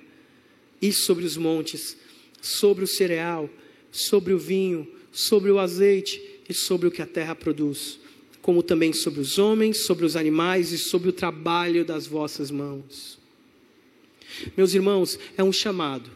e 0.80 0.92
sobre 0.92 1.24
os 1.24 1.36
montes, 1.36 1.96
sobre 2.40 2.84
o 2.84 2.88
cereal, 2.88 3.50
sobre 3.90 4.32
o 4.32 4.38
vinho, 4.38 4.88
sobre 5.12 5.50
o 5.50 5.58
azeite 5.58 6.22
e 6.48 6.54
sobre 6.54 6.88
o 6.88 6.90
que 6.90 7.02
a 7.02 7.06
terra 7.06 7.34
produz 7.34 7.98
como 8.44 8.62
também 8.62 8.92
sobre 8.92 9.20
os 9.20 9.38
homens, 9.38 9.78
sobre 9.78 10.04
os 10.04 10.16
animais 10.16 10.70
e 10.70 10.76
sobre 10.76 11.08
o 11.08 11.12
trabalho 11.14 11.82
das 11.82 12.06
vossas 12.06 12.50
mãos. 12.50 13.18
Meus 14.54 14.74
irmãos, 14.74 15.18
é 15.34 15.42
um 15.42 15.50
chamado 15.50 16.10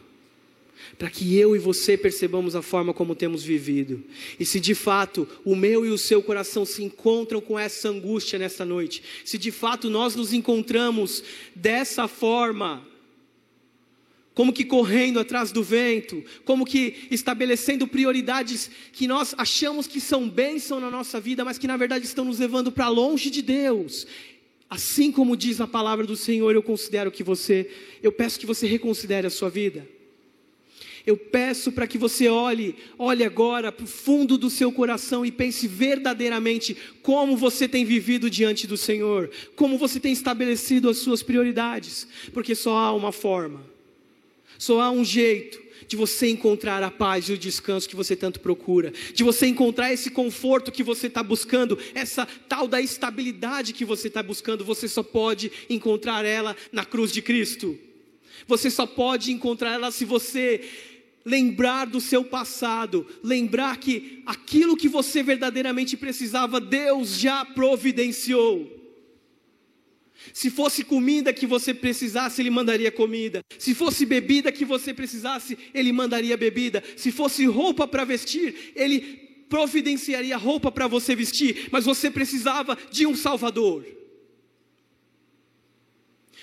para 0.95 1.09
que 1.09 1.35
eu 1.35 1.55
e 1.55 1.59
você 1.59 1.97
percebamos 1.97 2.55
a 2.55 2.61
forma 2.61 2.93
como 2.93 3.15
temos 3.15 3.41
vivido. 3.41 4.03
E 4.39 4.45
se 4.45 4.59
de 4.59 4.75
fato 4.75 5.27
o 5.43 5.55
meu 5.55 5.83
e 5.83 5.89
o 5.89 5.97
seu 5.97 6.21
coração 6.21 6.65
se 6.65 6.83
encontram 6.83 7.41
com 7.41 7.57
essa 7.57 7.89
angústia 7.89 8.37
nesta 8.37 8.63
noite, 8.63 9.01
se 9.25 9.35
de 9.35 9.49
fato 9.49 9.89
nós 9.89 10.13
nos 10.13 10.31
encontramos 10.31 11.23
dessa 11.55 12.07
forma, 12.07 12.87
como 14.33 14.53
que 14.53 14.63
correndo 14.63 15.19
atrás 15.19 15.51
do 15.51 15.61
vento, 15.61 16.23
como 16.45 16.65
que 16.65 17.07
estabelecendo 17.11 17.87
prioridades 17.87 18.69
que 18.93 19.07
nós 19.07 19.35
achamos 19.37 19.87
que 19.87 19.99
são 19.99 20.29
bênção 20.29 20.79
na 20.79 20.89
nossa 20.89 21.19
vida, 21.19 21.43
mas 21.43 21.57
que 21.57 21.67
na 21.67 21.75
verdade 21.75 22.05
estão 22.05 22.25
nos 22.25 22.39
levando 22.39 22.71
para 22.71 22.87
longe 22.87 23.29
de 23.29 23.41
Deus. 23.41 24.07
Assim 24.69 25.11
como 25.11 25.35
diz 25.35 25.59
a 25.59 25.67
palavra 25.67 26.05
do 26.05 26.15
Senhor, 26.15 26.53
eu 26.53 26.61
considero 26.61 27.11
que 27.11 27.23
você, 27.23 27.69
eu 28.03 28.11
peço 28.11 28.39
que 28.39 28.45
você 28.45 28.67
reconsidere 28.67 29.25
a 29.25 29.31
sua 29.31 29.49
vida. 29.49 29.85
Eu 31.05 31.17
peço 31.17 31.71
para 31.71 31.87
que 31.87 31.97
você 31.97 32.27
olhe, 32.27 32.75
olhe 32.97 33.23
agora 33.23 33.71
para 33.71 33.83
o 33.83 33.87
fundo 33.87 34.37
do 34.37 34.49
seu 34.49 34.71
coração 34.71 35.25
e 35.25 35.31
pense 35.31 35.67
verdadeiramente 35.67 36.77
como 37.01 37.35
você 37.35 37.67
tem 37.67 37.83
vivido 37.83 38.29
diante 38.29 38.67
do 38.67 38.77
Senhor, 38.77 39.31
como 39.55 39.77
você 39.77 39.99
tem 39.99 40.13
estabelecido 40.13 40.87
as 40.87 40.99
suas 40.99 41.23
prioridades, 41.23 42.07
porque 42.31 42.53
só 42.53 42.77
há 42.77 42.93
uma 42.93 43.11
forma 43.11 43.78
só 44.59 44.81
há 44.81 44.91
um 44.91 45.03
jeito 45.03 45.59
de 45.87 45.95
você 45.95 46.29
encontrar 46.29 46.83
a 46.83 46.91
paz 46.91 47.27
e 47.27 47.33
o 47.33 47.37
descanso 47.37 47.89
que 47.89 47.95
você 47.95 48.15
tanto 48.15 48.39
procura, 48.39 48.93
de 49.11 49.23
você 49.23 49.47
encontrar 49.47 49.91
esse 49.91 50.11
conforto 50.11 50.71
que 50.71 50.83
você 50.83 51.07
está 51.07 51.23
buscando, 51.23 51.79
essa 51.95 52.27
tal 52.47 52.67
da 52.67 52.79
estabilidade 52.79 53.73
que 53.73 53.83
você 53.83 54.07
está 54.07 54.21
buscando, 54.21 54.63
você 54.63 54.87
só 54.87 55.01
pode 55.01 55.51
encontrar 55.67 56.23
ela 56.25 56.55
na 56.71 56.85
cruz 56.85 57.11
de 57.11 57.23
Cristo. 57.23 57.75
Você 58.47 58.69
só 58.69 58.85
pode 58.85 59.31
encontrar 59.31 59.73
ela 59.73 59.89
se 59.89 60.05
você 60.05 60.61
lembrar 61.25 61.85
do 61.85 61.99
seu 61.99 62.23
passado, 62.23 63.07
lembrar 63.23 63.77
que 63.77 64.21
aquilo 64.25 64.77
que 64.77 64.87
você 64.87 65.23
verdadeiramente 65.23 65.97
precisava, 65.97 66.59
Deus 66.59 67.17
já 67.17 67.43
providenciou. 67.43 68.78
Se 70.33 70.49
fosse 70.49 70.83
comida 70.83 71.33
que 71.33 71.45
você 71.45 71.73
precisasse, 71.73 72.41
Ele 72.41 72.49
mandaria 72.49 72.91
comida. 72.91 73.41
Se 73.57 73.73
fosse 73.73 74.05
bebida 74.05 74.51
que 74.51 74.65
você 74.65 74.93
precisasse, 74.93 75.57
Ele 75.73 75.91
mandaria 75.91 76.37
bebida. 76.37 76.83
Se 76.95 77.11
fosse 77.11 77.45
roupa 77.45 77.87
para 77.87 78.05
vestir, 78.05 78.73
Ele 78.75 78.99
providenciaria 79.49 80.37
roupa 80.37 80.71
para 80.71 80.87
você 80.87 81.15
vestir. 81.15 81.67
Mas 81.71 81.85
você 81.85 82.11
precisava 82.11 82.77
de 82.91 83.05
um 83.05 83.15
Salvador. 83.15 83.85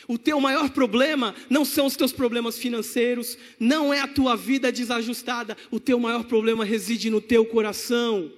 O 0.09 0.16
teu 0.16 0.41
maior 0.41 0.70
problema 0.70 1.34
não 1.51 1.64
são 1.64 1.87
os 1.87 1.97
teus 1.97 2.12
problemas 2.12 2.57
financeiros, 2.59 3.37
não 3.59 3.93
é 3.93 4.01
a 4.01 4.07
tua 4.07 4.37
vida 4.37 4.70
desajustada. 4.70 5.57
O 5.70 5.80
teu 5.80 5.99
maior 5.99 6.24
problema 6.24 6.64
reside 6.64 7.11
no 7.11 7.20
teu 7.20 7.45
coração 7.45 8.30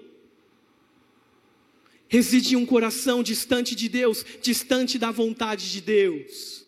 reside 2.09 2.55
em 2.55 2.57
um 2.57 2.67
coração 2.67 3.23
distante 3.23 3.75
de 3.75 3.89
Deus, 3.89 4.25
distante 4.43 4.99
da 4.99 5.11
vontade 5.11 5.71
de 5.71 5.81
Deus. 5.81 6.67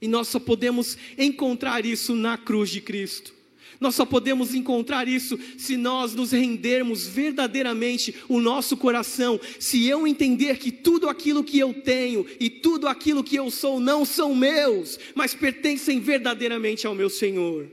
E 0.00 0.08
nós 0.08 0.28
só 0.28 0.38
podemos 0.38 0.98
encontrar 1.16 1.86
isso 1.86 2.14
na 2.14 2.36
cruz 2.36 2.68
de 2.68 2.80
Cristo. 2.80 3.32
Nós 3.80 3.94
só 3.94 4.04
podemos 4.04 4.54
encontrar 4.54 5.08
isso 5.08 5.38
se 5.58 5.76
nós 5.76 6.14
nos 6.14 6.32
rendermos 6.32 7.06
verdadeiramente 7.06 8.14
o 8.28 8.40
nosso 8.40 8.76
coração, 8.76 9.40
se 9.58 9.86
eu 9.86 10.06
entender 10.06 10.58
que 10.58 10.70
tudo 10.70 11.08
aquilo 11.08 11.42
que 11.42 11.58
eu 11.58 11.74
tenho 11.74 12.24
e 12.38 12.48
tudo 12.48 12.86
aquilo 12.86 13.24
que 13.24 13.36
eu 13.36 13.50
sou 13.50 13.80
não 13.80 14.04
são 14.04 14.34
meus, 14.34 14.98
mas 15.14 15.34
pertencem 15.34 16.00
verdadeiramente 16.00 16.86
ao 16.86 16.94
meu 16.94 17.10
Senhor. 17.10 17.66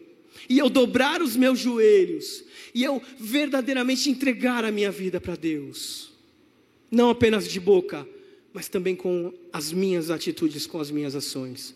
E 0.49 0.57
eu 0.57 0.69
dobrar 0.69 1.21
os 1.21 1.35
meus 1.35 1.59
joelhos, 1.59 2.43
e 2.73 2.83
eu 2.83 3.01
verdadeiramente 3.19 4.09
entregar 4.09 4.65
a 4.65 4.71
minha 4.71 4.91
vida 4.91 5.21
para 5.21 5.35
Deus 5.35 6.10
não 6.91 7.09
apenas 7.09 7.47
de 7.47 7.59
boca, 7.59 8.05
mas 8.53 8.67
também 8.67 8.95
com 8.95 9.33
as 9.53 9.71
minhas 9.71 10.11
atitudes, 10.11 10.67
com 10.67 10.79
as 10.79 10.91
minhas 10.91 11.15
ações. 11.15 11.73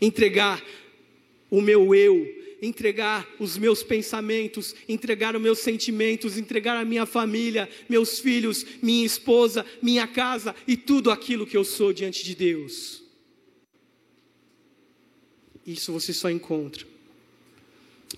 Entregar 0.00 0.62
o 1.50 1.60
meu 1.60 1.92
eu, 1.92 2.32
entregar 2.62 3.28
os 3.40 3.58
meus 3.58 3.82
pensamentos, 3.82 4.74
entregar 4.88 5.34
os 5.34 5.42
meus 5.42 5.58
sentimentos, 5.58 6.38
entregar 6.38 6.76
a 6.76 6.84
minha 6.84 7.04
família, 7.04 7.68
meus 7.88 8.20
filhos, 8.20 8.64
minha 8.80 9.04
esposa, 9.04 9.66
minha 9.82 10.06
casa 10.06 10.54
e 10.66 10.76
tudo 10.76 11.10
aquilo 11.10 11.46
que 11.46 11.56
eu 11.56 11.64
sou 11.64 11.92
diante 11.92 12.24
de 12.24 12.34
Deus. 12.36 13.02
Isso 15.66 15.92
você 15.92 16.12
só 16.12 16.30
encontra 16.30 16.86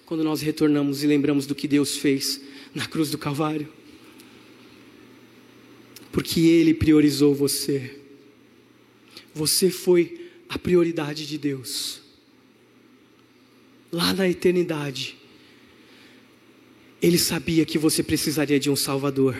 quando 0.05 0.23
nós 0.23 0.43
retornamos 0.43 1.03
e 1.03 1.07
lembramos 1.07 1.47
do 1.47 1.55
que 1.55 1.67
Deus 1.67 1.97
fez 1.97 2.41
na 2.75 2.87
cruz 2.87 3.11
do 3.11 3.17
Calvário 3.17 3.78
porque 6.19 6.41
Ele 6.41 6.75
priorizou 6.75 7.33
você. 7.33 7.97
Você 9.33 9.71
foi 9.71 10.29
a 10.49 10.59
prioridade 10.59 11.25
de 11.25 11.39
Deus. 11.39 12.01
Lá 13.93 14.13
na 14.13 14.29
eternidade, 14.29 15.17
Ele 17.01 17.17
sabia 17.17 17.65
que 17.65 17.79
você 17.79 18.03
precisaria 18.03 18.59
de 18.59 18.69
um 18.69 18.75
Salvador. 18.75 19.37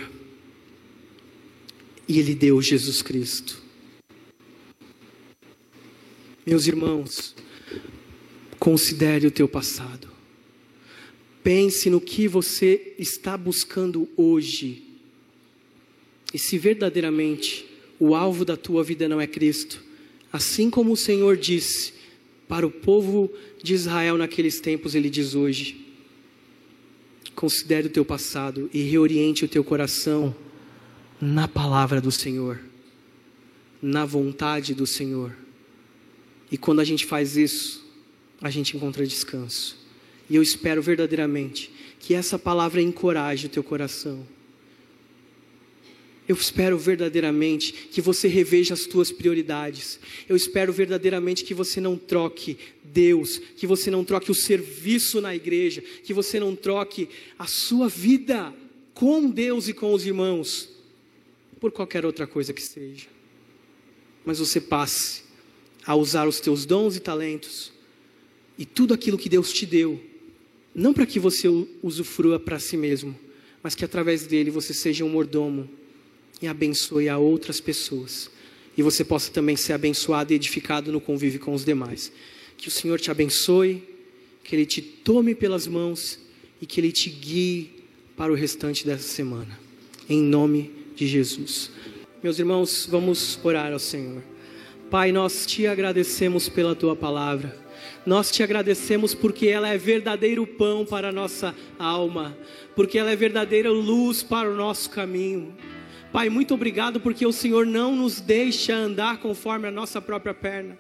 E 2.07 2.21
Ele 2.21 2.33
deu 2.33 2.63
Jesus 2.63 3.03
Cristo. 3.03 3.61
Meus 6.47 6.69
irmãos, 6.69 7.35
considere 8.57 9.27
o 9.27 9.33
teu 9.33 9.49
passado. 9.49 10.09
Pense 11.43 11.91
no 11.91 12.01
que 12.01 12.29
você 12.29 12.95
está 13.01 13.37
buscando 13.37 14.09
hoje 14.17 14.88
e 16.33 16.39
se 16.39 16.59
verdadeiramente 16.59 17.67
o 17.99 18.15
alvo 18.15 18.45
da 18.45 18.57
tua 18.57 18.85
vida 18.85 19.09
não 19.09 19.21
é 19.21 19.27
Cristo, 19.27 19.83
assim 20.33 20.71
como 20.71 20.93
o 20.93 20.97
Senhor 20.97 21.37
disse 21.37 21.95
para 22.47 22.67
o 22.67 22.71
povo 22.71 23.31
de 23.63 23.75
Israel 23.75 24.17
naqueles 24.17 24.61
tempos, 24.61 24.95
ele 24.95 25.11
diz 25.11 25.35
hoje: 25.35 25.87
considere 27.35 27.89
o 27.89 27.91
teu 27.91 28.05
passado 28.05 28.71
e 28.73 28.83
reoriente 28.83 29.45
o 29.45 29.49
teu 29.49 29.65
coração 29.65 30.35
na 31.21 31.49
palavra 31.49 32.01
do 32.01 32.13
Senhor, 32.13 32.61
na 33.81 34.05
vontade 34.05 34.75
do 34.75 34.87
Senhor. 34.87 35.35
E 36.51 36.57
quando 36.57 36.81
a 36.81 36.85
gente 36.85 37.05
faz 37.05 37.37
isso, 37.37 37.87
a 38.41 38.51
gente 38.51 38.77
encontra 38.77 39.07
descanso. 39.07 39.77
E 40.31 40.37
eu 40.37 40.43
espero 40.43 40.81
verdadeiramente 40.83 41.71
que 41.99 42.15
essa 42.15 42.39
palavra 42.39 42.81
encoraje 42.81 43.47
o 43.47 43.51
teu 43.51 43.63
coração 43.63 44.27
Eu 46.29 46.37
espero 46.37 46.77
verdadeiramente 46.77 47.73
que 47.73 48.03
você 48.03 48.29
reveja 48.29 48.75
as 48.75 48.85
tuas 48.85 49.11
prioridades. 49.11 49.99
Eu 50.29 50.37
espero 50.37 50.71
verdadeiramente 50.71 51.43
que 51.43 51.55
você 51.55 51.81
não 51.81 51.97
troque 51.97 52.59
Deus, 52.85 53.39
que 53.57 53.67
você 53.67 53.91
não 53.91 54.05
troque 54.05 54.31
o 54.31 54.35
serviço 54.35 55.23
na 55.23 55.35
igreja, 55.35 55.81
que 55.81 56.13
você 56.13 56.39
não 56.39 56.55
troque 56.55 57.09
a 57.39 57.47
sua 57.47 57.89
vida 57.89 58.55
com 58.93 59.31
Deus 59.31 59.69
e 59.69 59.73
com 59.73 59.95
os 59.95 60.05
irmãos 60.05 60.69
por 61.59 61.73
qualquer 61.73 62.05
outra 62.05 62.27
coisa 62.27 62.53
que 62.53 62.63
seja. 62.63 63.07
Mas 64.23 64.39
você 64.39 64.61
passe 64.61 65.23
a 65.87 65.95
usar 65.95 66.29
os 66.29 66.41
teus 66.41 66.67
dons 66.67 66.95
e 66.95 67.01
talentos 67.01 67.73
e 68.59 68.67
tudo 68.67 68.93
aquilo 68.93 69.17
que 69.17 69.31
Deus 69.31 69.51
te 69.51 69.65
deu, 69.65 69.99
não 70.75 70.93
para 70.93 71.07
que 71.07 71.19
você 71.19 71.49
usufrua 71.83 72.39
para 72.39 72.59
si 72.59 72.77
mesmo, 72.77 73.19
mas 73.63 73.75
que 73.75 73.85
através 73.85 74.27
dele 74.27 74.51
você 74.51 74.75
seja 74.75 75.07
um 75.07 75.09
mordomo 75.09 75.71
e 76.41 76.47
abençoe 76.47 77.09
a 77.09 77.19
outras 77.19 77.61
pessoas. 77.61 78.31
E 78.77 78.83
você 78.83 79.05
possa 79.05 79.31
também 79.31 79.57
ser 79.57 79.73
abençoado 79.73 80.33
e 80.33 80.37
edificado 80.37 80.93
no 80.93 81.01
convívio 81.01 81.41
com 81.41 81.53
os 81.53 81.65
demais. 81.65 82.13
Que 82.57 82.69
o 82.69 82.71
Senhor 82.71 82.99
te 83.01 83.11
abençoe, 83.11 83.83
que 84.45 84.55
Ele 84.55 84.67
te 84.67 84.81
tome 84.81 85.35
pelas 85.35 85.67
mãos 85.67 86.19
e 86.61 86.67
que 86.67 86.81
Ele 86.81 86.93
te 86.93 87.11
guie 87.11 87.71
para 88.17 88.33
o 88.33 88.37
restante 88.37 88.87
dessa 88.87 89.09
semana. 89.09 89.59
Em 90.09 90.23
nome 90.23 90.71
de 90.95 91.07
Jesus. 91.07 91.71
Meus 92.23 92.39
irmãos, 92.39 92.87
vamos 92.91 93.39
orar 93.45 93.73
ao 93.73 93.79
Senhor. 93.79 94.23
Pai, 94.91 95.13
nós 95.13 95.47
te 95.47 95.67
agradecemos 95.67 96.49
pela 96.49 96.75
tua 96.75 96.97
palavra. 96.97 97.57
Nós 98.07 98.31
te 98.31 98.43
agradecemos 98.43 99.15
porque 99.15 99.47
ela 99.49 99.69
é 99.69 99.77
verdadeiro 99.77 100.47
pão 100.47 100.85
para 100.85 101.11
a 101.11 101.13
nossa 101.13 101.55
alma, 101.79 102.37
porque 102.75 102.99
ela 102.99 103.11
é 103.11 103.17
verdadeira 103.17 103.71
luz 103.71 104.23
para 104.23 104.51
o 104.51 104.57
nosso 104.57 104.89
caminho. 104.91 105.55
Pai, 106.11 106.31
muito 106.31 106.55
obrigado 106.55 106.99
porque 107.01 107.27
o 107.27 107.33
Senhor 107.33 107.67
não 107.67 107.95
nos 107.95 108.19
deixa 108.21 108.75
andar 108.75 109.19
conforme 109.19 109.69
a 109.69 109.71
nossa 109.71 110.01
própria 110.01 110.33
perna. 110.33 110.79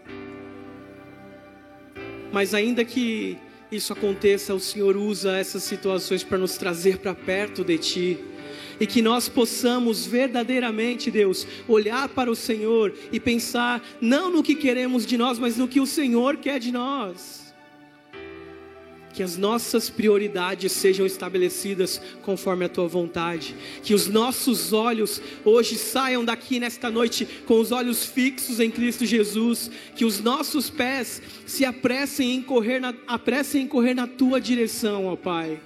Mas 2.32 2.54
ainda 2.54 2.82
que 2.82 3.36
isso 3.70 3.92
aconteça, 3.92 4.54
o 4.54 4.60
Senhor 4.60 4.96
usa 4.96 5.36
essas 5.36 5.62
situações 5.64 6.24
para 6.24 6.38
nos 6.38 6.56
trazer 6.56 6.98
para 6.98 7.14
perto 7.14 7.62
de 7.62 7.76
Ti. 7.76 8.18
E 8.80 8.86
que 8.86 9.02
nós 9.02 9.28
possamos 9.28 10.06
verdadeiramente, 10.06 11.10
Deus, 11.10 11.46
olhar 11.66 12.08
para 12.08 12.30
o 12.30 12.36
Senhor 12.36 12.94
e 13.12 13.20
pensar 13.20 13.82
não 14.00 14.30
no 14.30 14.42
que 14.42 14.54
queremos 14.54 15.04
de 15.04 15.18
nós, 15.18 15.38
mas 15.38 15.58
no 15.58 15.68
que 15.68 15.80
o 15.80 15.86
Senhor 15.86 16.38
quer 16.38 16.58
de 16.58 16.72
nós 16.72 17.47
que 19.18 19.22
as 19.24 19.36
nossas 19.36 19.90
prioridades 19.90 20.70
sejam 20.70 21.04
estabelecidas 21.04 22.00
conforme 22.22 22.64
a 22.64 22.68
tua 22.68 22.86
vontade, 22.86 23.52
que 23.82 23.92
os 23.92 24.06
nossos 24.06 24.72
olhos 24.72 25.20
hoje 25.44 25.74
saiam 25.74 26.24
daqui 26.24 26.60
nesta 26.60 26.88
noite 26.88 27.26
com 27.44 27.58
os 27.58 27.72
olhos 27.72 28.06
fixos 28.06 28.60
em 28.60 28.70
Cristo 28.70 29.04
Jesus, 29.04 29.72
que 29.96 30.04
os 30.04 30.20
nossos 30.20 30.70
pés 30.70 31.20
se 31.44 31.64
apressem 31.64 32.36
em 32.36 32.40
correr 32.40 32.78
na, 32.78 32.94
apressem 33.08 33.62
em 33.62 33.66
correr 33.66 33.92
na 33.92 34.06
tua 34.06 34.40
direção, 34.40 35.06
ó 35.06 35.16
Pai. 35.16 35.58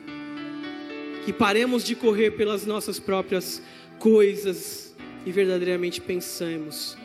Que 1.26 1.32
paremos 1.34 1.84
de 1.84 1.94
correr 1.94 2.30
pelas 2.30 2.64
nossas 2.64 2.98
próprias 2.98 3.60
coisas 3.98 4.94
e 5.26 5.30
verdadeiramente 5.30 6.00
pensemos 6.00 6.96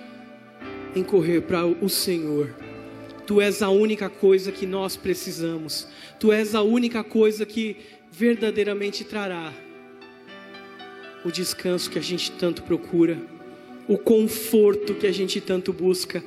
em 0.96 1.04
correr 1.04 1.42
para 1.42 1.66
o 1.66 1.90
Senhor. 1.90 2.67
Tu 3.28 3.42
és 3.42 3.62
a 3.62 3.70
única 3.70 4.10
coisa 4.10 4.54
que 4.54 4.66
nós 4.66 4.96
precisamos. 4.96 5.86
Tu 6.18 6.32
és 6.32 6.56
a 6.56 6.62
única 6.62 7.04
coisa 7.04 7.46
que 7.46 7.76
verdadeiramente 8.10 9.04
trará 9.04 9.54
o 11.26 11.30
descanso 11.30 11.90
que 11.92 12.00
a 12.00 12.02
gente 12.02 12.32
tanto 12.32 12.64
procura, 12.64 13.18
o 13.86 13.98
conforto 13.98 14.94
que 14.94 15.06
a 15.06 15.12
gente 15.12 15.42
tanto 15.42 15.74
busca, 15.74 16.24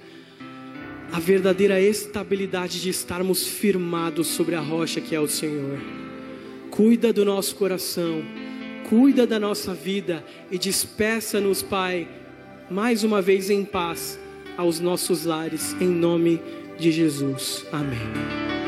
a 1.11 1.19
verdadeira 1.19 1.81
estabilidade 1.81 2.83
de 2.83 2.91
estarmos 2.91 3.47
firmados 3.47 4.27
sobre 4.27 4.55
a 4.55 4.61
rocha 4.61 5.01
que 5.01 5.15
é 5.15 5.21
o 5.21 5.27
Senhor. 5.27 5.79
Cuida 6.71 7.15
do 7.15 7.25
nosso 7.25 7.57
coração, 7.57 8.23
cuida 8.91 9.27
da 9.27 9.41
nossa 9.41 9.73
vida 9.73 10.23
e 10.51 10.59
despeça-nos, 10.59 11.63
Pai, 11.63 12.07
mais 12.71 13.03
uma 13.03 13.23
vez 13.23 13.49
em 13.49 13.65
paz 13.65 14.21
aos 14.55 14.79
nossos 14.79 15.25
lares, 15.25 15.75
em 15.81 15.89
nome 15.89 16.60
de 16.81 16.91
Jesus. 16.91 17.67
Amém. 17.71 18.60